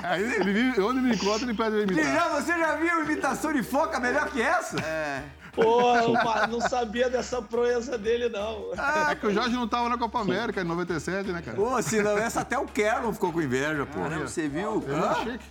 Aí 0.03 0.23
ele, 0.35 0.53
vive- 0.53 0.81
onde 0.81 1.01
me 1.01 1.13
encontra, 1.15 1.43
ele 1.43 1.53
pede 1.53 1.75
imitar. 1.81 1.95
Lilian, 2.05 2.29
você 2.41 2.57
já 2.57 2.75
viu 2.75 3.03
imitação 3.03 3.53
de 3.53 3.63
foca 3.63 3.99
melhor 3.99 4.29
que 4.29 4.41
essa? 4.41 4.79
É. 4.79 5.23
Pô, 5.53 5.93
eu 5.97 6.13
não 6.47 6.61
sabia 6.61 7.09
dessa 7.09 7.41
proeza 7.41 7.97
dele, 7.97 8.29
não. 8.29 8.71
É 9.09 9.15
que 9.15 9.27
o 9.27 9.33
Jorge 9.33 9.53
não 9.53 9.67
tava 9.67 9.89
na 9.89 9.97
Copa 9.97 10.21
América 10.21 10.61
em 10.61 10.63
97, 10.63 11.29
né, 11.33 11.41
cara? 11.41 11.57
Pô, 11.57 11.81
se 11.81 12.01
não, 12.01 12.17
essa 12.17 12.39
até 12.39 12.57
o 12.57 12.65
Kerlon 12.65 13.11
ficou 13.11 13.33
com 13.33 13.41
inveja, 13.41 13.85
pô. 13.85 13.99
Caramba, 14.01 14.27
você 14.27 14.47
viu? 14.47 14.81
Ele 14.87 14.95
é 14.95 15.15
chique. 15.33 15.45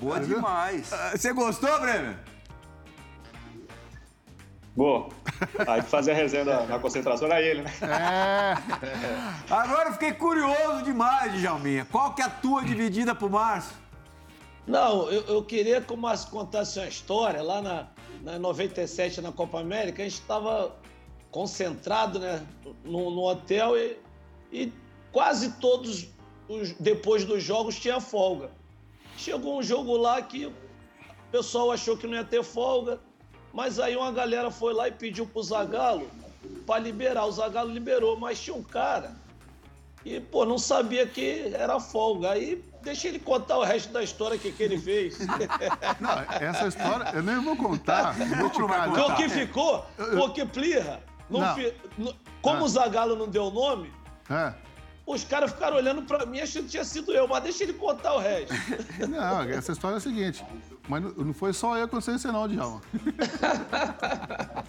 Boa 0.00 0.20
demais. 0.20 0.92
Ah, 0.92 1.10
Você 1.16 1.32
gostou, 1.32 1.80
Bremer? 1.80 2.16
Boa. 4.76 5.08
Aí 5.66 5.82
que 5.82 5.88
fazia 5.88 6.12
a 6.12 6.16
resenha 6.16 6.44
da- 6.44 6.64
na 6.66 6.78
concentração 6.78 7.26
era 7.26 7.42
ele, 7.42 7.62
né? 7.62 7.72
É, 7.82 8.54
Agora 9.52 9.88
eu 9.88 9.92
fiquei 9.94 10.12
curioso 10.12 10.84
demais, 10.84 11.32
Djalminha. 11.32 11.84
Qual 11.90 12.14
que 12.14 12.22
é 12.22 12.26
a 12.26 12.30
tua 12.30 12.62
dividida 12.64 13.12
pro 13.14 13.28
Márcio? 13.28 13.76
Não, 14.66 15.10
eu, 15.10 15.22
eu 15.22 15.42
queria 15.42 15.80
que 15.80 15.92
o 15.92 15.96
Márcio 15.96 16.30
contasse 16.30 16.78
uma 16.78 16.86
história. 16.86 17.42
Lá 17.42 17.60
na, 17.60 17.88
na 18.22 18.38
97, 18.38 19.20
na 19.20 19.32
Copa 19.32 19.58
América, 19.60 20.02
a 20.02 20.04
gente 20.04 20.20
estava 20.20 20.76
concentrado 21.32 22.20
né, 22.20 22.46
no, 22.84 23.10
no 23.10 23.22
hotel 23.28 23.76
e, 23.76 23.96
e 24.52 24.72
quase 25.10 25.54
todos, 25.54 26.06
os, 26.48 26.72
depois 26.74 27.24
dos 27.24 27.42
jogos, 27.42 27.80
tinha 27.80 28.00
folga. 28.00 28.50
Chegou 29.18 29.58
um 29.58 29.62
jogo 29.62 29.96
lá 29.96 30.22
que 30.22 30.46
o 30.46 30.52
pessoal 31.32 31.72
achou 31.72 31.96
que 31.96 32.06
não 32.06 32.14
ia 32.14 32.24
ter 32.24 32.42
folga, 32.44 33.00
mas 33.52 33.80
aí 33.80 33.96
uma 33.96 34.12
galera 34.12 34.48
foi 34.50 34.72
lá 34.72 34.86
e 34.86 34.92
pediu 34.92 35.26
pro 35.26 35.42
Zagallo 35.42 36.08
para 36.64 36.78
liberar. 36.80 37.26
O 37.26 37.32
Zagallo 37.32 37.70
liberou, 37.72 38.16
mas 38.16 38.40
tinha 38.40 38.54
um 38.56 38.62
cara 38.62 39.16
e, 40.04 40.20
pô, 40.20 40.44
não 40.44 40.56
sabia 40.56 41.04
que 41.04 41.50
era 41.52 41.80
folga. 41.80 42.30
Aí 42.30 42.62
deixa 42.82 43.08
ele 43.08 43.18
contar 43.18 43.58
o 43.58 43.64
resto 43.64 43.92
da 43.92 44.04
história 44.04 44.38
que, 44.38 44.52
que 44.52 44.62
ele 44.62 44.78
fez. 44.78 45.18
não, 45.98 46.10
essa 46.40 46.68
história 46.68 47.10
eu 47.12 47.22
nem 47.22 47.40
vou 47.42 47.56
contar. 47.56 48.12
Vou 48.38 48.50
te. 48.50 48.58
Porque 48.58 49.00
o 49.00 49.16
que 49.16 49.28
ficou, 49.28 49.84
porque 50.16 50.46
Plirra, 50.46 51.02
não 51.28 51.40
Não. 51.40 51.54
fi- 51.56 51.74
não- 51.98 52.14
como 52.40 52.58
Ah. 52.60 52.62
o 52.64 52.68
Zagallo 52.68 53.16
não 53.16 53.26
deu 53.28 53.50
nome, 53.50 53.92
É. 54.30 54.54
os 55.14 55.24
caras 55.24 55.50
ficaram 55.52 55.76
olhando 55.76 56.02
pra 56.02 56.26
mim 56.26 56.40
achando 56.40 56.64
que 56.64 56.70
tinha 56.70 56.84
sido 56.84 57.12
eu, 57.12 57.26
mas 57.26 57.42
deixa 57.42 57.64
ele 57.64 57.72
contar 57.72 58.14
o 58.14 58.18
resto. 58.18 58.52
Não, 59.08 59.42
essa 59.42 59.72
história 59.72 59.94
é 59.94 59.98
a 59.98 60.00
seguinte. 60.00 60.44
Mas 60.88 61.02
não- 61.02 61.34
foi 61.34 61.52
só 61.52 61.76
eu 61.76 61.86
que 61.86 61.94
aconteceu 61.96 62.32
não, 62.32 62.48
Djalma. 62.48 62.80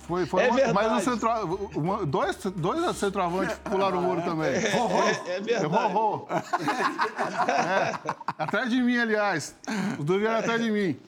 Foi, 0.01 0.25
foi 0.25 0.43
É 0.43 0.49
uma- 0.49 0.73
mas 0.73 0.91
um 0.91 0.99
central, 0.99 1.45
uma- 1.75 2.05
dois, 2.05 2.35
dois 2.57 2.97
centroavantes 2.97 3.57
pularam 3.59 3.99
o 3.99 4.01
muro 4.01 4.21
também. 4.23 4.49
É, 4.49 4.57
é 4.57 5.37
Eu 5.39 5.43
verdade. 5.43 5.93
vou. 5.93 6.27
É, 7.47 7.93
atrás 8.37 8.69
de 8.69 8.81
mim, 8.81 8.97
aliás. 8.97 9.55
Os 9.97 10.03
dois 10.03 10.19
vieram 10.19 10.39
atrás 10.39 10.61
de 10.61 10.69
mim. 10.69 10.99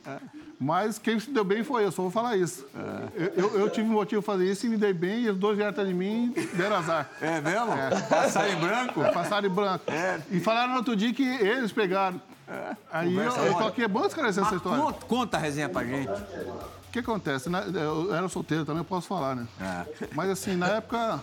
Mas 0.64 1.00
quem 1.00 1.20
se 1.20 1.32
deu 1.32 1.44
bem 1.44 1.64
foi 1.64 1.84
eu, 1.86 1.92
só 1.92 2.04
vou 2.04 2.12
falar 2.12 2.38
isso. 2.38 2.64
Eu, 3.16 3.28
eu- 3.36 3.60
eu 3.62 3.70
tive 3.72 3.90
motivo 3.90 4.22
de 4.22 4.26
fazer 4.28 4.46
isso 4.50 4.66
e 4.68 4.70
me 4.70 4.78
dei 4.78 4.94
bem, 4.94 5.22
e 5.24 5.30
os 5.30 5.36
dois 5.38 5.56
vieram 5.58 5.72
atrás 5.72 5.88
de 5.90 5.94
mim 5.96 6.32
e 6.38 6.42
deram 6.56 6.76
azar. 6.76 7.10
É 7.20 7.42
mesmo? 7.42 7.72
Passar 8.08 8.48
em 8.48 8.56
branco? 8.58 9.02
Passaram 9.12 9.48
em 9.48 9.52
branco. 9.52 9.84
É. 9.92 10.22
E 10.30 10.40
falaram 10.40 10.70
no 10.74 10.78
outro 10.78 10.96
dia 10.96 11.12
que 11.14 11.24
eles 11.24 11.72
pegaram. 11.72 12.22
Aí 12.92 13.08
eu, 13.16 13.18
Conversa 13.24 13.40
eu 13.40 13.46
tô 13.54 13.60
mole. 13.60 13.68
aqui, 13.70 13.84
é 13.84 13.88
bom 13.88 14.06
esclarecer 14.06 14.44
essa 14.46 14.56
história. 14.56 14.84
conta, 14.84 15.06
conta 15.08 15.38
a 15.38 15.40
resenha 15.40 15.68
pra 15.70 15.84
gente. 15.84 16.10
O 16.12 16.92
que 16.92 17.00
acontece? 17.00 17.50
Eu 17.74 18.14
era 18.14 18.28
solteiro 18.28 18.66
também, 18.66 18.82
eu 18.82 18.86
posso 18.86 19.08
falar, 19.08 19.36
né? 19.36 19.48
É. 19.62 20.08
Mas 20.14 20.30
assim, 20.30 20.58
na 20.58 20.68
época, 20.68 21.22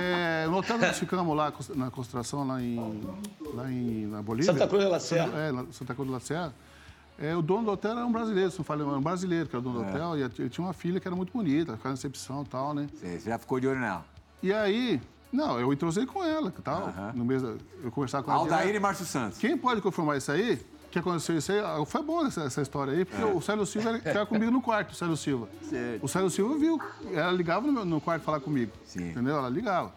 é, 0.00 0.46
no 0.46 0.56
hotel 0.56 0.78
que 0.78 0.86
nós 0.86 0.96
ficamos 0.98 1.36
lá, 1.36 1.52
na 1.74 1.90
concentração, 1.90 2.46
lá 2.46 2.62
em, 2.62 3.02
lá 3.52 3.68
em 3.70 4.06
na 4.06 4.22
Bolívia. 4.22 4.52
Santa 4.52 4.68
Cruz 4.68 4.84
de 4.84 4.90
la 4.90 5.00
Serra. 5.00 5.28
É, 5.36 5.72
Santa 5.72 5.94
Cruz 5.94 6.06
de 6.08 6.14
la 6.14 6.20
Serra. 6.20 6.54
É, 7.18 7.34
o 7.34 7.42
dono 7.42 7.64
do 7.64 7.70
hotel 7.72 7.92
era 7.92 8.06
um 8.06 8.12
brasileiro, 8.12 8.50
se 8.50 8.58
não 8.58 8.64
falei, 8.64 8.86
era 8.86 8.96
um 8.96 9.00
brasileiro 9.02 9.48
que 9.48 9.56
era 9.56 9.60
o 9.60 9.62
dono 9.62 9.82
do 9.84 9.88
hotel. 9.90 10.16
E 10.18 10.22
ele 10.22 10.48
tinha 10.48 10.64
uma 10.66 10.72
filha 10.72 11.00
que 11.00 11.08
era 11.08 11.16
muito 11.16 11.32
bonita, 11.32 11.72
ficava 11.72 11.88
na 11.90 11.94
recepção 11.96 12.42
e 12.42 12.46
tal, 12.46 12.72
né? 12.74 12.86
Você 12.94 13.18
já 13.20 13.38
ficou 13.38 13.58
de 13.58 13.66
olho 13.66 13.80
nela. 13.80 14.04
E 14.42 14.52
aí, 14.52 15.00
não, 15.32 15.58
eu 15.58 15.72
entrosei 15.72 16.06
com 16.06 16.22
ela, 16.24 16.50
que 16.52 16.62
tal? 16.62 16.92
No 17.14 17.24
mês, 17.24 17.42
da- 17.42 17.54
eu 17.82 17.90
conversava 17.90 18.22
com 18.22 18.30
ela. 18.30 18.40
Aldair 18.40 18.74
e 18.74 18.78
Márcio 18.78 19.04
Santos. 19.04 19.38
Quem 19.38 19.58
pode 19.58 19.80
confirmar 19.80 20.16
isso 20.16 20.30
aí? 20.30 20.60
Que 20.92 21.00
aconteceu 21.00 21.36
isso 21.36 21.50
aí? 21.52 21.58
ah, 21.58 21.84
Foi 21.84 22.02
boa 22.02 22.28
essa, 22.28 22.44
essa 22.44 22.62
história 22.62 22.92
aí, 22.94 23.04
porque 23.04 23.22
o 23.22 23.40
Célio 23.42 23.66
Silva 23.66 23.90
era- 23.90 23.98
ficava 23.98 24.24
comigo 24.24 24.50
no 24.50 24.62
quarto, 24.62 24.92
o 24.92 24.94
Célio 24.94 25.16
Silva. 25.16 25.48
Certo. 25.62 26.02
O 26.04 26.08
Célio 26.08 26.30
Silva 26.30 26.56
viu, 26.56 26.80
ela 27.12 27.32
ligava 27.32 27.66
no, 27.66 27.72
meu- 27.72 27.84
no 27.84 28.00
quarto 28.00 28.22
falar 28.22 28.40
comigo. 28.40 28.72
Sim. 28.84 29.10
Entendeu? 29.10 29.36
Ela 29.36 29.50
ligava. 29.50 29.92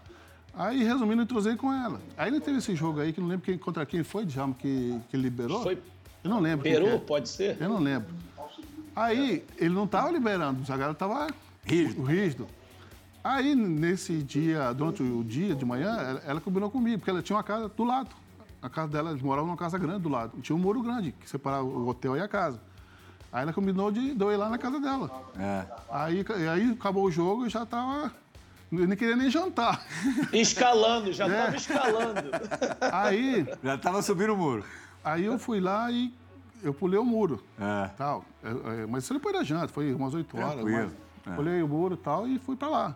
Aí, 0.53 0.83
resumindo, 0.83 1.21
eu 1.21 1.23
entrosei 1.23 1.55
com 1.55 1.71
ela. 1.71 2.01
Aí 2.17 2.25
ainda 2.27 2.41
teve 2.41 2.57
esse 2.57 2.75
jogo 2.75 2.99
aí, 2.99 3.13
que 3.13 3.21
não 3.21 3.27
lembro 3.29 3.45
quem, 3.45 3.57
contra 3.57 3.85
quem 3.85 4.03
foi, 4.03 4.25
Djalma, 4.25 4.53
que, 4.55 4.99
que 5.09 5.15
ele 5.15 5.23
liberou. 5.23 5.63
Foi 5.63 5.81
Eu 6.23 6.29
não 6.29 6.39
lembro. 6.39 6.63
quem 6.63 6.73
que 6.73 6.79
Peru, 6.79 6.95
é. 6.95 6.97
pode 6.99 7.29
ser? 7.29 7.57
Eu 7.59 7.69
não 7.69 7.79
lembro. 7.79 8.13
Aí, 8.95 9.45
ele 9.57 9.73
não 9.73 9.85
estava 9.85 10.11
liberando, 10.11 10.61
o 10.61 10.65
Zagallo 10.65 10.93
estava 10.93 11.27
Rígido. 11.63 12.03
rígido. 12.03 12.47
Aí, 13.23 13.55
nesse 13.55 14.17
dia, 14.23 14.73
durante 14.73 15.01
o 15.03 15.23
dia 15.23 15.55
de 15.55 15.63
manhã, 15.63 15.95
ela, 15.95 16.21
ela 16.25 16.41
combinou 16.41 16.69
comigo, 16.69 16.97
porque 16.99 17.09
ela 17.09 17.21
tinha 17.21 17.35
uma 17.37 17.43
casa 17.43 17.69
do 17.69 17.83
lado. 17.83 18.09
A 18.61 18.69
casa 18.69 18.87
dela, 18.89 19.11
eles 19.11 19.21
moravam 19.21 19.47
numa 19.47 19.57
casa 19.57 19.77
grande 19.77 20.01
do 20.01 20.09
lado. 20.09 20.33
E 20.37 20.41
tinha 20.41 20.55
um 20.55 20.59
muro 20.59 20.81
grande, 20.81 21.11
que 21.13 21.29
separava 21.29 21.63
o 21.63 21.87
hotel 21.87 22.17
e 22.17 22.19
a 22.21 22.27
casa. 22.27 22.59
Aí 23.31 23.43
ela 23.43 23.53
combinou 23.53 23.91
de, 23.91 24.13
de 24.13 24.21
eu 24.23 24.31
ir 24.31 24.37
lá 24.37 24.49
na 24.49 24.57
casa 24.57 24.79
dela. 24.79 25.09
É. 25.39 25.65
Aí, 25.89 26.25
aí 26.51 26.71
acabou 26.71 27.05
o 27.05 27.11
jogo 27.11 27.45
e 27.45 27.49
já 27.49 27.65
tava. 27.65 28.11
Eu 28.71 28.87
nem 28.87 28.97
queria 28.97 29.15
nem 29.15 29.29
jantar. 29.29 29.83
Escalando, 30.33 31.11
já 31.13 31.27
É. 31.31 31.43
tava 31.45 31.55
escalando. 31.55 32.21
Aí, 32.91 33.45
Já 33.63 33.77
tava 33.77 34.01
subindo 34.01 34.33
o 34.33 34.37
muro. 34.37 34.65
Aí 35.03 35.25
eu 35.25 35.37
fui 35.39 35.59
lá 35.59 35.91
e 35.91 36.13
eu 36.63 36.73
pulei 36.73 36.99
o 36.99 37.05
muro. 37.05 37.43
É. 37.59 37.87
tal. 37.97 38.23
É, 38.43 38.49
é, 38.83 38.85
mas 38.87 39.03
isso 39.03 39.13
depois 39.13 39.35
da 39.35 39.43
janta, 39.43 39.67
foi 39.67 39.93
umas 39.93 40.13
8 40.13 40.37
horas. 40.37 40.63
Mas, 40.63 40.91
É. 41.27 41.37
Olhei 41.39 41.61
o 41.61 41.67
muro 41.67 41.93
e 41.93 41.97
tal 41.97 42.27
e 42.27 42.39
fui 42.39 42.55
pra 42.55 42.67
lá. 42.67 42.95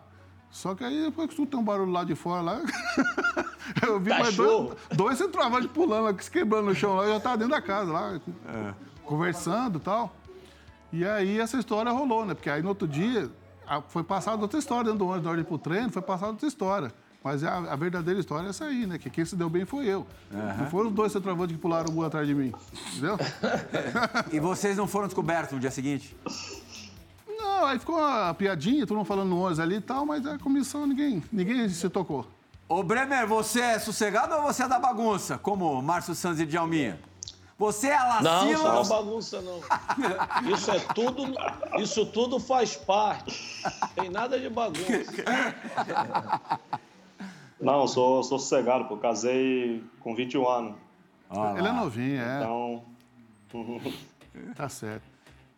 Só 0.49 0.73
que 0.73 0.83
aí 0.83 1.03
depois 1.03 1.27
que 1.27 1.33
escutei 1.33 1.59
um 1.59 1.63
barulho 1.63 1.91
lá 1.91 2.03
de 2.03 2.15
fora 2.15 2.41
lá, 2.41 2.61
eu 3.85 3.99
vi 3.99 4.09
mais 4.09 4.27
Cachorro. 4.29 4.67
dois, 4.69 4.77
dois 4.97 5.17
centroavantes 5.17 5.69
pulando, 5.71 6.21
se 6.21 6.31
quebrando 6.31 6.65
no 6.67 6.75
chão 6.75 6.95
lá, 6.95 7.03
eu 7.03 7.13
já 7.13 7.19
tava 7.19 7.37
dentro 7.37 7.53
da 7.53 7.61
casa 7.61 7.91
lá, 7.91 8.19
É. 8.47 8.73
conversando 9.03 9.77
e 9.77 9.81
tal. 9.81 10.15
E 10.93 11.05
aí 11.05 11.39
essa 11.39 11.57
história 11.57 11.91
rolou, 11.91 12.25
né? 12.25 12.33
Porque 12.33 12.49
aí 12.49 12.61
no 12.61 12.69
outro 12.69 12.87
dia 12.87 13.29
foi 13.89 14.03
passada 14.03 14.41
outra 14.41 14.57
história 14.59 14.85
dentro 14.85 14.99
do 14.99 15.05
ônibus, 15.07 15.23
da 15.23 15.29
hora 15.31 15.37
de 15.41 15.43
ir 15.45 15.47
pro 15.47 15.57
treino, 15.57 15.91
foi 15.91 16.01
passada 16.01 16.31
outra 16.31 16.47
história. 16.47 16.91
Mas 17.25 17.43
a, 17.43 17.57
a 17.57 17.75
verdadeira 17.75 18.19
história 18.19 18.45
é 18.45 18.49
essa 18.51 18.65
aí, 18.65 18.85
né? 18.85 18.99
Que 18.99 19.09
quem 19.09 19.25
se 19.25 19.35
deu 19.35 19.49
bem 19.49 19.65
foi 19.65 19.87
eu. 19.87 20.05
Não 20.29 20.69
foram 20.69 20.89
os 20.89 20.95
dois 20.95 21.11
centroavantes 21.11 21.55
que 21.55 21.59
pularam 21.59 21.89
o 21.89 21.91
muro 21.91 22.05
atrás 22.05 22.27
de 22.27 22.35
mim. 22.35 22.53
Entendeu? 22.91 23.17
E 24.31 24.39
vocês 24.39 24.77
não 24.77 24.85
foram 24.85 25.07
descobertos 25.07 25.53
no 25.53 25.59
dia 25.59 25.71
seguinte? 25.71 26.15
Não, 27.27 27.65
aí 27.65 27.79
ficou 27.79 27.97
uma 27.97 28.31
piadinha, 28.35 28.85
todo 28.85 28.97
mundo 28.97 29.07
falando 29.07 29.29
no 29.29 29.39
ônibus 29.39 29.59
ali 29.59 29.77
e 29.77 29.81
tal, 29.81 30.05
mas 30.05 30.23
a 30.23 30.37
comissão 30.37 30.85
ninguém, 30.85 31.23
ninguém 31.31 31.67
se 31.67 31.89
tocou. 31.89 32.27
Ô, 32.69 32.83
Bremer, 32.83 33.25
você 33.25 33.59
é 33.59 33.79
sossegado 33.79 34.35
ou 34.35 34.43
você 34.43 34.61
é 34.61 34.67
da 34.67 34.77
bagunça, 34.77 35.39
como 35.39 35.81
Márcio 35.81 36.13
Santos 36.13 36.39
e 36.39 36.45
Djalminha? 36.45 36.99
Você 37.57 37.87
é 37.87 37.97
a 37.97 38.21
Não, 38.21 38.51
não 38.51 38.81
é 38.81 38.87
bagunça, 38.87 39.41
não. 39.41 39.61
Isso 40.53 40.69
é 40.69 40.79
tudo, 40.93 41.23
isso 41.79 42.05
tudo 42.05 42.39
faz 42.39 42.75
parte. 42.75 43.63
Tem 43.95 44.11
nada 44.11 44.39
de 44.39 44.47
bagunça. 44.47 44.85
Não, 47.59 47.81
eu 47.81 47.87
sou, 47.87 48.23
sou 48.23 48.37
sossegado, 48.39 48.85
pô. 48.85 48.97
Casei 48.97 49.83
com 49.99 50.13
21 50.15 50.47
anos. 50.47 50.75
Olha 51.29 51.59
Ele 51.59 51.67
é 51.67 51.71
novinho, 51.71 52.21
é, 52.21 52.37
Então, 52.41 52.83
tá 54.55 54.69
certo. 54.69 55.03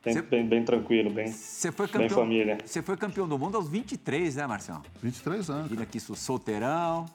bem, 0.04 0.14
Cê- 0.14 0.22
bem, 0.22 0.48
bem 0.48 0.64
tranquilo, 0.64 1.10
bem, 1.10 1.28
Você 1.28 1.72
foi 1.72 1.88
bem 1.88 1.94
campeão... 1.94 2.20
família. 2.20 2.58
Você 2.66 2.82
foi 2.82 2.96
campeão 2.98 3.28
do 3.28 3.38
mundo 3.38 3.58
aos 3.58 3.68
23, 3.68 4.36
né, 4.36 4.48
Marcelo? 4.48 4.84
23 5.02 5.50
anos. 5.50 5.70
Vindo 5.70 5.82
aqui 5.82 6.00
solteirão. 6.00 7.06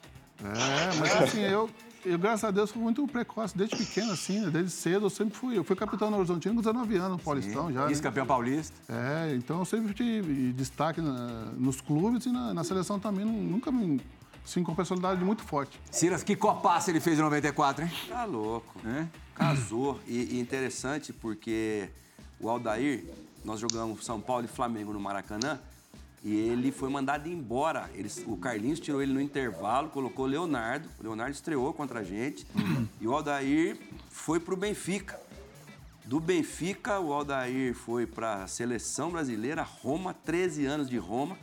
É, 0.42 0.98
mas 0.98 1.22
assim, 1.22 1.40
eu, 1.40 1.70
eu, 2.04 2.18
graças 2.18 2.42
a 2.44 2.50
Deus, 2.50 2.70
fui 2.72 2.82
muito 2.82 3.06
precoce, 3.06 3.56
desde 3.56 3.76
pequeno, 3.76 4.12
assim, 4.12 4.40
né? 4.40 4.50
desde 4.50 4.72
cedo 4.72 5.06
eu 5.06 5.10
sempre 5.10 5.34
fui. 5.36 5.56
Eu 5.56 5.62
fui 5.62 5.76
capitão 5.76 6.10
no 6.10 6.16
Horizontino 6.18 6.54
com 6.56 6.60
19 6.60 6.96
anos, 6.96 7.10
no 7.12 7.18
Paulistão 7.18 7.72
já. 7.72 7.82
né? 7.82 7.86
Vice-campeão 7.88 8.26
paulista. 8.26 8.74
É, 8.92 9.34
então 9.36 9.60
eu 9.60 9.64
sempre 9.64 9.94
tive 9.94 10.52
destaque 10.52 11.00
na- 11.00 11.52
nos 11.56 11.80
clubes 11.80 12.26
e 12.26 12.32
na, 12.32 12.52
na 12.52 12.64
seleção 12.64 12.98
também. 12.98 13.24
nu- 13.24 13.32
Nunca 13.50 13.70
me. 13.70 14.00
Sim, 14.45 14.62
com 14.62 14.74
personalidade 14.74 15.24
muito 15.24 15.43
forte. 15.43 15.80
Silas, 15.90 16.22
que 16.22 16.36
copaça 16.36 16.90
ele 16.90 17.01
fez 17.01 17.18
em 17.18 17.22
94, 17.22 17.84
hein? 17.84 17.93
Tá 18.09 18.24
louco. 18.24 18.74
É? 18.86 19.07
Casou. 19.34 20.01
E, 20.07 20.36
e 20.36 20.40
interessante 20.40 21.12
porque 21.12 21.88
o 22.40 22.49
Aldair, 22.49 23.05
nós 23.45 23.61
jogamos 23.61 24.05
São 24.05 24.20
Paulo 24.20 24.45
e 24.45 24.49
Flamengo 24.49 24.93
no 24.93 25.01
Maracanã, 25.01 25.61
e 26.24 26.34
ele 26.34 26.70
foi 26.70 26.88
mandado 26.88 27.28
embora. 27.28 27.90
Eles, 27.95 28.22
o 28.26 28.36
Carlinhos 28.36 28.78
tirou 28.78 29.03
ele 29.03 29.12
no 29.12 29.20
intervalo, 29.20 29.88
colocou 29.88 30.24
o 30.24 30.28
Leonardo. 30.28 30.88
O 31.01 31.03
Leonardo 31.03 31.32
estreou 31.32 31.72
contra 31.72 32.01
a 32.01 32.05
gente. 32.05 32.47
E 33.01 33.09
o 33.09 33.12
Aldair 33.12 33.76
foi 34.09 34.38
pro 34.38 34.57
Benfica. 34.57 35.20
Do 36.05 36.20
Benfica, 36.20 37.01
o 37.01 37.12
Aldair 37.12 37.74
foi 37.74 38.07
para 38.07 38.45
a 38.45 38.47
seleção 38.47 39.11
brasileira, 39.11 39.62
Roma, 39.62 40.14
13 40.14 40.64
anos 40.64 40.88
de 40.88 40.97
Roma. 40.97 41.36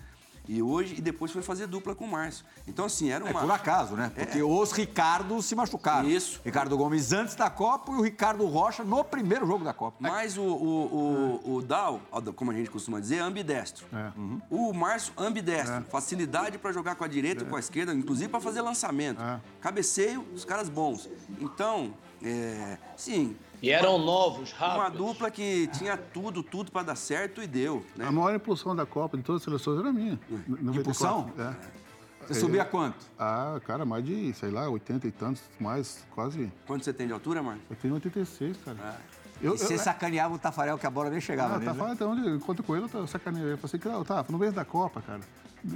E 0.52 0.64
hoje, 0.64 0.96
e 0.98 1.02
depois 1.02 1.32
foi 1.32 1.44
fazer 1.44 1.68
dupla 1.68 1.94
com 1.94 2.06
o 2.06 2.08
Márcio. 2.08 2.44
Então, 2.68 2.84
assim, 2.86 3.12
era 3.12 3.24
É 3.24 3.30
uma. 3.30 3.40
por 3.42 3.52
acaso, 3.52 3.96
né? 3.96 4.12
Porque 4.16 4.40
É. 4.40 4.44
os 4.44 4.72
Ricardo 4.72 5.40
se 5.44 5.54
machucaram. 5.56 6.10
Isso. 6.10 6.42
Ricardo 6.44 6.76
Gomes 6.76 7.14
antes 7.14 7.36
da 7.36 7.52
Copa 7.52 7.92
e 7.92 7.96
o 7.96 8.02
Ricardo 8.02 8.44
Rocha 8.48 8.84
no 8.84 9.04
primeiro 9.04 9.46
jogo 9.46 9.64
da 9.64 9.74
Copa. 9.76 9.98
Mas 10.00 10.40
o, 10.40 10.42
o, 10.42 11.40
o, 11.46 11.56
o 11.58 11.62
Dal, 11.62 12.02
como 12.36 12.50
a 12.50 12.56
gente 12.56 12.72
costuma 12.72 13.00
dizer, 13.00 13.18
é 13.18 13.20
ambidestro. 13.20 13.86
É. 13.94 14.12
O 14.50 14.74
Márcio, 14.74 15.14
ambidestro. 15.16 15.86
Facilidade 15.92 16.58
para 16.58 16.72
jogar 16.72 16.96
com 16.96 17.04
a 17.04 17.08
direita 17.08 17.44
e 17.44 17.48
com 17.48 17.56
a 17.56 17.60
esquerda, 17.60 17.94
inclusive 17.94 18.28
para 18.28 18.40
fazer 18.40 18.62
lançamento. 18.62 19.22
É. 19.22 19.40
Cabeceio, 19.62 20.26
os 20.34 20.44
caras 20.44 20.68
bons. 20.68 21.08
Então, 21.40 21.94
é, 22.24 22.80
sim, 22.98 23.36
E 23.62 23.70
eram 23.72 23.98
novos, 23.98 24.52
rápidos. 24.54 24.82
uma 24.82 24.90
dupla 25.08 25.30
que 25.32 25.68
tinha 25.68 25.98
tudo, 25.98 26.42
tudo 26.42 26.72
para 26.72 26.84
dar 26.84 26.96
certo 26.96 27.42
e 27.44 27.48
deu. 27.48 27.86
Né? 27.96 28.06
A 28.06 28.12
maior 28.12 28.34
impulsão 28.34 28.76
da 28.76 28.86
Copa 28.86 29.18
de 29.18 29.24
todas 29.24 29.42
as 29.42 29.44
seleções 29.46 29.80
era 29.80 29.92
minha. 29.92 30.20
Hum. 30.32 30.42
94. 30.48 30.80
Impulsão? 30.80 31.34
É. 31.38 31.80
Você 32.28 32.40
subia 32.42 32.64
quanto? 32.64 32.98
Ah, 33.18 33.60
cara, 33.66 33.84
mais 33.86 34.06
de, 34.06 34.34
sei 34.34 34.52
lá, 34.52 34.70
80 34.70 35.08
e 35.08 35.12
tantos, 35.12 35.42
mais, 35.60 36.06
quase. 36.14 36.52
Quanto 36.68 36.86
você 36.86 36.94
tem 36.94 37.08
de 37.08 37.14
altura, 37.14 37.42
Márcio? 37.42 37.64
Eu 37.70 37.76
tenho 37.76 37.94
86, 37.96 38.58
cara. 38.64 38.78
Ah. 38.82 38.96
Eu, 39.42 39.56
e 39.56 39.58
você 39.58 39.78
sacaneava 39.78 40.36
o 40.36 40.38
Tafarel 40.38 40.78
que 40.78 40.86
a 40.86 40.90
bola 40.90 41.10
nem 41.10 41.20
chegava 41.22 41.56
Ah, 41.56 41.58
nele, 41.60 41.72
né? 41.72 42.06
onde 42.06 42.28
eu 42.28 42.36
encontro 42.36 42.64
com 42.64 42.76
ele, 42.76 42.86
eu 42.86 43.08
ele. 43.42 43.54
Eu 43.54 43.58
falei 43.58 43.64
assim, 43.64 43.80
tá, 44.04 44.26
no 44.30 44.38
meio 44.38 44.52
da 44.52 44.64
Copa, 44.66 45.02
cara. 45.02 45.22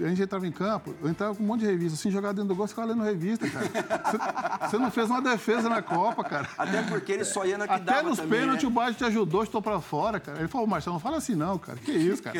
A 0.01 0.07
gente 0.07 0.21
entrava 0.21 0.47
em 0.47 0.51
campo, 0.51 0.95
eu 1.01 1.09
entrava 1.09 1.35
com 1.35 1.43
um 1.43 1.45
monte 1.45 1.61
de 1.61 1.65
revista, 1.67 1.95
assim, 1.99 2.09
jogar 2.09 2.31
dentro 2.31 2.47
do 2.49 2.55
gol, 2.55 2.65
você 2.67 2.73
ficava 2.73 2.87
lendo 2.93 3.03
revista, 3.03 3.49
cara. 3.49 4.67
Você, 4.69 4.77
não 4.77 4.89
fez 4.89 5.09
uma 5.09 5.21
defesa 5.21 5.67
na 5.67 5.81
Copa, 5.81 6.23
cara. 6.23 6.47
Até 6.57 6.81
porque 6.83 7.11
ele 7.11 7.25
só 7.25 7.45
ia 7.45 7.57
na 7.57 7.67
que 7.67 7.73
Até 7.73 7.83
dava 7.83 8.09
nos 8.09 8.17
também, 8.19 8.39
pênaltis 8.39 8.63
né? 8.63 8.69
o 8.69 8.71
Baixo 8.71 8.97
te 8.97 9.03
ajudou, 9.03 9.43
estou 9.43 9.61
pra 9.61 9.81
fora, 9.81 10.19
cara. 10.19 10.39
Ele 10.39 10.47
falou, 10.47 10.65
Marcelo, 10.67 10.93
não 10.95 10.99
fala 11.01 11.17
assim 11.17 11.35
não, 11.35 11.57
cara. 11.57 11.77
Que 11.79 11.91
isso, 11.91 12.23
cara. 12.23 12.39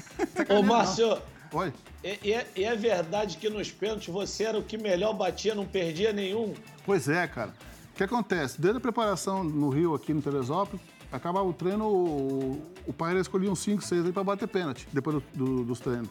Ô, 0.48 0.62
Márcio, 0.62 1.18
Oi. 1.52 1.72
e, 2.02 2.18
e 2.24 2.32
é, 2.32 2.46
e 2.56 2.64
é 2.64 2.74
verdade 2.74 3.36
que 3.36 3.50
nos 3.50 3.70
pênaltis 3.70 4.08
você 4.08 4.44
era 4.44 4.58
o 4.58 4.62
que 4.62 4.78
melhor 4.78 5.12
batia, 5.12 5.54
não 5.54 5.66
perdia 5.66 6.12
nenhum? 6.12 6.54
Pois 6.86 7.06
é, 7.08 7.26
cara. 7.26 7.52
O 7.92 7.96
que 7.98 8.04
acontece? 8.04 8.60
Desde 8.60 8.78
a 8.78 8.80
preparação 8.80 9.44
no 9.44 9.68
Rio, 9.68 9.94
aqui 9.94 10.14
no 10.14 10.22
Teresópolis, 10.22 10.80
acabava 11.12 11.44
o 11.46 11.52
treino, 11.52 11.84
o, 11.86 12.62
o 12.86 12.92
pai 12.92 13.14
escolhia 13.18 13.50
uns 13.50 13.58
5, 13.58 13.82
6 13.82 14.06
aí 14.06 14.12
pra 14.12 14.24
bater 14.24 14.46
pênalti, 14.48 14.86
depois 14.92 15.16
do- 15.16 15.24
do- 15.34 15.64
dos 15.64 15.80
treinos. 15.80 16.08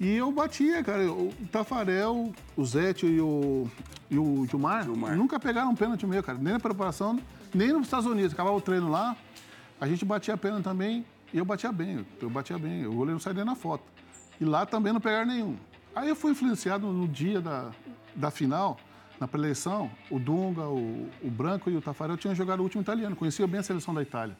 E 0.00 0.16
eu 0.16 0.30
batia, 0.32 0.82
cara. 0.82 1.10
O 1.10 1.32
Tafarel, 1.50 2.32
o 2.56 2.64
Zete 2.64 3.06
e 3.06 3.20
o, 3.20 3.68
e 4.10 4.18
o 4.18 4.46
Gilmar, 4.48 4.84
Gilmar. 4.84 5.16
nunca 5.16 5.38
pegaram 5.38 5.70
um 5.70 5.74
pênalti 5.74 6.06
meu, 6.06 6.22
cara. 6.22 6.38
Nem 6.38 6.54
na 6.54 6.60
preparação, 6.60 7.18
nem 7.54 7.72
nos 7.72 7.82
Estados 7.82 8.06
Unidos. 8.06 8.32
Acabava 8.32 8.56
o 8.56 8.60
treino 8.60 8.90
lá, 8.90 9.16
a 9.80 9.86
gente 9.86 10.04
batia 10.04 10.36
pênalti 10.36 10.64
também 10.64 11.04
e 11.32 11.38
eu 11.38 11.44
batia 11.44 11.70
bem. 11.70 12.04
Eu 12.20 12.28
batia 12.30 12.58
bem. 12.58 12.86
O 12.86 12.92
goleiro 12.92 13.12
não 13.12 13.20
saía 13.20 13.34
nem 13.34 13.44
na 13.44 13.54
foto. 13.54 13.84
E 14.40 14.44
lá 14.44 14.66
também 14.66 14.92
não 14.92 15.00
pegaram 15.00 15.26
nenhum. 15.26 15.56
Aí 15.94 16.08
eu 16.08 16.16
fui 16.16 16.32
influenciado 16.32 16.88
no 16.88 17.06
dia 17.06 17.40
da, 17.40 17.70
da 18.16 18.30
final, 18.30 18.78
na 19.20 19.28
pré-eleição, 19.28 19.90
o 20.10 20.18
Dunga, 20.18 20.68
o, 20.68 21.08
o 21.22 21.30
Branco 21.30 21.70
e 21.70 21.76
o 21.76 21.80
Tafarel 21.80 22.16
tinham 22.16 22.34
jogado 22.34 22.60
o 22.60 22.62
último 22.64 22.82
italiano, 22.82 23.14
conheciam 23.14 23.48
bem 23.48 23.60
a 23.60 23.62
seleção 23.62 23.94
da 23.94 24.02
Itália. 24.02 24.36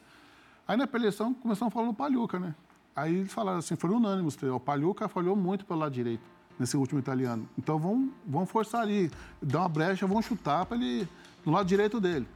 Aí 0.66 0.76
na 0.76 0.86
pré-eleição 0.86 1.32
começamos 1.32 1.72
a 1.72 1.74
falar 1.74 1.86
do 1.86 1.94
Pagliuca, 1.94 2.40
né? 2.40 2.54
Aí 2.94 3.14
eles 3.16 3.32
falaram 3.32 3.58
assim, 3.58 3.76
foram 3.76 3.96
unânimes, 3.96 4.36
o 4.42 4.60
Pagliuca 4.60 5.08
falhou 5.08 5.34
muito 5.34 5.64
pelo 5.66 5.80
lado 5.80 5.92
direito, 5.92 6.22
nesse 6.58 6.76
último 6.76 7.00
italiano. 7.00 7.48
Então 7.58 7.78
vamos, 7.78 8.10
vamos 8.26 8.50
forçar 8.50 8.82
ali, 8.82 9.10
dar 9.42 9.60
uma 9.60 9.68
brecha, 9.68 10.06
vamos 10.06 10.24
chutar 10.26 10.64
para 10.66 10.76
ele, 10.76 11.08
no 11.44 11.52
lado 11.52 11.66
direito 11.66 12.00
dele. 12.00 12.26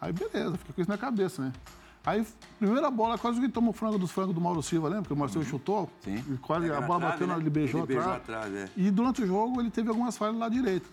Aí 0.00 0.12
beleza, 0.12 0.56
fica 0.56 0.72
com 0.72 0.80
isso 0.80 0.90
na 0.90 0.98
cabeça, 0.98 1.42
né? 1.42 1.52
Aí, 2.04 2.24
primeira 2.56 2.88
bola, 2.88 3.18
quase 3.18 3.40
que 3.40 3.48
tomou 3.48 3.70
o 3.70 3.72
frango 3.72 3.98
dos 3.98 4.12
frangos 4.12 4.32
do 4.32 4.40
Mauro 4.40 4.62
Silva, 4.62 4.88
lembra? 4.88 5.06
Que 5.06 5.12
o 5.12 5.16
Mauro 5.16 5.32
Silva 5.32 5.48
chutou. 5.48 5.90
Sim. 6.02 6.22
E 6.30 6.36
quase 6.36 6.70
a 6.70 6.80
bola 6.80 7.00
trave, 7.00 7.12
bateu, 7.14 7.26
né? 7.26 7.34
ele 7.34 7.50
beijou 7.50 7.80
Ele 7.80 7.86
beijou 7.88 8.12
a 8.12 8.14
a 8.14 8.20
trave. 8.20 8.50
trave, 8.52 8.56
é. 8.58 8.70
E 8.76 8.92
durante 8.92 9.24
o 9.24 9.26
jogo 9.26 9.60
ele 9.60 9.72
teve 9.72 9.88
algumas 9.88 10.16
falhas 10.16 10.36
lá 10.36 10.48
direito. 10.48 10.88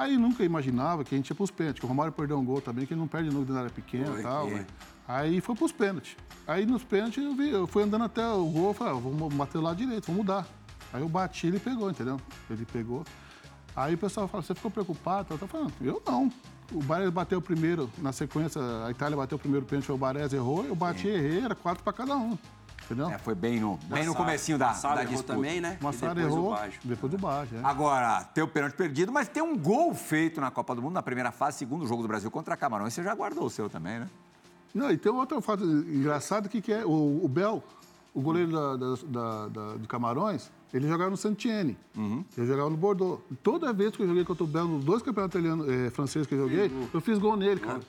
Aí 0.00 0.16
nunca 0.16 0.42
imaginava 0.42 1.04
que 1.04 1.14
a 1.14 1.18
gente 1.18 1.28
ia 1.28 1.36
pros 1.36 1.50
pênaltis, 1.50 1.78
que 1.78 1.84
o 1.84 1.88
Romário 1.88 2.10
perdeu 2.10 2.38
um 2.38 2.44
gol 2.44 2.58
também, 2.58 2.86
que 2.86 2.94
ele 2.94 3.00
não 3.00 3.06
perde 3.06 3.28
nunca 3.28 3.52
na 3.52 3.58
área 3.58 3.70
pequena 3.70 4.18
e 4.18 4.22
tal. 4.22 4.48
foi. 4.48 4.66
Aí 5.06 5.40
foi 5.42 5.54
pros 5.54 5.72
pênaltis. 5.72 6.16
Aí 6.46 6.64
nos 6.64 6.82
pênaltis 6.82 7.22
eu, 7.22 7.34
vi, 7.34 7.50
eu 7.50 7.66
fui 7.66 7.82
andando 7.82 8.04
até 8.04 8.26
o 8.26 8.46
gol, 8.46 8.72
falei, 8.72 8.94
ah, 8.94 8.98
vamos 8.98 9.34
bater 9.34 9.58
lá 9.58 9.74
direito, 9.74 10.06
vamos 10.06 10.22
mudar. 10.22 10.46
Aí 10.90 11.02
eu 11.02 11.08
bati, 11.08 11.48
ele 11.48 11.60
pegou, 11.60 11.90
entendeu? 11.90 12.18
Ele 12.48 12.64
pegou. 12.64 13.04
Aí 13.76 13.92
o 13.94 13.98
pessoal 13.98 14.26
fala, 14.26 14.42
você 14.42 14.54
ficou 14.54 14.70
preocupado? 14.70 15.34
Eu 15.34 15.38
tô 15.38 15.46
falando, 15.46 15.74
eu 15.82 16.02
não. 16.06 16.32
O 16.72 16.82
Baresi 16.82 17.10
bateu 17.10 17.42
primeiro, 17.42 17.90
na 17.98 18.10
sequência, 18.10 18.58
a 18.86 18.90
Itália 18.90 19.18
bateu 19.18 19.36
o 19.36 19.38
primeiro 19.38 19.66
pênalti, 19.66 19.92
o 19.92 19.98
Baresi 19.98 20.34
errou, 20.34 20.64
eu 20.64 20.74
bati, 20.74 21.08
errei, 21.08 21.44
era 21.44 21.54
quatro 21.54 21.84
para 21.84 21.92
cada 21.92 22.16
um. 22.16 22.38
Entendeu? 22.90 23.08
É, 23.08 23.18
foi 23.18 23.34
bem 23.36 23.60
no, 23.60 23.78
bem 23.84 24.04
no 24.04 24.14
comecinho 24.14 24.58
da, 24.58 24.68
Massaro 24.68 24.96
da 24.96 25.04
disputa. 25.04 25.34
também, 25.34 25.60
né? 25.60 25.78
Massaro 25.80 26.12
depois 26.14 26.34
errou, 26.34 26.48
o 26.52 26.56
Baggio. 26.56 26.80
depois 26.82 27.12
do 27.12 27.18
baixo. 27.18 27.54
É. 27.54 27.60
Agora, 27.62 28.24
tem 28.24 28.42
o 28.42 28.48
pênalti 28.48 28.74
perdido, 28.74 29.12
mas 29.12 29.28
tem 29.28 29.40
um 29.42 29.56
gol 29.56 29.94
feito 29.94 30.40
na 30.40 30.50
Copa 30.50 30.74
do 30.74 30.82
Mundo 30.82 30.94
na 30.94 31.02
primeira 31.02 31.30
fase, 31.30 31.58
segundo 31.58 31.86
jogo 31.86 32.02
do 32.02 32.08
Brasil 32.08 32.30
contra 32.32 32.56
Camarões. 32.56 32.92
Você 32.92 33.02
já 33.04 33.14
guardou 33.14 33.44
o 33.44 33.50
seu 33.50 33.70
também, 33.70 34.00
né? 34.00 34.08
Não, 34.74 34.90
e 34.90 34.96
tem 34.96 35.10
outro 35.12 35.40
fato 35.40 35.64
engraçado 35.64 36.48
que, 36.48 36.60
que 36.60 36.72
é 36.72 36.84
o, 36.84 37.20
o 37.24 37.28
Bel, 37.28 37.62
o 38.12 38.20
goleiro 38.20 38.50
da, 38.50 38.76
da, 38.76 38.94
da- 39.06 39.48
da- 39.48 39.76
de 39.76 39.86
Camarões, 39.86 40.50
ele 40.74 40.88
jogava 40.88 41.10
no 41.10 41.16
Santiene. 41.16 41.76
Eu 42.36 42.46
jogava 42.46 42.70
no 42.70 42.76
Bordeaux. 42.76 43.20
Toda 43.42 43.72
vez 43.72 43.94
que 43.96 44.02
eu 44.02 44.06
joguei 44.08 44.24
contra 44.24 44.42
o 44.44 44.46
Bel, 44.48 44.66
nos 44.66 44.84
dois 44.84 45.00
campeonatos 45.02 45.40
eh, 45.68 45.90
franceses 45.90 46.26
que 46.26 46.34
eu 46.34 46.38
joguei, 46.38 46.70
eu 46.92 47.00
fiz 47.00 47.18
gol 47.18 47.36
nele, 47.36 47.60
cara. 47.60 47.80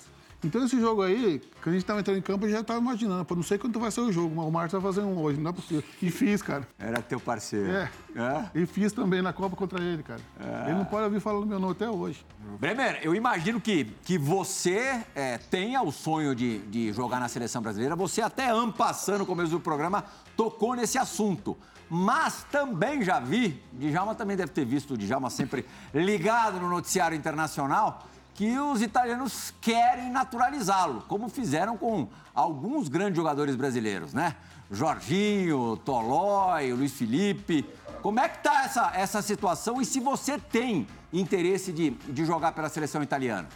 Então 0.43 0.63
esse 0.65 0.79
jogo 0.79 1.03
aí, 1.03 1.41
quando 1.61 1.75
a 1.75 1.77
gente 1.77 1.85
tava 1.85 1.99
entrando 1.99 2.17
em 2.17 2.21
campo, 2.21 2.45
eu 2.45 2.49
já 2.49 2.63
tava 2.63 2.79
imaginando, 2.79 3.23
pô, 3.23 3.35
não 3.35 3.43
sei 3.43 3.57
quanto 3.57 3.79
vai 3.79 3.91
ser 3.91 4.01
o 4.01 4.11
jogo, 4.11 4.35
mas 4.35 4.45
o 4.45 4.51
Márcio 4.51 4.79
vai 4.79 4.91
fazer 4.91 5.05
um 5.05 5.19
hoje, 5.19 5.39
não 5.39 5.51
é 5.51 5.53
possível. 5.53 5.83
E 6.01 6.09
fiz, 6.09 6.41
cara. 6.41 6.67
Era 6.79 7.01
teu 7.01 7.19
parceiro. 7.19 7.71
É. 7.71 7.91
É? 8.15 8.49
E 8.55 8.65
fiz 8.65 8.91
também 8.91 9.21
na 9.21 9.31
Copa 9.31 9.55
contra 9.55 9.81
ele, 9.83 10.01
cara. 10.03 10.19
Ele 10.65 10.77
não 10.77 10.85
pode 10.85 11.05
ouvir 11.05 11.19
falando 11.19 11.45
meu 11.45 11.59
nome 11.59 11.73
até 11.73 11.89
hoje. 11.89 12.25
Bremer, 12.59 12.99
eu 13.03 13.13
imagino 13.13 13.61
que, 13.61 13.85
que 14.03 14.17
você 14.17 15.03
é, 15.15 15.37
tenha 15.37 15.81
o 15.81 15.91
sonho 15.91 16.35
de, 16.35 16.59
de 16.59 16.91
jogar 16.91 17.19
na 17.19 17.27
seleção 17.27 17.61
brasileira. 17.61 17.95
Você 17.95 18.21
até 18.21 18.49
ano 18.49 18.73
passando 18.73 19.19
no 19.19 19.25
começo 19.25 19.51
do 19.51 19.59
programa 19.59 20.03
tocou 20.35 20.75
nesse 20.75 20.97
assunto. 20.97 21.55
Mas 21.93 22.45
também 22.49 23.03
já 23.03 23.19
vi, 23.19 23.61
Djalma 23.73 24.15
também 24.15 24.37
deve 24.37 24.53
ter 24.53 24.63
visto, 24.63 24.93
o 24.93 24.97
Djalma 24.97 25.29
sempre 25.29 25.65
ligado 25.93 26.57
no 26.57 26.69
noticiário 26.69 27.17
internacional, 27.17 28.07
que 28.33 28.57
os 28.57 28.81
italianos 28.81 29.53
querem 29.61 30.09
naturalizá-lo, 30.09 31.03
como 31.07 31.29
fizeram 31.29 31.77
com 31.77 32.07
alguns 32.33 32.87
grandes 32.87 33.15
jogadores 33.17 33.55
brasileiros, 33.55 34.13
né? 34.13 34.35
Jorginho, 34.71 35.77
Tolói, 35.77 36.71
Luiz 36.73 36.93
Felipe. 36.93 37.65
Como 38.01 38.19
é 38.19 38.27
que 38.29 38.39
tá 38.39 38.63
essa, 38.63 38.91
essa 38.95 39.21
situação 39.21 39.81
e 39.81 39.85
se 39.85 39.99
você 39.99 40.39
tem 40.39 40.87
interesse 41.13 41.71
de, 41.71 41.91
de 41.91 42.25
jogar 42.25 42.53
pela 42.53 42.69
seleção 42.69 43.03
italiana? 43.03 43.47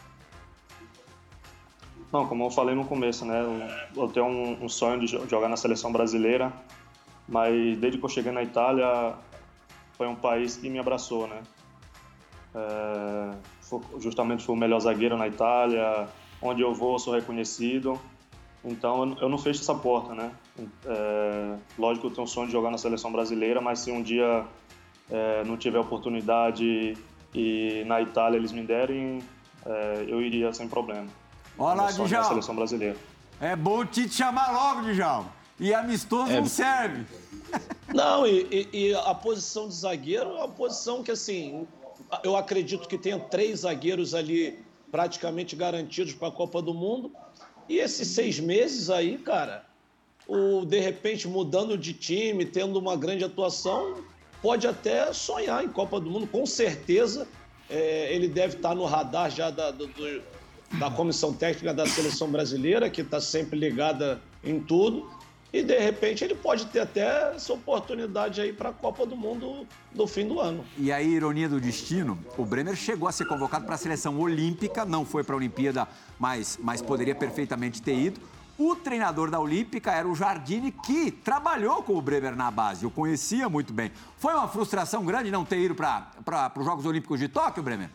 Não, 2.12 2.28
como 2.28 2.46
eu 2.46 2.52
falei 2.52 2.76
no 2.76 2.86
começo, 2.86 3.26
né? 3.26 3.42
Eu, 3.42 4.04
eu 4.04 4.08
tenho 4.10 4.26
um, 4.28 4.66
um 4.66 4.70
sonho 4.70 5.00
de 5.00 5.08
jo- 5.08 5.28
jogar 5.28 5.50
na 5.50 5.58
seleção 5.58 5.92
brasileira, 5.92 6.54
mas 7.28 7.78
desde 7.80 7.98
que 7.98 8.06
eu 8.06 8.10
cheguei 8.10 8.32
na 8.32 8.44
Itália, 8.44 9.16
foi 9.98 10.08
um 10.08 10.16
país 10.16 10.56
que 10.58 10.70
me 10.70 10.78
abraçou, 10.80 11.28
né? 11.28 11.42
É, 12.54 13.32
justamente 14.00 14.44
fui 14.46 14.56
o 14.56 14.58
melhor 14.58 14.80
zagueiro 14.80 15.18
na 15.18 15.28
Itália, 15.28 16.08
onde 16.42 16.62
eu 16.62 16.74
vou 16.74 16.94
eu 16.94 17.00
sou 17.00 17.14
reconhecido. 17.14 18.00
Então 18.64 19.16
eu, 19.22 19.30
não 19.30 19.38
fecho 19.38 19.62
essa 19.62 19.76
porta, 19.76 20.14
né? 20.16 20.32
É, 20.86 21.56
lógico 21.78 22.08
que 22.08 22.12
eu 22.12 22.16
tenho 22.16 22.24
um 22.26 22.28
sonho 22.28 22.48
de 22.48 22.52
jogar 22.54 22.72
na 22.72 22.78
seleção 22.78 23.12
brasileira, 23.12 23.62
mas 23.62 23.80
se 23.80 23.92
um 23.92 24.02
dia 24.02 24.44
é, 25.12 25.44
não 25.44 25.56
tiver 25.56 25.78
oportunidade 25.80 26.98
e 27.34 27.84
na 27.86 28.02
Itália 28.02 28.38
eles 28.38 28.52
me 28.52 28.64
derem, 28.64 29.22
é, 29.66 30.06
eu 30.08 30.22
iria 30.22 30.52
sem 30.54 30.68
problema. 30.68 31.08
Olha 31.58 31.76
lá, 31.76 31.84
é 31.86 31.90
a 31.90 31.92
Djalma. 31.92 32.28
seleção 32.28 32.56
brasileira. 32.56 32.98
É 33.40 33.56
bom 33.56 33.86
te 33.86 34.10
chamar 34.10 34.52
logo, 34.52 34.82
Djalma. 34.94 35.30
E 35.60 35.74
amistoso 35.74 36.32
não 36.32 36.46
serve. 36.46 37.06
Não, 37.94 38.26
e, 38.28 38.48
e- 38.74 38.88
e 38.90 38.96
a 38.96 39.14
posição 39.14 39.68
de 39.68 39.76
zagueiro 39.76 40.32
é 40.32 40.34
uma 40.40 40.48
posição 40.50 41.02
que, 41.04 41.12
assim, 41.12 41.68
eu 42.24 42.36
acredito 42.36 42.88
que 42.88 42.98
tenha 42.98 43.20
três 43.20 43.60
zagueiros 43.62 44.14
ali 44.14 44.60
praticamente 44.92 45.56
garantidos 45.56 46.14
para 46.14 46.28
a 46.30 46.32
Copa 46.32 46.62
do 46.62 46.74
Mundo. 46.74 47.12
E 47.68 47.78
esses 47.80 48.08
seis 48.10 48.40
meses 48.40 48.90
aí, 48.90 49.18
cara, 49.18 49.66
o 50.28 50.66
de 50.66 50.80
repente 50.80 51.28
mudando 51.28 51.78
de 51.78 51.94
time, 51.94 52.46
tendo 52.46 52.78
uma 52.80 52.96
grande 52.96 53.24
atuação, 53.24 54.04
pode 54.42 54.68
até 54.68 55.12
sonhar 55.14 55.64
em 55.64 55.68
Copa 55.70 56.00
do 56.00 56.10
Mundo. 56.10 56.28
Com 56.28 56.46
certeza, 56.46 57.28
é, 57.70 58.14
ele 58.14 58.28
deve 58.28 58.56
estar 58.58 58.76
no 58.76 58.86
radar 58.86 59.30
já 59.32 59.50
da, 59.50 59.72
do- 59.72 59.90
da 60.80 60.90
comissão 60.92 61.34
técnica 61.34 61.74
da 61.74 61.86
seleção 61.88 62.30
brasileira, 62.30 62.90
que 62.90 63.02
está 63.02 63.20
sempre 63.20 63.58
ligada 63.58 64.22
em 64.44 64.60
tudo. 64.60 65.10
E 65.54 65.64
de 65.64 65.78
repente 65.80 66.24
ele 66.24 66.36
pode 66.36 66.66
ter 66.66 66.82
até 66.82 67.34
essa 67.34 67.54
oportunidade 67.54 68.42
aí 68.42 68.52
para 68.52 68.70
a 68.70 68.74
Copa 68.74 69.06
do 69.06 69.16
Mundo 69.16 69.66
no 69.94 70.06
fim 70.06 70.28
do 70.28 70.40
ano. 70.40 70.66
E 70.78 70.92
aí, 70.92 71.08
ironia 71.08 71.48
do 71.48 71.62
destino, 71.62 72.20
o 72.38 72.44
Bremer 72.44 72.76
chegou 72.76 73.08
a 73.08 73.12
ser 73.12 73.26
convocado 73.26 73.66
para 73.66 73.76
a 73.76 73.78
seleção 73.78 74.20
olímpica, 74.20 74.84
não 74.84 75.06
foi 75.06 75.24
para 75.24 75.34
a 75.34 75.38
Olimpíada, 75.38 75.88
mas, 76.20 76.60
mas 76.62 76.82
poderia 76.82 77.16
perfeitamente 77.16 77.82
ter 77.82 77.96
ido. 77.96 78.20
O 78.58 78.74
treinador 78.74 79.30
da 79.30 79.38
Olímpica 79.38 79.92
era 79.92 80.08
o 80.08 80.16
Jardine, 80.16 80.72
que 80.72 81.12
trabalhou 81.12 81.84
com 81.84 81.94
o 81.94 82.02
Bremer 82.02 82.38
na 82.38 82.50
base, 82.50 82.86
o 82.86 82.90
conhecia 82.90 83.50
muito 83.50 83.74
bem. 83.74 83.92
Foi 84.18 84.34
uma 84.34 84.48
frustração 84.48 85.04
grande 85.04 85.30
não 85.30 85.44
ter 85.44 85.60
ido 85.60 85.76
para 85.76 86.52
os 86.58 86.64
Jogos 86.64 86.86
Olímpicos 86.86 87.20
de 87.20 87.28
Tóquio, 87.28 87.62
Bremer? 87.62 87.90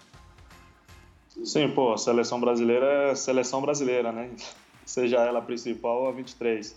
Sim, 1.45 1.71
pô, 1.71 1.95
a 1.95 1.99
seleção 1.99 2.39
brasileira 2.39 3.11
é 3.11 3.15
seleção 3.15 3.63
brasileira, 3.63 4.13
né? 4.13 4.31
Seja 4.85 5.19
ela 5.19 5.39
a 5.39 5.43
principal 5.43 6.03
ou 6.03 6.09
a 6.09 6.13
23. 6.13 6.77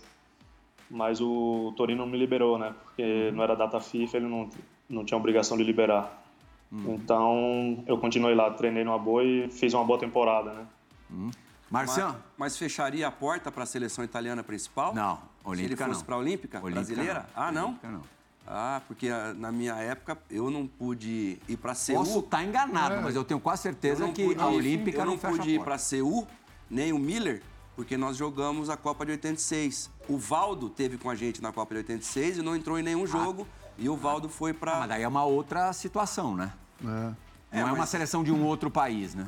Mas 0.93 1.19
o 1.19 1.73
Torino 1.75 2.05
não 2.05 2.11
me 2.11 2.19
liberou, 2.19 2.59
né? 2.59 2.71
Porque 2.83 3.31
não 3.31 3.43
era 3.43 3.55
data 3.55 3.79
FIFA, 3.79 4.17
ele 4.17 4.27
não, 4.27 4.47
não 4.87 5.03
tinha 5.03 5.17
obrigação 5.17 5.57
de 5.57 5.63
liberar. 5.63 6.23
Hum. 6.71 6.93
Então 6.93 7.83
eu 7.87 7.97
continuei 7.97 8.35
lá, 8.35 8.51
treinei 8.51 8.83
numa 8.83 8.99
boa 8.99 9.23
e 9.23 9.49
fiz 9.49 9.73
uma 9.73 9.83
boa 9.83 9.97
temporada, 9.97 10.53
né? 10.53 10.67
Hum. 11.11 11.31
Marciano? 11.67 12.13
Mas, 12.13 12.53
mas, 12.53 12.57
fecharia 12.57 13.07
a 13.07 13.11
porta 13.11 13.51
para 13.51 13.63
a 13.63 13.65
seleção 13.65 14.05
italiana 14.05 14.43
principal? 14.43 14.93
Não, 14.93 15.19
Olímpica 15.43 15.77
Se 15.77 15.83
ele 15.83 15.93
fosse 15.93 16.03
para 16.05 16.13
a 16.13 16.17
Olímpica, 16.19 16.57
Olímpica 16.59 16.71
brasileira? 16.71 17.19
Não. 17.35 17.43
Ah, 17.43 17.51
não? 17.51 17.65
Olímpica 17.69 17.89
não. 17.89 18.01
Ah, 18.45 18.81
porque 18.87 19.07
ah, 19.09 19.33
na 19.35 19.51
minha 19.51 19.73
época 19.75 20.15
eu 20.29 20.51
não 20.51 20.67
pude 20.67 21.39
ir 21.47 21.57
para 21.57 21.73
Seul. 21.73 21.97
Posso 21.97 22.19
estar 22.19 22.37
tá 22.37 22.43
enganado, 22.43 22.95
é. 22.95 23.01
mas 23.01 23.15
eu 23.15 23.23
tenho 23.23 23.39
quase 23.39 23.63
certeza 23.63 24.07
que 24.09 24.35
a 24.37 24.47
Olímpica 24.47 24.99
eu 24.99 25.05
não, 25.05 25.13
não 25.13 25.17
pude 25.17 25.49
ir 25.49 25.63
para 25.63 25.79
Seul, 25.79 26.27
nem 26.69 26.93
o 26.93 26.99
Miller, 26.99 27.41
porque 27.75 27.97
nós 27.97 28.17
jogamos 28.17 28.69
a 28.69 28.77
Copa 28.77 29.05
de 29.05 29.11
86. 29.13 29.89
O 30.07 30.17
Valdo 30.17 30.69
teve 30.69 30.97
com 30.97 31.09
a 31.09 31.15
gente 31.15 31.41
na 31.41 31.51
Copa 31.51 31.73
de 31.73 31.79
86 31.79 32.37
e 32.37 32.41
não 32.41 32.55
entrou 32.55 32.77
em 32.79 32.83
nenhum 32.83 33.03
ah. 33.03 33.07
jogo. 33.07 33.47
Ah. 33.49 33.63
E 33.77 33.89
o 33.89 33.95
Valdo 33.95 34.29
foi 34.29 34.53
para. 34.53 34.73
Ah, 34.73 34.79
mas 34.81 34.89
daí 34.89 35.03
é 35.03 35.07
uma 35.07 35.23
outra 35.23 35.73
situação, 35.73 36.35
né? 36.35 36.53
É. 36.81 36.85
Não 36.85 37.15
é, 37.51 37.59
é 37.59 37.71
uma 37.71 37.85
seleção 37.85 38.23
de 38.23 38.31
um 38.31 38.43
outro 38.45 38.69
país, 38.69 39.15
né? 39.15 39.25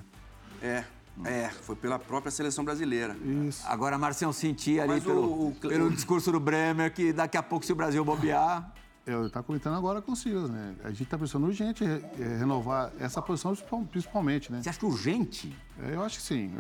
É. 0.62 0.84
É, 1.24 1.50
foi 1.50 1.78
pela 1.78 1.98
própria 1.98 2.30
seleção 2.30 2.66
brasileira. 2.66 3.16
Isso. 3.48 3.64
Agora, 3.66 3.98
Marcelo, 3.98 4.32
eu 4.32 4.34
senti 4.34 4.80
ali 4.82 5.00
pelo, 5.00 5.48
o, 5.48 5.56
pelo 5.56 5.90
discurso 5.90 6.30
do 6.30 6.42
Bremer 6.42 6.94
que 6.94 7.14
daqui 7.14 7.38
a 7.38 7.44
pouco, 7.44 7.66
se 7.66 7.72
o 7.72 7.76
Brasil 7.76 8.04
bobear. 8.04 8.74
Eu 9.06 9.28
estava 9.28 9.44
comentando 9.46 9.76
agora 9.76 10.02
com 10.02 10.14
o 10.14 10.16
Silas, 10.16 10.50
né? 10.50 10.76
A 10.84 10.90
gente 10.90 11.04
está 11.04 11.16
pensando 11.18 11.46
urgente 11.46 11.84
é, 11.84 12.38
renovar 12.40 12.92
essa 13.00 13.22
posição 13.22 13.56
principalmente, 13.92 14.52
né? 14.52 14.64
Você 14.64 14.70
acha 14.70 14.84
urgente? 14.84 15.56
É, 15.84 15.94
eu 15.94 16.02
acho 16.02 16.18
que 16.18 16.24
sim. 16.24 16.52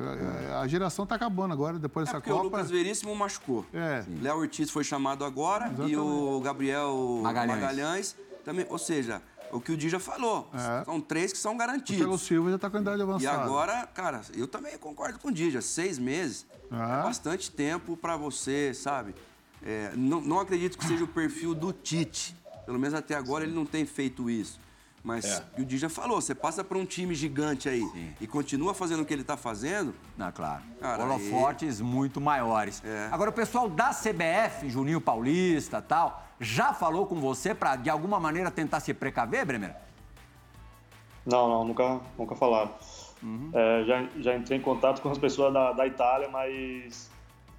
É, 0.47 0.53
a 0.53 0.67
geração 0.67 1.03
está 1.03 1.15
acabando 1.15 1.53
agora, 1.53 1.79
depois 1.79 2.07
é 2.07 2.11
dessa 2.11 2.21
Copa. 2.21 2.39
o 2.39 2.43
Lucas 2.43 2.69
Veríssimo 2.69 3.15
machucou. 3.15 3.65
É. 3.73 4.05
Léo 4.21 4.37
Ortiz 4.37 4.69
foi 4.69 4.83
chamado 4.83 5.25
agora 5.25 5.65
Exatamente. 5.65 5.93
e 5.93 5.97
o 5.97 6.39
Gabriel 6.41 7.19
Magalhães. 7.23 7.55
Magalhães 7.61 8.15
também. 8.43 8.65
Ou 8.69 8.77
seja, 8.77 9.23
o 9.51 9.59
que 9.59 9.71
o 9.71 9.77
Di 9.77 9.89
já 9.89 9.99
falou. 9.99 10.47
É. 10.53 10.85
São 10.85 11.01
três 11.01 11.31
que 11.31 11.39
são 11.39 11.57
garantidos. 11.57 11.95
O 12.01 12.05
Thiago 12.05 12.17
Silva 12.19 12.49
já 12.51 12.55
está 12.57 12.69
com 12.69 12.77
a 12.77 12.81
idade 12.81 13.01
avançada. 13.01 13.37
E 13.37 13.43
agora, 13.43 13.87
cara, 13.87 14.21
eu 14.35 14.47
também 14.47 14.77
concordo 14.77 15.17
com 15.17 15.29
o 15.29 15.31
Dija. 15.31 15.61
Seis 15.61 15.97
meses 15.97 16.45
é, 16.71 16.75
é 16.75 17.03
bastante 17.03 17.49
tempo 17.49 17.97
para 17.97 18.15
você, 18.15 18.71
sabe? 18.71 19.15
É, 19.63 19.91
não, 19.95 20.21
não 20.21 20.39
acredito 20.39 20.77
que 20.77 20.85
seja 20.85 21.03
o 21.03 21.07
perfil 21.07 21.53
do 21.53 21.71
Tite. 21.71 22.35
Pelo 22.65 22.79
menos 22.79 22.93
até 22.93 23.15
agora 23.15 23.43
ele 23.43 23.53
não 23.53 23.65
tem 23.65 23.85
feito 23.85 24.29
isso. 24.29 24.59
Mas 25.05 25.23
é. 25.23 25.43
o 25.59 25.63
Di 25.63 25.77
já 25.77 25.87
falou, 25.87 26.19
você 26.19 26.33
passa 26.33 26.63
para 26.63 26.79
um 26.79 26.83
time 26.83 27.13
gigante 27.13 27.69
aí 27.69 27.81
Sim. 27.81 28.13
e 28.19 28.25
continua 28.25 28.73
fazendo 28.73 29.03
o 29.03 29.05
que 29.05 29.13
ele 29.13 29.21
está 29.21 29.37
fazendo. 29.37 29.93
Não, 30.17 30.31
claro. 30.31 30.63
Cara, 30.81 31.03
Holofotes 31.03 31.79
muito 31.79 32.19
maiores. 32.19 32.81
É. 32.83 33.09
Agora, 33.11 33.29
o 33.29 33.33
pessoal 33.33 33.69
da 33.69 33.91
CBF, 33.91 34.67
Juninho 34.67 34.99
Paulista 34.99 35.79
tal, 35.79 36.25
já 36.39 36.73
falou 36.73 37.05
com 37.05 37.19
você 37.19 37.53
para, 37.53 37.75
de 37.75 37.87
alguma 37.87 38.19
maneira, 38.19 38.49
tentar 38.49 38.79
se 38.79 38.95
precaver, 38.95 39.45
Bremer? 39.45 39.75
Não, 41.23 41.49
não, 41.49 41.65
nunca, 41.65 42.01
nunca 42.17 42.35
falaram. 42.35 42.71
Uhum. 43.21 43.51
É, 43.53 43.83
já, 43.85 44.07
já 44.17 44.35
entrei 44.35 44.57
em 44.57 44.61
contato 44.61 45.03
com 45.03 45.09
as 45.09 45.19
pessoas 45.19 45.53
da, 45.53 45.71
da 45.71 45.85
Itália, 45.85 46.29
mas, 46.29 47.11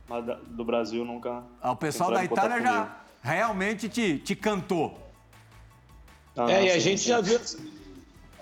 mas 0.08 0.24
do 0.48 0.64
Brasil 0.64 1.04
nunca. 1.04 1.42
Ah, 1.60 1.72
o 1.72 1.76
pessoal 1.76 2.10
da 2.10 2.24
Itália 2.24 2.60
já 2.60 3.00
realmente 3.22 3.88
te, 3.88 4.18
te 4.18 4.36
cantou. 4.36 4.98
Ah, 6.36 6.50
é, 6.50 6.66
e 6.66 6.70
a 6.70 6.78
gente 6.78 7.02
já 7.06 7.20
viu. 7.20 7.40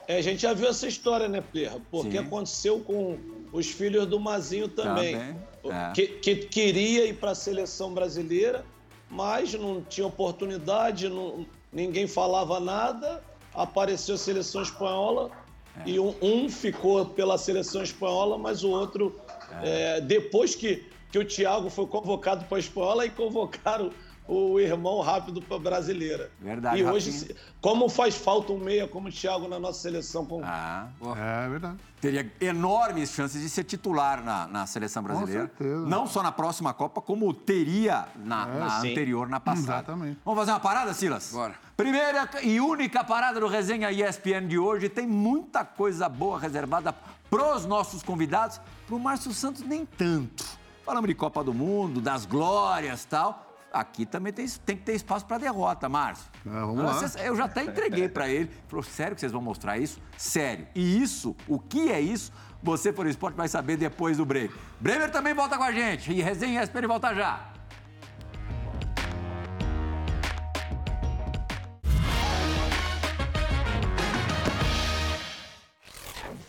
É, 0.07 0.19
a 0.19 0.23
gente 0.23 0.43
já 0.43 0.53
viu 0.53 0.69
essa 0.69 0.87
história, 0.87 1.29
né, 1.29 1.41
Perra? 1.41 1.81
Porque 1.91 2.13
sim. 2.13 2.19
aconteceu 2.19 2.81
com 2.81 3.19
os 3.53 3.71
filhos 3.71 4.07
do 4.07 4.21
Mazinho 4.21 4.69
também. 4.69 5.17
também. 5.17 5.37
É. 5.65 5.93
Que, 5.93 6.07
que, 6.09 6.37
queria 6.37 7.07
ir 7.07 7.15
para 7.15 7.31
a 7.31 7.35
seleção 7.35 7.95
brasileira, 7.95 8.67
mas 9.09 9.55
não 9.55 9.81
tinha 9.81 10.07
oportunidade, 10.07 11.09
não, 11.09 11.47
ninguém 11.73 12.07
falava 12.07 12.61
nada. 12.61 13.23
Apareceu 13.55 14.17
a 14.17 14.19
seleção 14.19 14.61
espanhola 14.63 15.31
é. 15.79 15.89
e 15.89 16.01
um, 16.01 16.15
um, 16.21 16.49
ficou 16.51 17.07
pela 17.07 17.39
seleção 17.39 17.83
espanhola, 17.83 18.37
mas 18.37 18.63
o 18.63 18.71
outro, 18.71 19.19
é. 19.63 19.97
É, 19.97 20.01
depois 20.01 20.55
que, 20.55 20.85
que 21.15 21.19
o 21.19 21.25
Thiago 21.25 21.71
foi 21.71 21.87
convocado 21.87 22.45
para 22.47 22.57
a 22.57 22.61
espanhola, 22.61 23.07
e 23.07 23.11
convocaram 23.11 23.93
o 24.27 24.59
irmão 24.59 25.01
rápido 25.01 25.41
para 25.41 25.61
brasileira. 25.61 26.29
Verdade. 26.41 26.81
E 26.81 26.85
hoje, 26.85 27.37
como 27.61 27.89
faz 27.89 28.17
falta 28.17 28.53
um 28.53 28.59
meia 28.59 28.89
como 28.89 29.09
o 29.09 29.13
Thiago 29.13 29.47
na 29.47 29.61
nossa 29.61 29.81
seleção? 29.81 30.27
Com... 30.27 30.41
Ah, 30.43 30.89
é 31.17 31.49
verdade. 31.49 31.77
Teria 32.01 32.33
enormes 32.41 33.11
chances 33.11 33.41
de 33.41 33.49
ser 33.49 33.63
titular 33.63 34.25
na, 34.25 34.49
na 34.49 34.67
seleção 34.67 35.05
brasileira. 35.05 35.47
Com 35.47 35.57
certeza. 35.57 35.87
Não 35.87 36.05
só 36.09 36.21
na 36.21 36.33
próxima 36.33 36.75
Copa, 36.75 37.01
como 37.01 37.33
teria 37.33 38.09
na, 38.17 38.49
é, 38.49 38.59
na 38.59 38.79
anterior, 38.81 39.29
na 39.29 39.39
passada. 39.39 39.85
Exatamente. 39.85 40.19
Vamos 40.25 40.41
fazer 40.41 40.51
uma 40.51 40.61
parada, 40.61 40.93
Silas? 40.95 41.31
Bora. 41.33 41.55
Primeira 41.77 42.29
e 42.43 42.61
única 42.61 43.05
parada 43.05 43.39
do 43.39 43.47
Resenha 43.47 43.93
ESPN 43.93 44.49
de 44.49 44.59
hoje. 44.59 44.89
Tem 44.89 45.07
muita 45.07 45.65
coisa 45.65 46.09
boa 46.09 46.41
reservada 46.41 46.93
pros 47.31 47.65
nossos 47.67 48.03
convidados. 48.03 48.61
Pro 48.89 48.99
Márcio 48.99 49.33
Santos, 49.33 49.63
nem 49.63 49.87
tanto. 49.87 50.64
Falamos 50.85 51.09
de 51.09 51.15
Copa 51.15 51.43
do 51.43 51.55
Mundo, 51.55 52.01
das 52.01 52.27
glórias 52.27 53.05
tal 53.05 53.55
aqui 53.75 54.07
também 54.07 54.33
tem, 54.33 54.47
tem 54.65 54.77
que 54.77 54.85
ter 54.85 54.95
espaço 54.95 55.27
para 55.27 55.37
derrota, 55.37 55.89
Márcio. 55.89 56.31
Ah, 56.47 56.65
vamos 56.65 56.85
lá. 56.85 57.25
eu 57.25 57.35
já 57.35 57.47
até 57.47 57.65
entreguei 57.65 58.09
para 58.09 58.29
ele. 58.29 58.49
Falou, 58.69 58.85
sério 58.85 59.17
que 59.17 59.21
vocês 59.21 59.33
vão 59.33 59.43
mostrar 59.43 59.77
isso? 59.79 60.01
Sério. 60.17 60.67
E 60.75 61.03
isso, 61.03 61.35
o 61.49 61.59
que 61.59 61.91
é 61.91 62.01
isso? 62.01 62.33
Você, 62.63 62.93
por 62.93 63.07
esporte, 63.07 63.35
vai 63.35 63.49
saber 63.49 63.77
depois 63.77 64.17
do 64.17 64.25
break. 64.25 64.55
Bremer 64.79 65.11
também 65.11 65.35
volta 65.35 65.59
com 65.59 65.65
a 65.65 65.73
gente. 65.73 66.13
E 66.13 66.23
Resenha 66.23 66.63
ESPN 66.63 66.87
volta 66.87 67.15
já. 67.15 67.51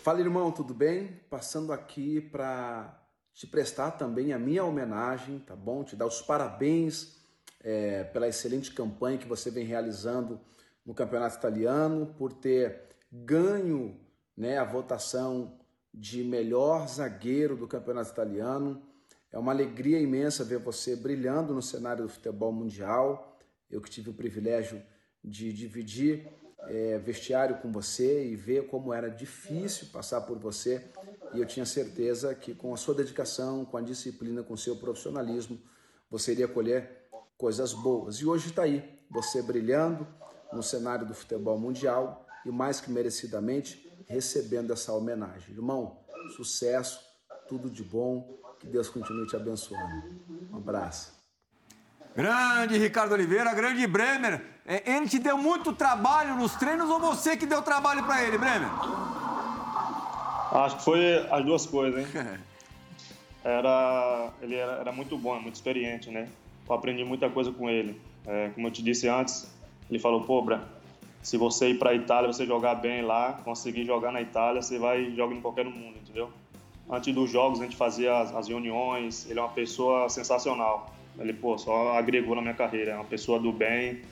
Fala, 0.02 0.20
irmão, 0.20 0.52
tudo 0.52 0.72
bem? 0.72 1.20
Passando 1.28 1.72
aqui 1.72 2.20
para 2.20 3.05
te 3.36 3.46
prestar 3.46 3.90
também 3.90 4.32
a 4.32 4.38
minha 4.38 4.64
homenagem, 4.64 5.38
tá 5.40 5.54
bom? 5.54 5.84
Te 5.84 5.94
dar 5.94 6.06
os 6.06 6.22
parabéns 6.22 7.18
é, 7.62 8.02
pela 8.04 8.26
excelente 8.26 8.72
campanha 8.72 9.18
que 9.18 9.28
você 9.28 9.50
vem 9.50 9.66
realizando 9.66 10.40
no 10.86 10.94
Campeonato 10.94 11.36
Italiano, 11.36 12.14
por 12.16 12.32
ter 12.32 12.84
ganho 13.12 14.00
né, 14.34 14.56
a 14.56 14.64
votação 14.64 15.60
de 15.92 16.24
melhor 16.24 16.88
zagueiro 16.88 17.58
do 17.58 17.68
Campeonato 17.68 18.10
Italiano. 18.10 18.82
É 19.30 19.38
uma 19.38 19.52
alegria 19.52 20.00
imensa 20.00 20.42
ver 20.42 20.58
você 20.58 20.96
brilhando 20.96 21.52
no 21.52 21.60
cenário 21.60 22.04
do 22.04 22.08
futebol 22.08 22.52
mundial. 22.52 23.38
Eu 23.70 23.82
que 23.82 23.90
tive 23.90 24.08
o 24.08 24.14
privilégio 24.14 24.82
de 25.22 25.52
dividir 25.52 26.26
é, 26.64 26.98
vestiário 26.98 27.58
com 27.58 27.70
você 27.70 28.26
e 28.26 28.36
ver 28.36 28.66
como 28.66 28.92
era 28.92 29.08
difícil 29.08 29.88
passar 29.92 30.22
por 30.22 30.38
você. 30.38 30.84
E 31.32 31.38
eu 31.38 31.46
tinha 31.46 31.66
certeza 31.66 32.34
que 32.34 32.54
com 32.54 32.72
a 32.72 32.76
sua 32.76 32.94
dedicação, 32.94 33.64
com 33.64 33.76
a 33.76 33.82
disciplina, 33.82 34.42
com 34.42 34.54
o 34.54 34.58
seu 34.58 34.76
profissionalismo, 34.76 35.60
você 36.10 36.32
iria 36.32 36.48
colher 36.48 37.08
coisas 37.36 37.72
boas. 37.72 38.16
E 38.16 38.26
hoje 38.26 38.48
está 38.48 38.62
aí, 38.62 38.82
você 39.10 39.42
brilhando 39.42 40.06
no 40.52 40.62
cenário 40.62 41.06
do 41.06 41.14
futebol 41.14 41.58
mundial 41.58 42.26
e 42.44 42.50
mais 42.50 42.80
que 42.80 42.90
merecidamente 42.90 43.86
recebendo 44.06 44.72
essa 44.72 44.92
homenagem. 44.92 45.54
Irmão, 45.54 45.98
sucesso, 46.36 47.00
tudo 47.48 47.68
de 47.68 47.82
bom, 47.82 48.38
que 48.58 48.66
Deus 48.66 48.88
continue 48.88 49.26
te 49.26 49.36
abençoando. 49.36 50.16
Um 50.52 50.56
abraço. 50.56 51.15
Grande 52.16 52.78
Ricardo 52.78 53.12
Oliveira, 53.12 53.54
grande 53.54 53.86
Bremer. 53.86 54.40
É, 54.66 54.96
ele 54.96 55.06
te 55.06 55.18
deu 55.18 55.36
muito 55.36 55.72
trabalho 55.72 56.34
nos 56.36 56.54
treinos 56.56 56.88
ou 56.88 56.98
você 56.98 57.36
que 57.36 57.44
deu 57.44 57.60
trabalho 57.60 58.02
para 58.04 58.24
ele, 58.24 58.38
Bremer? 58.38 58.70
Acho 60.50 60.76
que 60.76 60.82
foi 60.82 61.28
as 61.30 61.44
duas 61.44 61.66
coisas, 61.66 62.00
hein? 62.00 62.06
Era, 63.44 64.30
ele 64.42 64.56
era, 64.56 64.72
era 64.72 64.90
muito 64.90 65.16
bom, 65.16 65.38
muito 65.38 65.54
experiente, 65.54 66.10
né? 66.10 66.28
eu 66.68 66.74
aprendi 66.74 67.04
muita 67.04 67.30
coisa 67.30 67.52
com 67.52 67.70
ele. 67.70 68.00
É, 68.26 68.48
como 68.54 68.66
eu 68.66 68.70
te 68.72 68.82
disse 68.82 69.08
antes, 69.08 69.48
ele 69.88 69.98
falou, 69.98 70.22
pô, 70.22 70.42
Bra, 70.42 70.64
se 71.22 71.36
você 71.36 71.68
ir 71.70 71.78
para 71.78 71.90
a 71.90 71.94
Itália, 71.94 72.32
você 72.32 72.44
jogar 72.44 72.74
bem 72.74 73.02
lá, 73.02 73.34
conseguir 73.44 73.84
jogar 73.84 74.10
na 74.10 74.20
Itália, 74.20 74.62
você 74.62 74.78
vai 74.78 75.14
jogar 75.14 75.34
em 75.34 75.40
qualquer 75.40 75.64
mundo, 75.64 75.96
entendeu? 75.96 76.30
Antes 76.90 77.14
dos 77.14 77.30
jogos, 77.30 77.60
a 77.60 77.64
gente 77.64 77.76
fazia 77.76 78.18
as, 78.18 78.34
as 78.34 78.48
reuniões, 78.48 79.28
ele 79.30 79.38
é 79.38 79.42
uma 79.42 79.52
pessoa 79.52 80.08
sensacional. 80.08 80.95
Ele, 81.18 81.32
pô, 81.32 81.56
só 81.56 81.96
agregou 81.96 82.34
na 82.34 82.42
minha 82.42 82.54
carreira, 82.54 82.92
é 82.92 82.94
uma 82.94 83.04
pessoa 83.04 83.38
do 83.38 83.52
bem. 83.52 84.02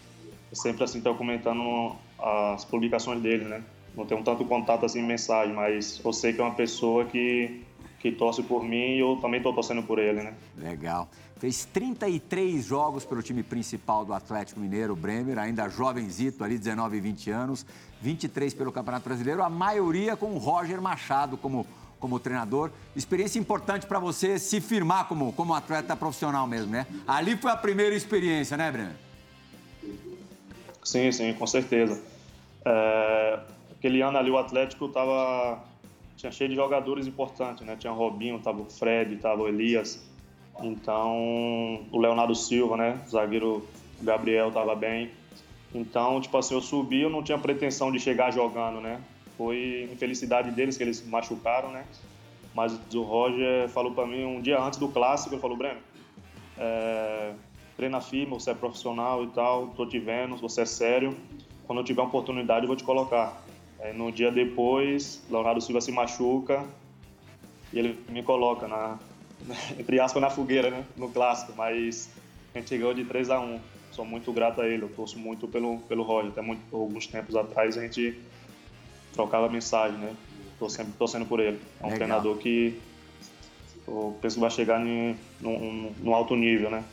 Eu 0.50 0.56
sempre, 0.56 0.84
assim, 0.84 0.98
estou 0.98 1.14
comentando 1.14 1.96
as 2.18 2.64
publicações 2.64 3.20
dele, 3.20 3.44
né? 3.44 3.62
Não 3.96 4.06
tenho 4.06 4.22
tanto 4.22 4.44
contato, 4.44 4.84
assim, 4.84 5.00
em 5.00 5.06
mensagem, 5.06 5.54
mas 5.54 6.00
eu 6.04 6.12
sei 6.12 6.32
que 6.32 6.40
é 6.40 6.44
uma 6.44 6.54
pessoa 6.54 7.04
que, 7.04 7.62
que 8.00 8.10
torce 8.10 8.42
por 8.42 8.64
mim 8.64 8.96
e 8.96 9.00
eu 9.00 9.18
também 9.20 9.38
estou 9.38 9.52
torcendo 9.52 9.82
por 9.82 9.98
ele, 9.98 10.22
né? 10.22 10.34
Legal. 10.56 11.08
Fez 11.36 11.64
33 11.66 12.64
jogos 12.64 13.04
pelo 13.04 13.22
time 13.22 13.42
principal 13.42 14.04
do 14.04 14.14
Atlético 14.14 14.58
Mineiro, 14.60 14.96
Bremer, 14.96 15.38
ainda 15.38 15.68
jovenzito 15.68 16.42
ali, 16.42 16.56
19 16.56 16.96
e 16.96 17.00
20 17.00 17.30
anos, 17.30 17.66
23 18.00 18.54
pelo 18.54 18.72
Campeonato 18.72 19.04
Brasileiro, 19.08 19.42
a 19.42 19.50
maioria 19.50 20.16
com 20.16 20.32
o 20.32 20.38
Roger 20.38 20.80
Machado 20.80 21.36
como, 21.36 21.66
como 22.04 22.20
treinador. 22.20 22.70
Experiência 22.94 23.38
importante 23.38 23.86
para 23.86 23.98
você 23.98 24.38
se 24.38 24.60
firmar 24.60 25.08
como, 25.08 25.32
como 25.32 25.54
atleta 25.54 25.96
profissional 25.96 26.46
mesmo, 26.46 26.70
né? 26.70 26.86
Ali 27.06 27.34
foi 27.34 27.50
a 27.50 27.56
primeira 27.56 27.94
experiência, 27.94 28.58
né, 28.58 28.70
Bremer? 28.70 28.92
Sim, 30.82 31.10
sim, 31.10 31.32
com 31.32 31.46
certeza. 31.46 32.02
É, 32.62 33.40
aquele 33.72 34.02
ano 34.02 34.18
ali 34.18 34.30
o 34.30 34.36
Atlético 34.36 34.86
tava 34.86 35.64
tinha 36.14 36.30
cheio 36.30 36.50
de 36.50 36.56
jogadores 36.56 37.06
importantes, 37.06 37.64
né? 37.66 37.74
Tinha 37.74 37.90
o 37.90 37.96
Robinho, 37.96 38.38
tava 38.38 38.60
o 38.60 38.66
Fred, 38.66 39.16
tava 39.16 39.40
o 39.40 39.48
Elias. 39.48 40.06
Então, 40.62 41.86
o 41.90 41.98
Leonardo 41.98 42.34
Silva, 42.34 42.76
né? 42.76 43.00
O 43.06 43.10
zagueiro 43.10 43.66
Gabriel 44.02 44.52
tava 44.52 44.74
bem. 44.74 45.10
Então, 45.74 46.20
tipo 46.20 46.36
assim, 46.36 46.54
eu 46.54 46.60
subi, 46.60 47.00
eu 47.00 47.08
não 47.08 47.22
tinha 47.22 47.38
pretensão 47.38 47.90
de 47.90 47.98
chegar 47.98 48.30
jogando, 48.30 48.78
né? 48.78 49.00
Foi 49.36 49.88
infelicidade 49.92 50.50
deles 50.50 50.76
que 50.76 50.82
eles 50.82 51.04
machucaram, 51.04 51.70
né? 51.70 51.84
Mas 52.54 52.78
o 52.94 53.02
Roger 53.02 53.68
falou 53.68 53.92
para 53.92 54.06
mim 54.06 54.24
um 54.24 54.40
dia 54.40 54.60
antes 54.60 54.78
do 54.78 54.88
clássico, 54.88 55.34
ele 55.34 55.40
falou, 55.40 55.56
Breno, 55.56 55.80
é, 56.56 57.32
treina 57.76 58.00
firme, 58.00 58.34
você 58.34 58.50
é 58.50 58.54
profissional 58.54 59.24
e 59.24 59.28
tal, 59.28 59.68
tô 59.68 59.84
te 59.86 59.98
vendo, 59.98 60.36
você 60.36 60.62
é 60.62 60.66
sério. 60.66 61.16
Quando 61.66 61.80
eu 61.80 61.84
tiver 61.84 62.02
oportunidade, 62.02 62.64
eu 62.64 62.68
vou 62.68 62.76
te 62.76 62.84
colocar. 62.84 63.42
Aí, 63.80 63.92
no 63.92 64.12
dia 64.12 64.30
depois, 64.30 65.22
Leonardo 65.28 65.60
Silva 65.60 65.80
se 65.80 65.90
machuca 65.90 66.64
e 67.72 67.78
ele 67.78 67.98
me 68.08 68.22
coloca 68.22 68.68
na, 68.68 68.98
entre 69.78 69.98
aspas, 69.98 70.22
na 70.22 70.30
fogueira, 70.30 70.70
né? 70.70 70.84
No 70.96 71.10
clássico, 71.10 71.52
mas 71.56 72.08
a 72.54 72.58
gente 72.58 72.76
ganhou 72.76 72.94
de 72.94 73.04
3 73.04 73.30
a 73.30 73.40
1 73.40 73.60
Sou 73.94 74.04
muito 74.04 74.32
grato 74.32 74.60
a 74.60 74.66
ele, 74.66 74.82
eu 74.82 74.88
torço 74.88 75.16
muito 75.16 75.46
pelo, 75.46 75.78
pelo 75.80 76.02
Roger. 76.02 76.32
Até 76.32 76.42
muito, 76.42 76.62
alguns 76.74 77.06
tempos 77.06 77.36
atrás 77.36 77.78
a 77.78 77.82
gente 77.82 78.18
trocava 79.14 79.48
mensagem, 79.48 79.96
né? 79.98 80.14
Tô 80.58 80.68
sempre 80.68 80.92
torcendo 80.98 81.24
por 81.24 81.40
ele. 81.40 81.60
É 81.80 81.82
um 81.82 81.86
Legal. 81.86 81.96
treinador 81.96 82.36
que 82.36 82.78
eu 83.86 84.16
penso 84.20 84.36
que 84.36 84.40
vai 84.40 84.50
chegar 84.50 84.84
em, 84.84 85.16
num, 85.40 85.92
num 86.00 86.14
alto 86.14 86.36
nível, 86.36 86.70
né? 86.70 86.84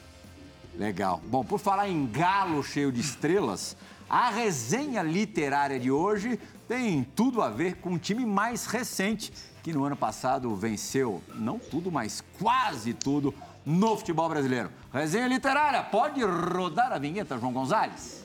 Legal. 0.77 1.21
Bom, 1.25 1.43
por 1.43 1.59
falar 1.59 1.89
em 1.89 2.05
galo 2.05 2.63
cheio 2.63 2.91
de 2.91 3.01
estrelas, 3.01 3.75
a 4.09 4.29
resenha 4.29 5.01
literária 5.01 5.79
de 5.79 5.91
hoje 5.91 6.39
tem 6.67 7.03
tudo 7.15 7.41
a 7.41 7.49
ver 7.49 7.75
com 7.77 7.91
um 7.91 7.97
time 7.97 8.25
mais 8.25 8.65
recente 8.65 9.31
que 9.63 9.73
no 9.73 9.83
ano 9.83 9.95
passado 9.95 10.55
venceu, 10.55 11.21
não 11.35 11.59
tudo, 11.59 11.91
mas 11.91 12.23
quase 12.39 12.93
tudo, 12.93 13.33
no 13.65 13.95
futebol 13.95 14.27
brasileiro. 14.27 14.71
Resenha 14.91 15.27
literária, 15.27 15.83
pode 15.83 16.23
rodar 16.23 16.91
a 16.91 16.97
vinheta, 16.97 17.37
João 17.37 17.53
Gonzalez. 17.53 18.23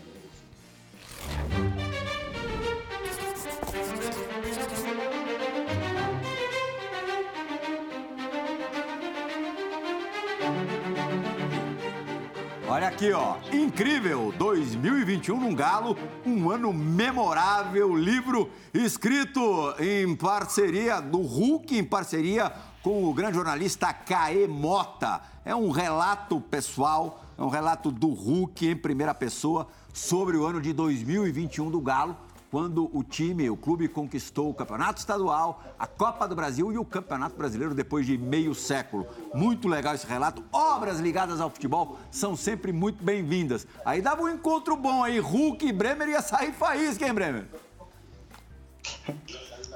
Olha 12.77 12.89
aqui, 12.89 13.11
ó. 13.11 13.37
Incrível! 13.51 14.35
2021 14.37 15.41
num 15.41 15.55
Galo, 15.55 15.97
um 16.27 16.51
ano 16.51 16.74
memorável. 16.74 17.97
Livro 17.97 18.51
escrito 18.74 19.41
em 19.79 20.14
parceria 20.14 21.01
do 21.01 21.22
Hulk, 21.22 21.74
em 21.74 21.83
parceria 21.83 22.53
com 22.83 23.07
o 23.07 23.14
grande 23.14 23.37
jornalista 23.37 23.95
Caê 23.95 24.47
Mota. 24.47 25.22
É 25.43 25.57
um 25.57 25.70
relato 25.70 26.39
pessoal, 26.39 27.24
é 27.39 27.43
um 27.43 27.49
relato 27.49 27.91
do 27.91 28.09
Hulk 28.09 28.66
em 28.68 28.77
primeira 28.77 29.14
pessoa 29.14 29.68
sobre 29.91 30.37
o 30.37 30.45
ano 30.45 30.61
de 30.61 30.74
2021 30.74 31.70
do 31.70 31.81
Galo 31.81 32.14
quando 32.51 32.90
o 32.97 33.03
time, 33.03 33.51
o 33.51 33.57
clube 33.57 33.88
conquistou 33.88 34.51
o 34.51 34.55
Campeonato 34.55 35.01
Estadual, 35.01 35.62
a 35.78 35.86
Copa 35.86 36.28
do 36.28 36.36
Brasil 36.36 36.72
e 36.72 36.78
o 36.78 36.84
Campeonato 36.84 37.36
Brasileiro 37.36 37.74
depois 37.74 38.07
de 38.07 38.16
meio 38.16 38.55
século. 38.55 39.07
Muito 39.34 39.68
legal 39.68 39.94
esse 39.94 40.07
relato. 40.07 40.44
Obras 40.53 41.01
ligadas 41.01 41.40
ao 41.40 41.51
futebol 41.51 41.99
são 42.11 42.36
sempre 42.36 42.72
muito 42.72 43.03
bem-vindas. 43.03 43.66
Aí 43.84 44.01
dava 44.01 44.22
um 44.22 44.28
encontro 44.28 44.76
bom 44.76 45.03
aí, 45.03 45.18
Hulk 45.18 45.66
e 45.66 45.72
Bremer 45.72 46.09
ia 46.09 46.22
sair 46.22 46.53
faísca, 46.53 47.07
hein, 47.07 47.14
Bremer? 47.14 47.47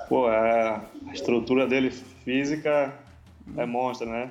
Pô, 0.08 0.30
é, 0.30 0.80
a 1.08 1.12
estrutura 1.12 1.66
dele 1.66 1.90
física 1.90 2.94
é 3.56 3.66
monstra, 3.66 4.06
né? 4.08 4.30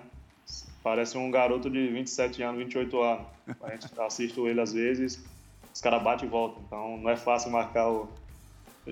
Parece 0.82 1.18
um 1.18 1.30
garoto 1.30 1.70
de 1.70 1.88
27 1.88 2.42
anos, 2.42 2.60
28 2.60 3.02
anos. 3.02 3.26
A 3.62 3.72
gente 3.72 3.88
assiste 4.00 4.40
ele 4.40 4.62
às 4.62 4.74
vezes, 4.74 5.24
os 5.74 5.82
caras 5.82 6.02
batem 6.02 6.28
e 6.28 6.32
voltam. 6.32 6.64
Então 6.66 6.98
não 6.98 7.10
é 7.10 7.16
fácil 7.16 7.52
marcar 7.52 7.90
o, 7.90 8.10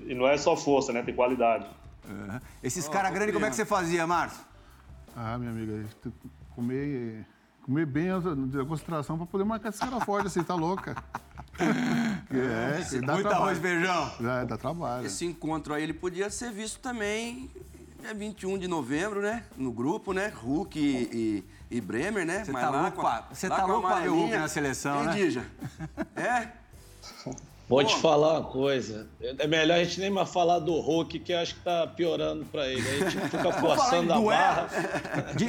e 0.06 0.14
não 0.14 0.26
é 0.26 0.36
só 0.36 0.56
força, 0.56 0.92
né? 0.92 1.02
Tem 1.02 1.14
qualidade. 1.14 1.66
Uhum. 2.08 2.40
Esses 2.62 2.86
oh, 2.86 2.90
caras 2.90 3.12
grandes, 3.12 3.34
como 3.34 3.46
é 3.46 3.50
que 3.50 3.56
você 3.56 3.64
fazia, 3.64 4.06
Márcio? 4.06 4.40
Ah, 5.16 5.36
minha 5.38 5.50
amiga, 5.50 5.84
comer, 6.54 7.26
comer 7.62 7.86
bem 7.86 8.10
a, 8.10 8.20
concentração 8.66 9.16
para 9.16 9.26
poder 9.26 9.44
marcar 9.44 9.70
esse 9.70 9.78
cara 9.78 10.00
forte 10.00 10.28
assim, 10.28 10.42
tá 10.42 10.54
louca? 10.54 10.96
é, 11.60 12.84
que 12.84 13.00
dá 13.00 13.14
Muito 13.14 13.28
arroz 13.28 13.58
e 13.58 13.60
feijão. 13.60 14.12
É, 14.20 14.44
dá 14.44 14.56
trabalho. 14.56 15.06
Esse 15.06 15.24
encontro 15.24 15.74
aí, 15.74 15.82
ele 15.82 15.94
podia 15.94 16.30
ser 16.30 16.52
visto 16.52 16.78
também 16.80 17.50
é 18.04 18.14
21 18.14 18.58
de 18.58 18.68
novembro, 18.68 19.20
né? 19.20 19.44
No 19.56 19.72
grupo, 19.72 20.12
né? 20.12 20.32
Hulk 20.34 20.78
e, 20.78 21.44
e, 21.70 21.76
e 21.76 21.80
Bremer, 21.80 22.24
né? 22.24 22.44
Você 22.44 22.52
tá 22.52 22.70
louco, 22.70 23.06
a, 23.06 23.28
você 23.32 23.48
tá 23.48 23.64
louco 23.66 23.88
pra 23.88 24.00
ver 24.00 24.08
o 24.08 24.14
Hulk 24.14 24.36
na 24.36 24.48
seleção, 24.48 25.04
né? 25.04 25.12
Dija? 25.12 25.44
É? 26.14 26.48
Vou 27.68 27.84
te 27.84 27.94
falar 27.96 28.40
uma 28.40 28.48
coisa. 28.48 29.06
É 29.20 29.46
melhor 29.46 29.78
a 29.78 29.84
gente 29.84 30.00
nem 30.00 30.08
mais 30.08 30.30
falar 30.30 30.58
do 30.58 30.72
Hulk, 30.80 31.18
que 31.18 31.34
acho 31.34 31.54
que 31.54 31.60
tá 31.60 31.86
piorando 31.86 32.46
para 32.46 32.66
ele. 32.66 32.80
A 32.80 33.10
gente 33.10 33.20
fica 33.28 33.52
forçando 33.52 34.12
a 34.12 34.20
barra. 34.20 34.68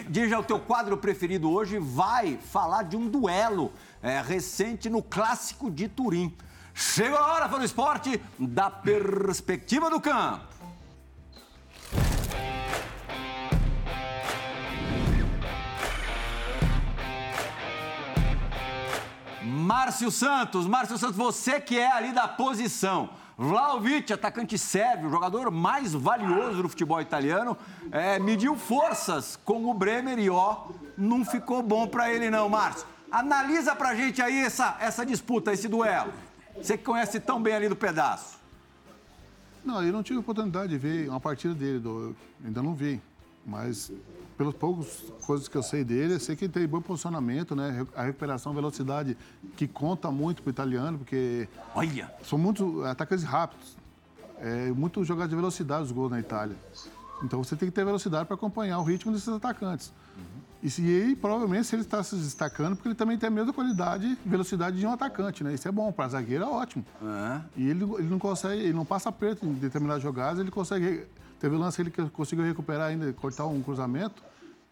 Diz 0.10 0.32
o 0.34 0.44
teu 0.44 0.60
quadro 0.60 0.98
preferido 0.98 1.50
hoje 1.50 1.80
vai 1.80 2.38
falar 2.38 2.84
de 2.84 2.98
um 2.98 3.08
duelo 3.08 3.72
é, 4.04 4.20
recente 4.22 4.90
no 4.90 5.02
Clássico 5.02 5.72
de 5.72 5.88
Turim. 5.88 6.36
Chegou 6.74 7.18
a 7.18 7.34
hora 7.34 7.48
para 7.48 7.60
o 7.60 7.64
esporte 7.64 8.22
da 8.38 8.70
perspectiva 8.70 9.90
do 9.90 10.02
campo. 10.02 10.49
Márcio 19.70 20.10
Santos, 20.10 20.66
Márcio 20.66 20.98
Santos, 20.98 21.16
você 21.16 21.62
que 21.62 21.78
é 21.78 21.92
ali 21.92 22.12
da 22.12 22.28
posição. 22.28 23.12
Vlaovic, 23.38 24.12
atacante 24.12 24.58
sérvio, 24.58 25.12
jogador 25.12 25.52
mais 25.52 25.94
valioso 25.94 26.64
do 26.64 26.70
futebol 26.70 27.00
italiano, 27.00 27.56
é, 27.92 28.18
mediu 28.18 28.56
forças 28.56 29.40
com 29.46 29.70
o 29.70 29.74
Bremer 29.76 30.18
e 30.18 30.28
ó, 30.28 30.70
não 30.98 31.24
ficou 31.24 31.62
bom 31.62 31.88
para 31.88 32.12
ele 32.12 32.32
não, 32.32 32.50
Márcio. 32.50 32.88
Analisa 33.12 33.76
pra 33.76 33.94
gente 33.94 34.24
aí 34.24 34.40
essa, 34.40 34.76
essa 34.80 35.06
disputa, 35.06 35.54
esse 35.54 35.68
duelo. 35.68 36.12
Você 36.56 36.76
que 36.76 36.84
conhece 36.84 37.20
tão 37.20 37.40
bem 37.40 37.54
ali 37.54 37.70
do 37.70 37.76
pedaço. 37.76 38.40
Não, 39.64 39.84
eu 39.84 39.94
não 39.94 40.02
tive 40.02 40.18
oportunidade 40.18 40.70
de 40.70 40.80
ver 40.80 41.08
uma 41.10 41.20
partida 41.20 41.54
dele, 41.54 41.78
do, 41.78 42.16
ainda 42.44 42.64
não 42.64 42.74
vi. 42.74 43.00
Mas 43.46 43.92
pelas 44.40 44.54
poucas 44.54 45.04
coisas 45.28 45.50
que 45.50 45.58
eu 45.58 45.62
sei 45.62 45.84
dele, 45.84 46.14
eu 46.14 46.20
sei 46.20 46.34
que 46.34 46.46
ele 46.46 46.54
tem 46.54 46.66
bom 46.66 46.80
posicionamento, 46.80 47.54
né? 47.54 47.86
A 47.94 48.04
recuperação, 48.04 48.54
velocidade, 48.54 49.18
que 49.58 49.68
conta 49.68 50.10
muito 50.10 50.42
para 50.42 50.50
o 50.50 50.52
italiano, 50.52 50.98
porque. 50.98 51.50
Olha! 51.76 52.10
São 52.24 52.40
muitos 52.40 52.86
atacantes 52.86 53.26
rápidos. 53.26 53.76
É, 54.40 54.72
muito 54.72 55.04
jogadas 55.04 55.30
de 55.30 55.36
velocidade 55.36 55.84
os 55.84 55.92
gols 55.92 56.10
na 56.10 56.22
Itália. 56.22 56.56
Então 57.22 57.44
você 57.44 57.54
tem 57.58 57.68
que 57.68 57.76
ter 57.76 57.84
velocidade 57.84 58.28
para 58.28 58.36
acompanhar 58.36 58.80
o 58.80 58.84
ritmo 58.84 59.12
desses 59.12 59.28
atacantes. 59.28 59.92
Uhum. 60.18 60.24
E 60.64 60.70
se 60.70 61.18
provavelmente, 61.20 61.68
se 61.68 61.76
ele 61.76 61.82
está 61.82 62.02
se 62.02 62.16
destacando, 62.16 62.78
porque 62.78 62.88
ele 62.88 62.96
também 62.96 63.18
tem 63.18 63.28
a 63.28 63.32
mesma 63.32 63.52
qualidade, 63.52 64.18
velocidade 64.26 64.80
de 64.80 64.86
um 64.86 64.94
atacante, 64.94 65.44
né? 65.44 65.54
Isso 65.54 65.68
é 65.68 65.72
bom, 65.72 65.92
para 65.92 66.08
zagueiro 66.08 66.46
é 66.46 66.48
ótimo. 66.48 66.86
Uhum. 67.02 67.42
E 67.58 67.70
ele, 67.70 67.84
ele 67.84 68.08
não 68.08 68.18
consegue, 68.18 68.62
ele 68.62 68.74
não 68.74 68.86
passa 68.86 69.12
preto 69.12 69.46
em 69.46 69.52
determinadas 69.52 70.02
jogadas, 70.02 70.40
ele 70.40 70.50
consegue. 70.50 71.06
Teve 71.40 71.56
um 71.56 71.60
lance 71.60 71.84
que 71.84 72.02
ele 72.02 72.10
conseguiu 72.10 72.46
recuperar 72.46 72.90
ainda, 72.90 73.12
cortar 73.14 73.46
um 73.46 73.62
cruzamento 73.62 74.22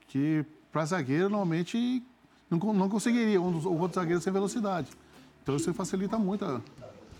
que 0.08 0.46
para 0.72 0.86
zagueiro 0.86 1.30
normalmente 1.30 2.04
não, 2.50 2.58
não 2.74 2.90
conseguiria 2.90 3.42
um 3.42 3.52
dos, 3.52 3.66
o 3.66 3.74
outro 3.74 4.00
zagueiro 4.00 4.22
sem 4.22 4.32
velocidade. 4.32 4.90
Então 5.44 5.56
isso 5.56 5.74
facilita 5.74 6.18
muito 6.18 6.46
a. 6.46 6.62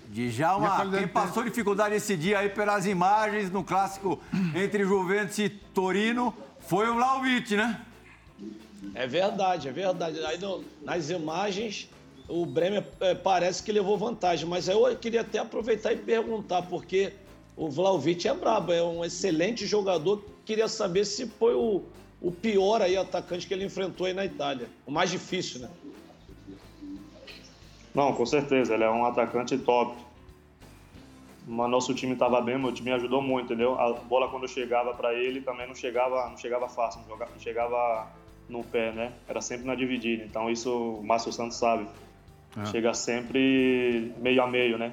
Djalma, 0.10 0.90
quem 0.90 1.06
passou 1.06 1.44
dificuldade 1.44 1.96
esse 1.96 2.16
dia 2.16 2.40
aí 2.40 2.50
pelas 2.50 2.86
imagens 2.86 3.52
no 3.52 3.62
clássico 3.62 4.22
entre 4.56 4.86
Juventus 4.86 5.38
e 5.40 5.50
Torino 5.50 6.34
foi 6.60 6.90
o 6.90 6.96
Vlaovic, 6.96 7.58
né? 7.58 7.82
É 8.96 9.06
verdade, 9.06 9.68
é 9.68 9.72
verdade. 9.72 10.24
Aí 10.24 10.38
no, 10.38 10.64
nas 10.82 11.10
imagens 11.10 11.90
o 12.28 12.46
Bremer 12.46 12.86
é, 13.00 13.16
parece 13.16 13.64
que 13.64 13.72
levou 13.72 13.98
vantagem, 13.98 14.48
mas 14.48 14.68
eu 14.68 14.96
queria 14.96 15.22
até 15.22 15.40
aproveitar 15.40 15.94
e 15.94 15.98
perguntar, 15.98 16.62
porque 16.64 17.14
o 17.58 17.70
Vlaovic 17.70 18.28
é 18.28 18.34
brabo, 18.36 18.72
é 18.72 18.84
um 18.84 19.04
excelente 19.04 19.66
jogador. 19.66 20.24
Queria 20.46 20.68
saber 20.68 21.06
se 21.06 21.26
foi 21.26 21.56
o, 21.56 21.82
o 22.22 22.32
pior 22.32 22.84
aí 22.84 22.96
atacante 22.96 23.48
que 23.48 23.54
ele 23.54 23.66
enfrentou 23.66 24.06
aí 24.06 24.14
na 24.14 24.24
Itália. 24.24 24.70
O 24.86 24.92
mais 24.92 25.10
difícil, 25.10 25.62
né? 25.62 25.70
Não, 27.96 28.14
com 28.14 28.26
certeza, 28.28 28.76
ele 28.76 28.84
é 28.84 28.90
um 28.90 29.04
atacante 29.06 29.58
top. 29.58 29.98
Mas 31.48 31.70
nosso 31.70 31.96
time 31.96 32.14
estava 32.14 32.40
bem, 32.42 32.60
meu 32.60 32.72
time 32.72 32.92
ajudou 32.92 33.22
muito, 33.22 33.46
entendeu? 33.46 33.80
A 33.80 33.94
bola 33.94 34.30
quando 34.30 34.48
chegava 34.48 34.94
para 34.94 35.14
ele 35.16 35.42
também 35.42 35.66
não 35.66 35.74
chegava, 35.74 36.30
não 36.30 36.38
chegava 36.38 36.70
fácil, 36.70 37.02
não, 37.02 37.08
jogava, 37.08 37.32
não 37.32 37.40
chegava 37.40 38.08
no 38.48 38.64
pé, 38.64 38.92
né? 38.92 39.14
Era 39.28 39.42
sempre 39.42 39.66
na 39.66 39.74
dividida. 39.74 40.24
Então 40.24 40.48
isso 40.50 41.00
o 41.00 41.04
Márcio 41.04 41.32
Santos 41.32 41.58
sabe. 41.58 41.88
É. 42.56 42.66
Chega 42.66 42.94
sempre 42.94 44.14
meio 44.20 44.44
a 44.44 44.48
meio, 44.48 44.78
né? 44.78 44.92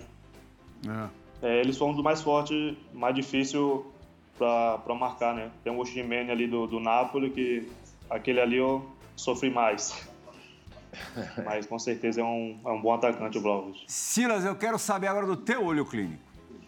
É. 0.89 1.24
É, 1.43 1.61
eles 1.61 1.77
foram 1.77 1.93
um 1.93 1.95
dos 1.95 2.05
mais 2.05 2.23
fortes, 2.23 2.77
mais 2.93 3.15
difícil 3.15 3.87
para 4.39 4.95
marcar, 4.95 5.35
né? 5.35 5.51
Tem 5.63 5.73
o 5.73 5.79
Oshimene 5.79 6.31
ali 6.31 6.47
do, 6.47 6.67
do 6.67 6.81
Napoli 6.81 7.31
que 7.31 7.69
aquele 8.11 8.41
ali 8.41 8.57
eu 8.57 8.85
sofri 9.17 9.51
mais. 9.51 10.09
Mas 11.45 11.67
com 11.67 11.79
certeza 11.79 12.21
é 12.21 12.25
um, 12.25 12.59
é 12.65 12.71
um 12.71 12.81
bom 12.81 12.95
atacante 12.95 13.39
o 13.39 13.41
Vlahovic. 13.41 13.85
Silas, 13.87 14.45
eu 14.45 14.55
quero 14.55 14.79
saber 14.79 15.09
agora 15.09 15.27
do 15.27 15.37
teu 15.37 15.65
olho 15.65 15.85
clínico. 15.85 16.23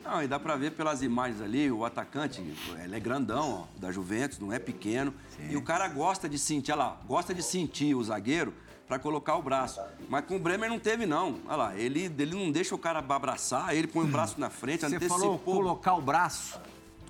Não, 0.05 0.23
e 0.23 0.29
dá 0.29 0.39
para 0.39 0.55
ver 0.55 0.71
pelas 0.71 1.03
imagens 1.03 1.43
ali, 1.43 1.69
o 1.69 1.85
atacante, 1.85 2.41
ele 2.85 2.95
é 2.95 3.01
grandão, 3.01 3.67
ó, 3.67 3.81
da 3.81 3.91
Juventus, 3.91 4.39
não 4.39 4.53
é 4.53 4.59
pequeno. 4.59 5.13
Sim. 5.31 5.49
E 5.51 5.57
o 5.57 5.63
cara 5.63 5.89
gosta 5.89 6.29
de 6.29 6.39
sentir, 6.39 6.71
olha 6.71 6.79
lá, 6.79 7.01
gosta 7.09 7.35
de 7.35 7.43
sentir 7.43 7.93
o 7.93 8.05
zagueiro 8.05 8.55
para 8.87 8.99
colocar 8.99 9.37
o 9.37 9.43
braço. 9.43 9.81
Mas 10.09 10.25
com 10.25 10.37
o 10.37 10.39
Bremer 10.39 10.71
não 10.71 10.79
teve, 10.79 11.07
não. 11.07 11.41
Olha 11.47 11.57
lá, 11.57 11.77
ele, 11.77 12.05
ele 12.05 12.35
não 12.35 12.51
deixa 12.53 12.75
o 12.75 12.79
cara 12.79 13.01
abraçar, 13.01 13.75
ele 13.75 13.87
põe 13.87 14.05
o 14.05 14.09
braço 14.09 14.39
na 14.39 14.49
frente, 14.49 14.81
Você 14.81 14.97
antecipou. 14.97 15.19
falou 15.19 15.39
colocar 15.39 15.95
o 15.95 16.01
braço. 16.01 16.61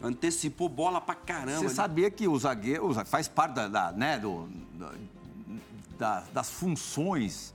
Antecipou 0.02 0.68
bola 0.68 1.00
pra 1.00 1.14
caramba. 1.14 1.58
Você 1.58 1.68
sabia 1.68 2.10
que 2.10 2.28
o 2.28 2.38
zagueiro 2.38 2.92
faz 3.06 3.28
parte 3.28 3.54
da, 3.54 3.68
da 3.68 3.92
né, 3.92 4.18
do, 4.18 4.48
da, 5.98 6.22
das 6.32 6.50
funções 6.50 7.54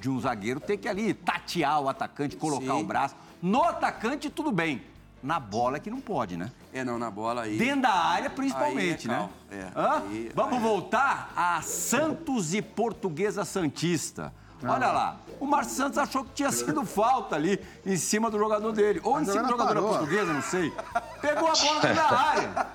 de 0.00 0.08
um 0.08 0.20
zagueiro 0.20 0.60
ter 0.60 0.76
que 0.76 0.88
ali 0.88 1.12
tatear 1.12 1.80
o 1.80 1.88
atacante, 1.88 2.36
colocar 2.36 2.74
Sim. 2.74 2.82
o 2.82 2.84
braço. 2.84 3.14
No 3.42 3.62
atacante, 3.64 4.30
tudo 4.30 4.50
bem. 4.50 4.82
Na 5.26 5.40
bola 5.40 5.78
é 5.78 5.80
que 5.80 5.90
não 5.90 6.00
pode, 6.00 6.36
né? 6.36 6.52
É, 6.72 6.84
não, 6.84 7.00
na 7.00 7.10
bola 7.10 7.42
aí. 7.42 7.58
Dentro 7.58 7.82
da 7.82 7.92
área, 7.92 8.30
principalmente, 8.30 9.08
é 9.08 9.10
né? 9.10 9.28
É. 9.50 9.66
Aí, 9.74 10.30
Vamos 10.32 10.58
aí. 10.58 10.60
voltar 10.62 11.32
a 11.34 11.60
Santos 11.62 12.54
e 12.54 12.62
Portuguesa 12.62 13.44
Santista. 13.44 14.32
Ah. 14.62 14.72
Olha 14.74 14.92
lá, 14.92 15.16
o 15.40 15.44
Márcio 15.44 15.74
Santos 15.74 15.98
achou 15.98 16.22
que 16.22 16.30
tinha 16.30 16.52
sido 16.52 16.84
falta 16.86 17.34
ali 17.34 17.60
em 17.84 17.96
cima 17.96 18.30
do 18.30 18.38
jogador 18.38 18.70
dele. 18.70 19.00
Ou 19.02 19.20
em 19.20 19.24
cima 19.24 19.42
do 19.42 19.48
jogador 19.48 19.74
da 19.74 19.82
portuguesa, 19.82 20.32
não 20.32 20.42
sei. 20.42 20.72
Pegou 21.20 21.48
a 21.48 21.52
bola 21.54 21.80
dentro 21.80 21.96
da 21.96 22.18
área. 22.18 22.66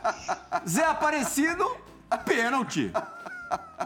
Zé 0.68 0.84
Aparecido, 0.84 1.66
pênalti. 2.26 2.92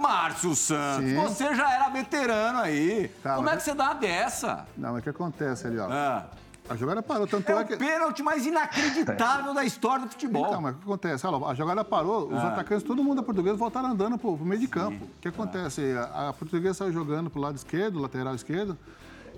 Márcio 0.01 0.55
Santos, 0.55 1.07
Sim. 1.07 1.15
você 1.21 1.53
já 1.53 1.71
era 1.71 1.89
veterano 1.89 2.59
aí. 2.59 3.09
Tá, 3.21 3.35
Como 3.35 3.47
é 3.47 3.55
que 3.57 3.61
você 3.61 3.75
dá 3.75 3.85
uma 3.85 3.93
dessa? 3.93 4.65
Não, 4.75 4.93
mas 4.93 5.01
o 5.01 5.03
que 5.03 5.09
acontece 5.09 5.67
ali, 5.67 5.77
ó? 5.77 5.87
Ah. 5.87 6.25
A 6.67 6.75
jogada 6.75 7.03
parou, 7.03 7.27
tanto 7.27 7.49
é, 7.51 7.61
é 7.61 7.63
que... 7.63 7.73
o 7.75 7.77
pênalti 7.77 8.23
mais 8.23 8.45
inacreditável 8.45 9.53
da 9.55 9.63
história 9.63 10.05
do 10.05 10.11
futebol. 10.11 10.47
Então, 10.47 10.61
mas 10.61 10.75
o 10.75 10.77
que 10.79 10.83
acontece? 10.83 11.27
Olha, 11.27 11.45
a 11.45 11.53
jogada 11.53 11.83
parou, 11.83 12.27
os 12.27 12.39
ah. 12.39 12.47
atacantes, 12.47 12.83
todo 12.83 13.03
mundo 13.03 13.17
da 13.17 13.23
portuguesa 13.23 13.55
voltaram 13.55 13.89
andando 13.89 14.17
pro, 14.17 14.35
pro 14.35 14.45
meio 14.45 14.59
de 14.59 14.67
campo. 14.67 14.97
Sim. 14.99 15.11
O 15.17 15.21
que 15.21 15.27
acontece? 15.27 15.81
A, 15.95 16.29
a 16.29 16.33
portuguesa 16.33 16.73
saiu 16.73 16.91
jogando 16.91 17.29
pro 17.29 17.39
lado 17.39 17.55
esquerdo, 17.55 17.99
lateral 17.99 18.33
esquerdo, 18.33 18.77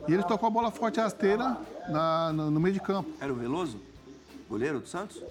e 0.08 0.14
ele 0.14 0.24
tocou 0.24 0.48
a 0.48 0.50
bola 0.50 0.72
forte 0.72 1.00
rasteira 1.00 1.58
na, 1.90 2.32
no, 2.32 2.50
no 2.52 2.60
meio 2.60 2.74
de 2.74 2.80
campo. 2.80 3.10
Era 3.20 3.32
o 3.32 3.36
Veloso? 3.36 3.80
Goleiro 4.50 4.80
do 4.80 4.88
Santos? 4.88 5.22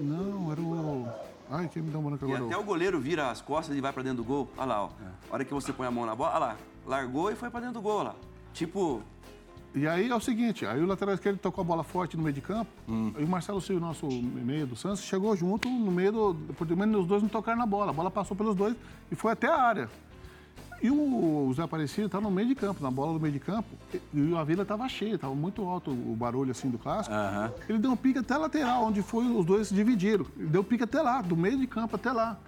Não, 0.00 0.50
era 0.50 0.60
o... 0.60 1.08
Ai, 1.48 1.68
quem 1.68 1.82
me 1.82 1.90
dá 1.90 1.98
um 1.98 2.02
branco 2.02 2.24
agora? 2.24 2.42
E 2.42 2.46
até 2.46 2.56
o 2.56 2.64
goleiro 2.64 2.98
vira 2.98 3.30
as 3.30 3.40
costas 3.40 3.76
e 3.76 3.80
vai 3.80 3.92
pra 3.92 4.02
dentro 4.02 4.18
do 4.18 4.24
gol. 4.24 4.48
Olha 4.56 4.66
lá, 4.66 4.84
ó. 4.84 4.86
É. 4.86 5.30
A 5.30 5.34
hora 5.34 5.44
que 5.44 5.54
você 5.54 5.72
põe 5.72 5.86
a 5.86 5.90
mão 5.90 6.04
na 6.04 6.14
bola, 6.14 6.30
olha 6.30 6.38
lá. 6.40 6.56
Largou 6.86 7.30
e 7.30 7.36
foi 7.36 7.48
pra 7.50 7.60
dentro 7.60 7.74
do 7.74 7.82
gol, 7.82 7.98
olha 7.98 8.08
lá. 8.08 8.14
Tipo... 8.52 9.02
E 9.74 9.88
aí 9.88 10.08
é 10.08 10.14
o 10.14 10.20
seguinte, 10.20 10.64
aí 10.64 10.80
o 10.80 10.86
lateral 10.86 11.14
esquerdo 11.14 11.38
tocou 11.38 11.62
a 11.62 11.64
bola 11.64 11.82
forte 11.82 12.16
no 12.16 12.22
meio 12.22 12.34
de 12.34 12.40
campo, 12.40 12.70
hum. 12.88 13.12
e 13.18 13.24
o 13.24 13.28
Marcelo 13.28 13.60
Silva, 13.60 13.84
nosso 13.84 14.06
meio 14.06 14.68
do 14.68 14.76
Santos, 14.76 15.02
chegou 15.02 15.36
junto 15.36 15.68
no 15.68 15.90
meio 15.90 16.12
do... 16.12 16.34
Por 16.54 16.76
menos 16.76 17.00
os 17.00 17.06
dois 17.08 17.22
não 17.22 17.28
tocaram 17.28 17.58
na 17.58 17.66
bola. 17.66 17.90
A 17.90 17.92
bola 17.92 18.10
passou 18.10 18.36
pelos 18.36 18.54
dois 18.54 18.76
e 19.10 19.16
foi 19.16 19.32
até 19.32 19.48
a 19.48 19.60
área. 19.60 19.90
E 20.80 20.90
o 20.90 21.50
Zé 21.54 21.62
Aparecido 21.62 22.06
estava 22.06 22.22
tá 22.22 22.28
no 22.28 22.34
meio 22.34 22.46
de 22.46 22.54
campo, 22.54 22.82
na 22.82 22.90
bola 22.90 23.14
do 23.14 23.20
meio 23.20 23.32
de 23.32 23.40
campo, 23.40 23.68
e 24.12 24.36
a 24.36 24.44
vila 24.44 24.62
estava 24.62 24.88
cheia, 24.88 25.14
estava 25.14 25.34
muito 25.34 25.66
alto 25.66 25.90
o 25.90 26.14
barulho 26.14 26.50
assim 26.50 26.68
do 26.68 26.78
clássico. 26.78 27.14
Uhum. 27.14 27.50
Ele 27.68 27.78
deu 27.78 27.90
um 27.90 27.96
pique 27.96 28.18
até 28.18 28.36
lateral, 28.36 28.84
onde 28.84 29.00
foi 29.00 29.24
os 29.24 29.46
dois 29.46 29.68
se 29.68 29.74
dividiram. 29.74 30.26
Ele 30.36 30.48
deu 30.48 30.60
um 30.60 30.64
pique 30.64 30.84
até 30.84 31.00
lá, 31.00 31.22
do 31.22 31.36
meio 31.36 31.58
de 31.58 31.66
campo 31.66 31.96
até 31.96 32.12
lá. 32.12 32.38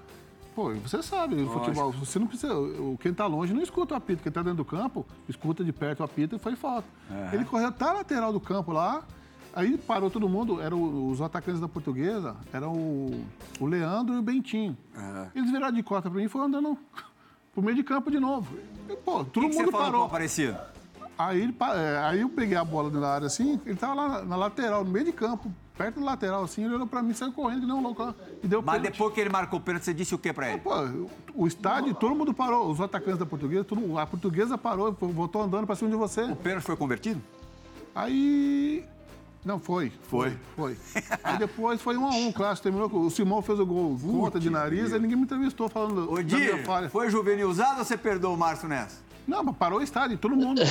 Pô, 0.56 0.72
você 0.72 1.02
sabe, 1.02 1.34
o 1.34 1.50
futebol, 1.50 1.92
você 1.92 2.18
não 2.18 2.26
precisa. 2.26 2.54
Quem 2.98 3.12
está 3.12 3.26
longe 3.26 3.52
não 3.52 3.60
escuta 3.60 3.92
o 3.92 3.96
apito, 3.98 4.22
quem 4.22 4.30
está 4.30 4.40
dentro 4.40 4.56
do 4.56 4.64
campo, 4.64 5.04
escuta 5.28 5.62
de 5.62 5.70
perto 5.70 6.00
o 6.00 6.04
apito 6.04 6.34
e 6.34 6.38
foi 6.38 6.56
falta. 6.56 6.88
Uhum. 7.10 7.34
Ele 7.34 7.44
correu 7.44 7.68
até 7.68 7.84
a 7.84 7.92
lateral 7.92 8.32
do 8.32 8.40
campo 8.40 8.72
lá, 8.72 9.04
aí 9.52 9.76
parou 9.76 10.10
todo 10.10 10.26
mundo, 10.26 10.58
eram 10.62 11.10
os 11.10 11.20
atacantes 11.20 11.60
da 11.60 11.68
portuguesa, 11.68 12.34
eram 12.54 12.72
o, 12.72 13.26
o 13.60 13.66
Leandro 13.66 14.14
e 14.14 14.18
o 14.18 14.22
Bentinho. 14.22 14.74
Uhum. 14.96 15.26
Eles 15.34 15.50
viraram 15.50 15.74
de 15.74 15.82
costa 15.82 16.08
para 16.08 16.18
mim 16.18 16.24
e 16.24 16.28
foram 16.28 16.46
andando 16.46 16.78
pro 17.52 17.62
meio 17.62 17.76
de 17.76 17.82
campo 17.82 18.10
de 18.10 18.18
novo. 18.18 18.56
E, 18.88 18.96
pô, 18.96 19.26
todo 19.26 19.32
que 19.32 19.40
mundo 19.40 19.50
que 19.50 19.56
você 19.56 19.70
parou. 19.70 19.90
Falou, 19.90 20.08
parecido? 20.08 20.56
Aí, 21.18 21.54
é, 21.74 21.98
aí 21.98 22.20
eu 22.22 22.30
peguei 22.30 22.56
a 22.56 22.64
bola 22.64 22.88
na 22.90 23.08
área 23.08 23.26
assim, 23.26 23.60
ele 23.66 23.76
tava 23.76 23.92
lá 23.92 24.08
na, 24.08 24.24
na, 24.24 24.36
lateral, 24.36 24.82
no 24.84 24.90
meio 24.90 25.04
de 25.04 25.12
campo, 25.12 25.52
perto 25.76 26.00
do 26.00 26.04
lateral, 26.04 26.44
assim, 26.44 26.64
ele 26.64 26.74
olhou 26.74 26.86
pra 26.86 27.02
mim, 27.02 27.12
saiu 27.12 27.32
correndo, 27.32 27.60
que 27.60 27.66
nem 27.66 27.74
um 27.74 27.82
louco 27.82 28.14
e 28.42 28.46
deu 28.46 28.62
Mas 28.62 28.76
pênalti. 28.76 28.92
depois 28.92 29.14
que 29.14 29.20
ele 29.20 29.30
marcou 29.30 29.58
o 29.58 29.62
pênalti, 29.62 29.84
você 29.84 29.94
disse 29.94 30.14
o 30.14 30.18
que 30.18 30.32
pra 30.32 30.50
ele? 30.50 30.60
pô, 30.60 30.72
o 31.34 31.46
estádio, 31.46 31.94
todo 31.94 32.14
mundo 32.14 32.32
parou, 32.32 32.70
os 32.70 32.80
atacantes 32.80 33.18
da 33.18 33.26
portuguesa, 33.26 33.64
todo, 33.64 33.98
a 33.98 34.06
portuguesa 34.06 34.56
parou, 34.56 34.92
voltou 34.92 35.42
andando 35.42 35.66
pra 35.66 35.76
cima 35.76 35.90
de 35.90 35.96
você. 35.96 36.22
O 36.22 36.36
pênalti 36.36 36.64
foi 36.64 36.76
convertido? 36.76 37.20
Aí 37.94 38.84
não, 39.46 39.60
foi. 39.60 39.92
Foi? 40.02 40.36
Foi. 40.56 40.76
Aí 41.22 41.38
depois 41.38 41.80
foi 41.80 41.96
um 41.96 42.04
a 42.04 42.10
um, 42.10 42.32
clássico. 42.32 42.64
Terminou. 42.64 42.90
O 42.92 43.08
Simão 43.08 43.40
fez 43.40 43.60
o 43.60 43.64
gol 43.64 43.96
conta 43.96 44.40
de 44.40 44.50
nariz, 44.50 44.92
aí 44.92 44.98
ninguém 44.98 45.16
me 45.16 45.22
entrevistou 45.22 45.68
falando 45.68 46.12
Ô, 46.12 46.16
falha. 46.64 46.90
foi 46.90 47.08
juvenilzado 47.08 47.78
ou 47.78 47.84
você 47.84 47.96
perdoou 47.96 48.34
o 48.34 48.36
Márcio 48.36 48.68
nessa? 48.68 48.98
Não, 49.26 49.44
mas 49.44 49.56
parou 49.56 49.78
o 49.78 49.82
estádio, 49.82 50.18
todo 50.18 50.34
mundo. 50.34 50.62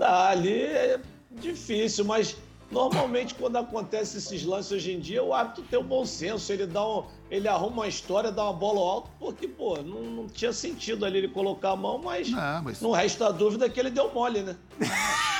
ah, 0.00 0.28
ali 0.28 0.62
é 0.62 0.98
difícil, 1.30 2.06
mas 2.06 2.38
normalmente 2.70 3.34
quando 3.34 3.56
acontece 3.56 4.18
esses 4.18 4.44
lances 4.44 4.72
hoje 4.72 4.92
em 4.92 5.00
dia, 5.00 5.22
o 5.22 5.34
árbitro 5.34 5.64
tem 5.64 5.78
o 5.78 5.82
um 5.82 5.86
bom 5.86 6.06
senso, 6.06 6.52
ele 6.52 6.66
dá 6.66 6.86
um, 6.86 7.04
ele 7.30 7.48
arruma 7.48 7.82
uma 7.82 7.88
história, 7.88 8.30
dá 8.30 8.44
uma 8.44 8.52
bola 8.52 8.80
alto, 8.80 9.10
porque, 9.18 9.48
pô, 9.48 9.76
não, 9.82 10.02
não 10.02 10.26
tinha 10.28 10.52
sentido 10.52 11.04
ali 11.04 11.18
ele 11.18 11.28
colocar 11.28 11.70
a 11.70 11.76
mão, 11.76 12.00
mas, 12.02 12.30
não, 12.30 12.62
mas... 12.62 12.80
não 12.80 12.90
resta 12.92 13.32
dúvida 13.32 13.68
que 13.68 13.78
ele 13.78 13.90
deu 13.90 14.12
mole, 14.12 14.42
né? 14.42 14.56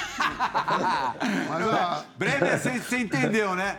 Mas, 1.48 1.66
ó... 1.66 2.04
Bremer, 2.18 2.58
você 2.58 2.98
entendeu, 2.98 3.54
né? 3.54 3.78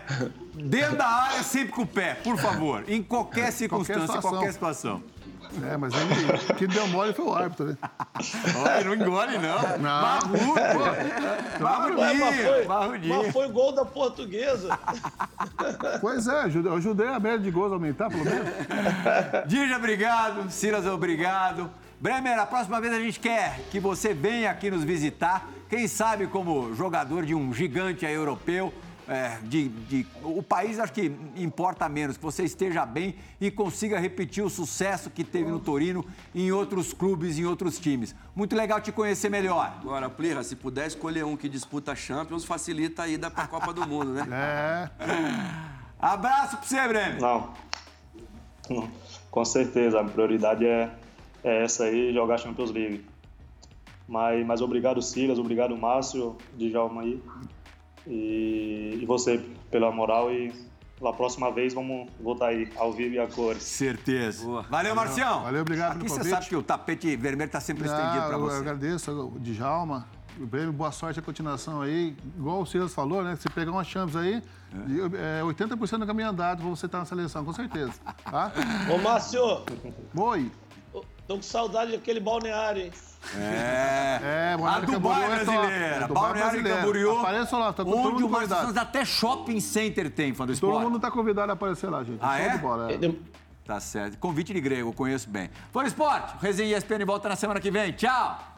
Dentro 0.55 0.97
da 0.97 1.05
área, 1.05 1.43
sempre 1.43 1.71
com 1.71 1.83
o 1.83 1.87
pé, 1.87 2.15
por 2.15 2.37
favor. 2.37 2.83
Em 2.87 3.03
qualquer 3.03 3.51
circunstância, 3.51 4.07
qualquer 4.07 4.21
qualquer 4.21 4.53
situação. 4.53 5.03
É, 5.69 5.75
mas 5.77 5.93
ele, 5.93 6.55
que 6.55 6.67
deu 6.67 6.87
mole 6.87 7.13
foi 7.13 7.25
o 7.25 7.33
árbitro, 7.33 7.65
né? 7.65 7.77
Olha, 8.57 8.83
não 8.83 8.95
engole, 8.95 9.37
não. 9.37 9.77
Não. 9.77 10.01
Barrudo, 10.01 10.53
pô. 10.53 11.63
Barrudinho, 11.63 12.67
barrudinho. 12.67 13.17
Mas 13.17 13.33
foi 13.33 13.49
gol 13.49 13.73
da 13.73 13.83
portuguesa. 13.83 14.77
Pois 15.99 16.27
é, 16.27 16.45
eu 16.45 16.75
ajudei 16.75 17.07
a 17.07 17.19
média 17.19 17.39
de 17.39 17.51
gols 17.51 17.71
a 17.71 17.75
aumentar, 17.75 18.09
pelo 18.09 18.23
menos. 18.23 18.47
Dija, 19.47 19.75
obrigado. 19.75 20.49
Silas, 20.49 20.85
obrigado. 20.85 21.69
Bremer, 21.99 22.39
a 22.39 22.45
próxima 22.45 22.81
vez 22.81 22.93
a 22.93 22.99
gente 22.99 23.19
quer 23.19 23.59
que 23.69 23.79
você 23.79 24.13
venha 24.13 24.49
aqui 24.49 24.71
nos 24.71 24.83
visitar 24.83 25.47
quem 25.69 25.87
sabe 25.87 26.27
como 26.27 26.73
jogador 26.75 27.25
de 27.25 27.35
um 27.35 27.53
gigante 27.53 28.05
europeu, 28.05 28.73
é, 29.11 29.39
de, 29.43 29.67
de, 29.67 30.07
o 30.23 30.41
país 30.41 30.79
acho 30.79 30.93
que 30.93 31.11
importa 31.35 31.89
menos, 31.89 32.15
que 32.15 32.23
você 32.23 32.45
esteja 32.45 32.85
bem 32.85 33.15
e 33.41 33.51
consiga 33.51 33.99
repetir 33.99 34.41
o 34.41 34.49
sucesso 34.49 35.09
que 35.09 35.21
teve 35.21 35.51
no 35.51 35.59
Torino 35.59 36.05
em 36.33 36.49
outros 36.53 36.93
clubes, 36.93 37.37
em 37.37 37.43
outros 37.43 37.77
times. 37.77 38.15
Muito 38.33 38.55
legal 38.55 38.79
te 38.79 38.89
conhecer 38.89 39.29
melhor. 39.29 39.79
Agora, 39.81 40.09
Plirra, 40.09 40.43
se 40.43 40.55
puder 40.55 40.87
escolher 40.87 41.25
um 41.25 41.35
que 41.35 41.49
disputa 41.49 41.93
Champions, 41.93 42.45
facilita 42.45 43.03
a 43.03 43.07
ida 43.09 43.29
para 43.29 43.43
a 43.43 43.47
Copa 43.47 43.73
do 43.73 43.85
Mundo, 43.85 44.13
né? 44.13 44.25
É. 44.31 44.89
Abraço 45.99 46.55
para 46.55 46.65
você, 46.65 46.87
Breno. 46.87 47.19
Não. 47.19 47.53
Com 49.29 49.43
certeza, 49.43 49.99
a 49.99 50.05
prioridade 50.05 50.65
é, 50.65 50.89
é 51.43 51.65
essa 51.65 51.83
aí, 51.83 52.13
jogar 52.13 52.37
Champions 52.37 52.71
League. 52.71 53.05
Mas, 54.07 54.45
mas 54.45 54.61
obrigado, 54.61 55.01
Silas, 55.01 55.37
obrigado, 55.37 55.75
Márcio, 55.75 56.37
Djalma 56.57 57.01
aí. 57.01 57.21
E, 58.07 58.99
e 59.01 59.05
você 59.05 59.39
pela 59.69 59.91
moral 59.91 60.31
e 60.31 60.51
na 61.01 61.11
próxima 61.11 61.51
vez 61.51 61.73
vamos 61.73 62.07
voltar 62.19 62.47
aí, 62.47 62.69
ao 62.75 62.93
vivo 62.93 63.15
e 63.15 63.19
a 63.19 63.27
cores. 63.27 63.63
Certeza. 63.63 64.45
Boa. 64.45 64.61
Valeu, 64.63 64.95
Marcião. 64.95 65.41
Valeu, 65.43 65.61
obrigado 65.61 65.97
Aqui 65.97 66.09
você 66.09 66.29
sabe 66.29 66.47
que 66.47 66.55
o 66.55 66.61
tapete 66.61 67.15
vermelho 67.15 67.47
está 67.47 67.59
sempre 67.59 67.85
estendido 67.85 68.27
para 68.27 68.37
você. 68.37 68.55
Eu 68.57 68.61
agradeço 68.61 69.11
o 69.11 69.39
Djalma, 69.39 70.07
boa 70.73 70.91
sorte 70.91 71.19
a 71.19 71.23
continuação 71.23 71.81
aí. 71.81 72.15
Igual 72.37 72.61
o 72.61 72.65
Silas 72.65 72.93
falou, 72.93 73.23
né? 73.23 73.35
Se 73.35 73.49
pegar 73.49 73.71
uma 73.71 73.83
Champions 73.83 74.15
aí, 74.15 74.43
é. 75.39 75.41
80% 75.43 75.99
do 75.99 76.07
caminho 76.07 76.29
andado 76.29 76.61
pra 76.61 76.69
você 76.69 76.85
estar 76.85 76.99
na 76.99 77.05
seleção, 77.05 77.43
com 77.43 77.53
certeza. 77.53 77.93
Tá? 78.23 78.51
Ô, 78.93 78.97
Márcio, 78.99 79.41
Oi. 80.15 80.51
Tô 81.27 81.35
com 81.35 81.41
saudade 81.41 81.91
daquele 81.91 82.19
balneário, 82.19 82.83
hein? 82.83 82.91
É. 83.37 84.19
É, 84.23 84.53
a 84.53 84.57
Balneário 84.57 84.87
Dubai 84.87 85.23
é 85.23 85.27
brasileira. 85.27 86.05
É, 86.05 86.07
Balneário. 86.07 86.63
Camboriú. 86.63 87.19
Apareça 87.19 87.57
lá, 87.57 87.67
tá 87.71 87.83
todo 87.85 87.95
onde 87.95 88.23
mundo 88.23 88.29
convidado. 88.29 88.61
Santos 88.61 88.77
até 88.77 89.05
shopping 89.05 89.59
center 89.59 90.09
tem, 90.09 90.33
fã 90.33 90.43
do 90.45 90.47
Todo 90.47 90.53
esporte. 90.55 90.83
mundo 90.83 90.99
tá 90.99 91.11
convidado 91.11 91.51
a 91.51 91.53
aparecer 91.53 91.89
lá, 91.89 92.03
gente. 92.03 92.19
Ah, 92.19 92.37
Show 92.37 92.45
é? 92.45 92.49
de 92.49 92.57
bola, 92.57 92.91
é. 92.91 92.97
Tá 93.63 93.79
certo. 93.79 94.17
Convite 94.17 94.53
de 94.53 94.59
grego, 94.59 94.89
eu 94.89 94.93
conheço 94.93 95.29
bem. 95.29 95.49
Fã 95.71 95.81
do 95.81 95.87
esporte, 95.87 96.33
Resenha 96.41 96.75
ESPN 96.77 97.05
volta 97.05 97.29
na 97.29 97.35
semana 97.35 97.59
que 97.59 97.69
vem. 97.69 97.91
Tchau! 97.93 98.50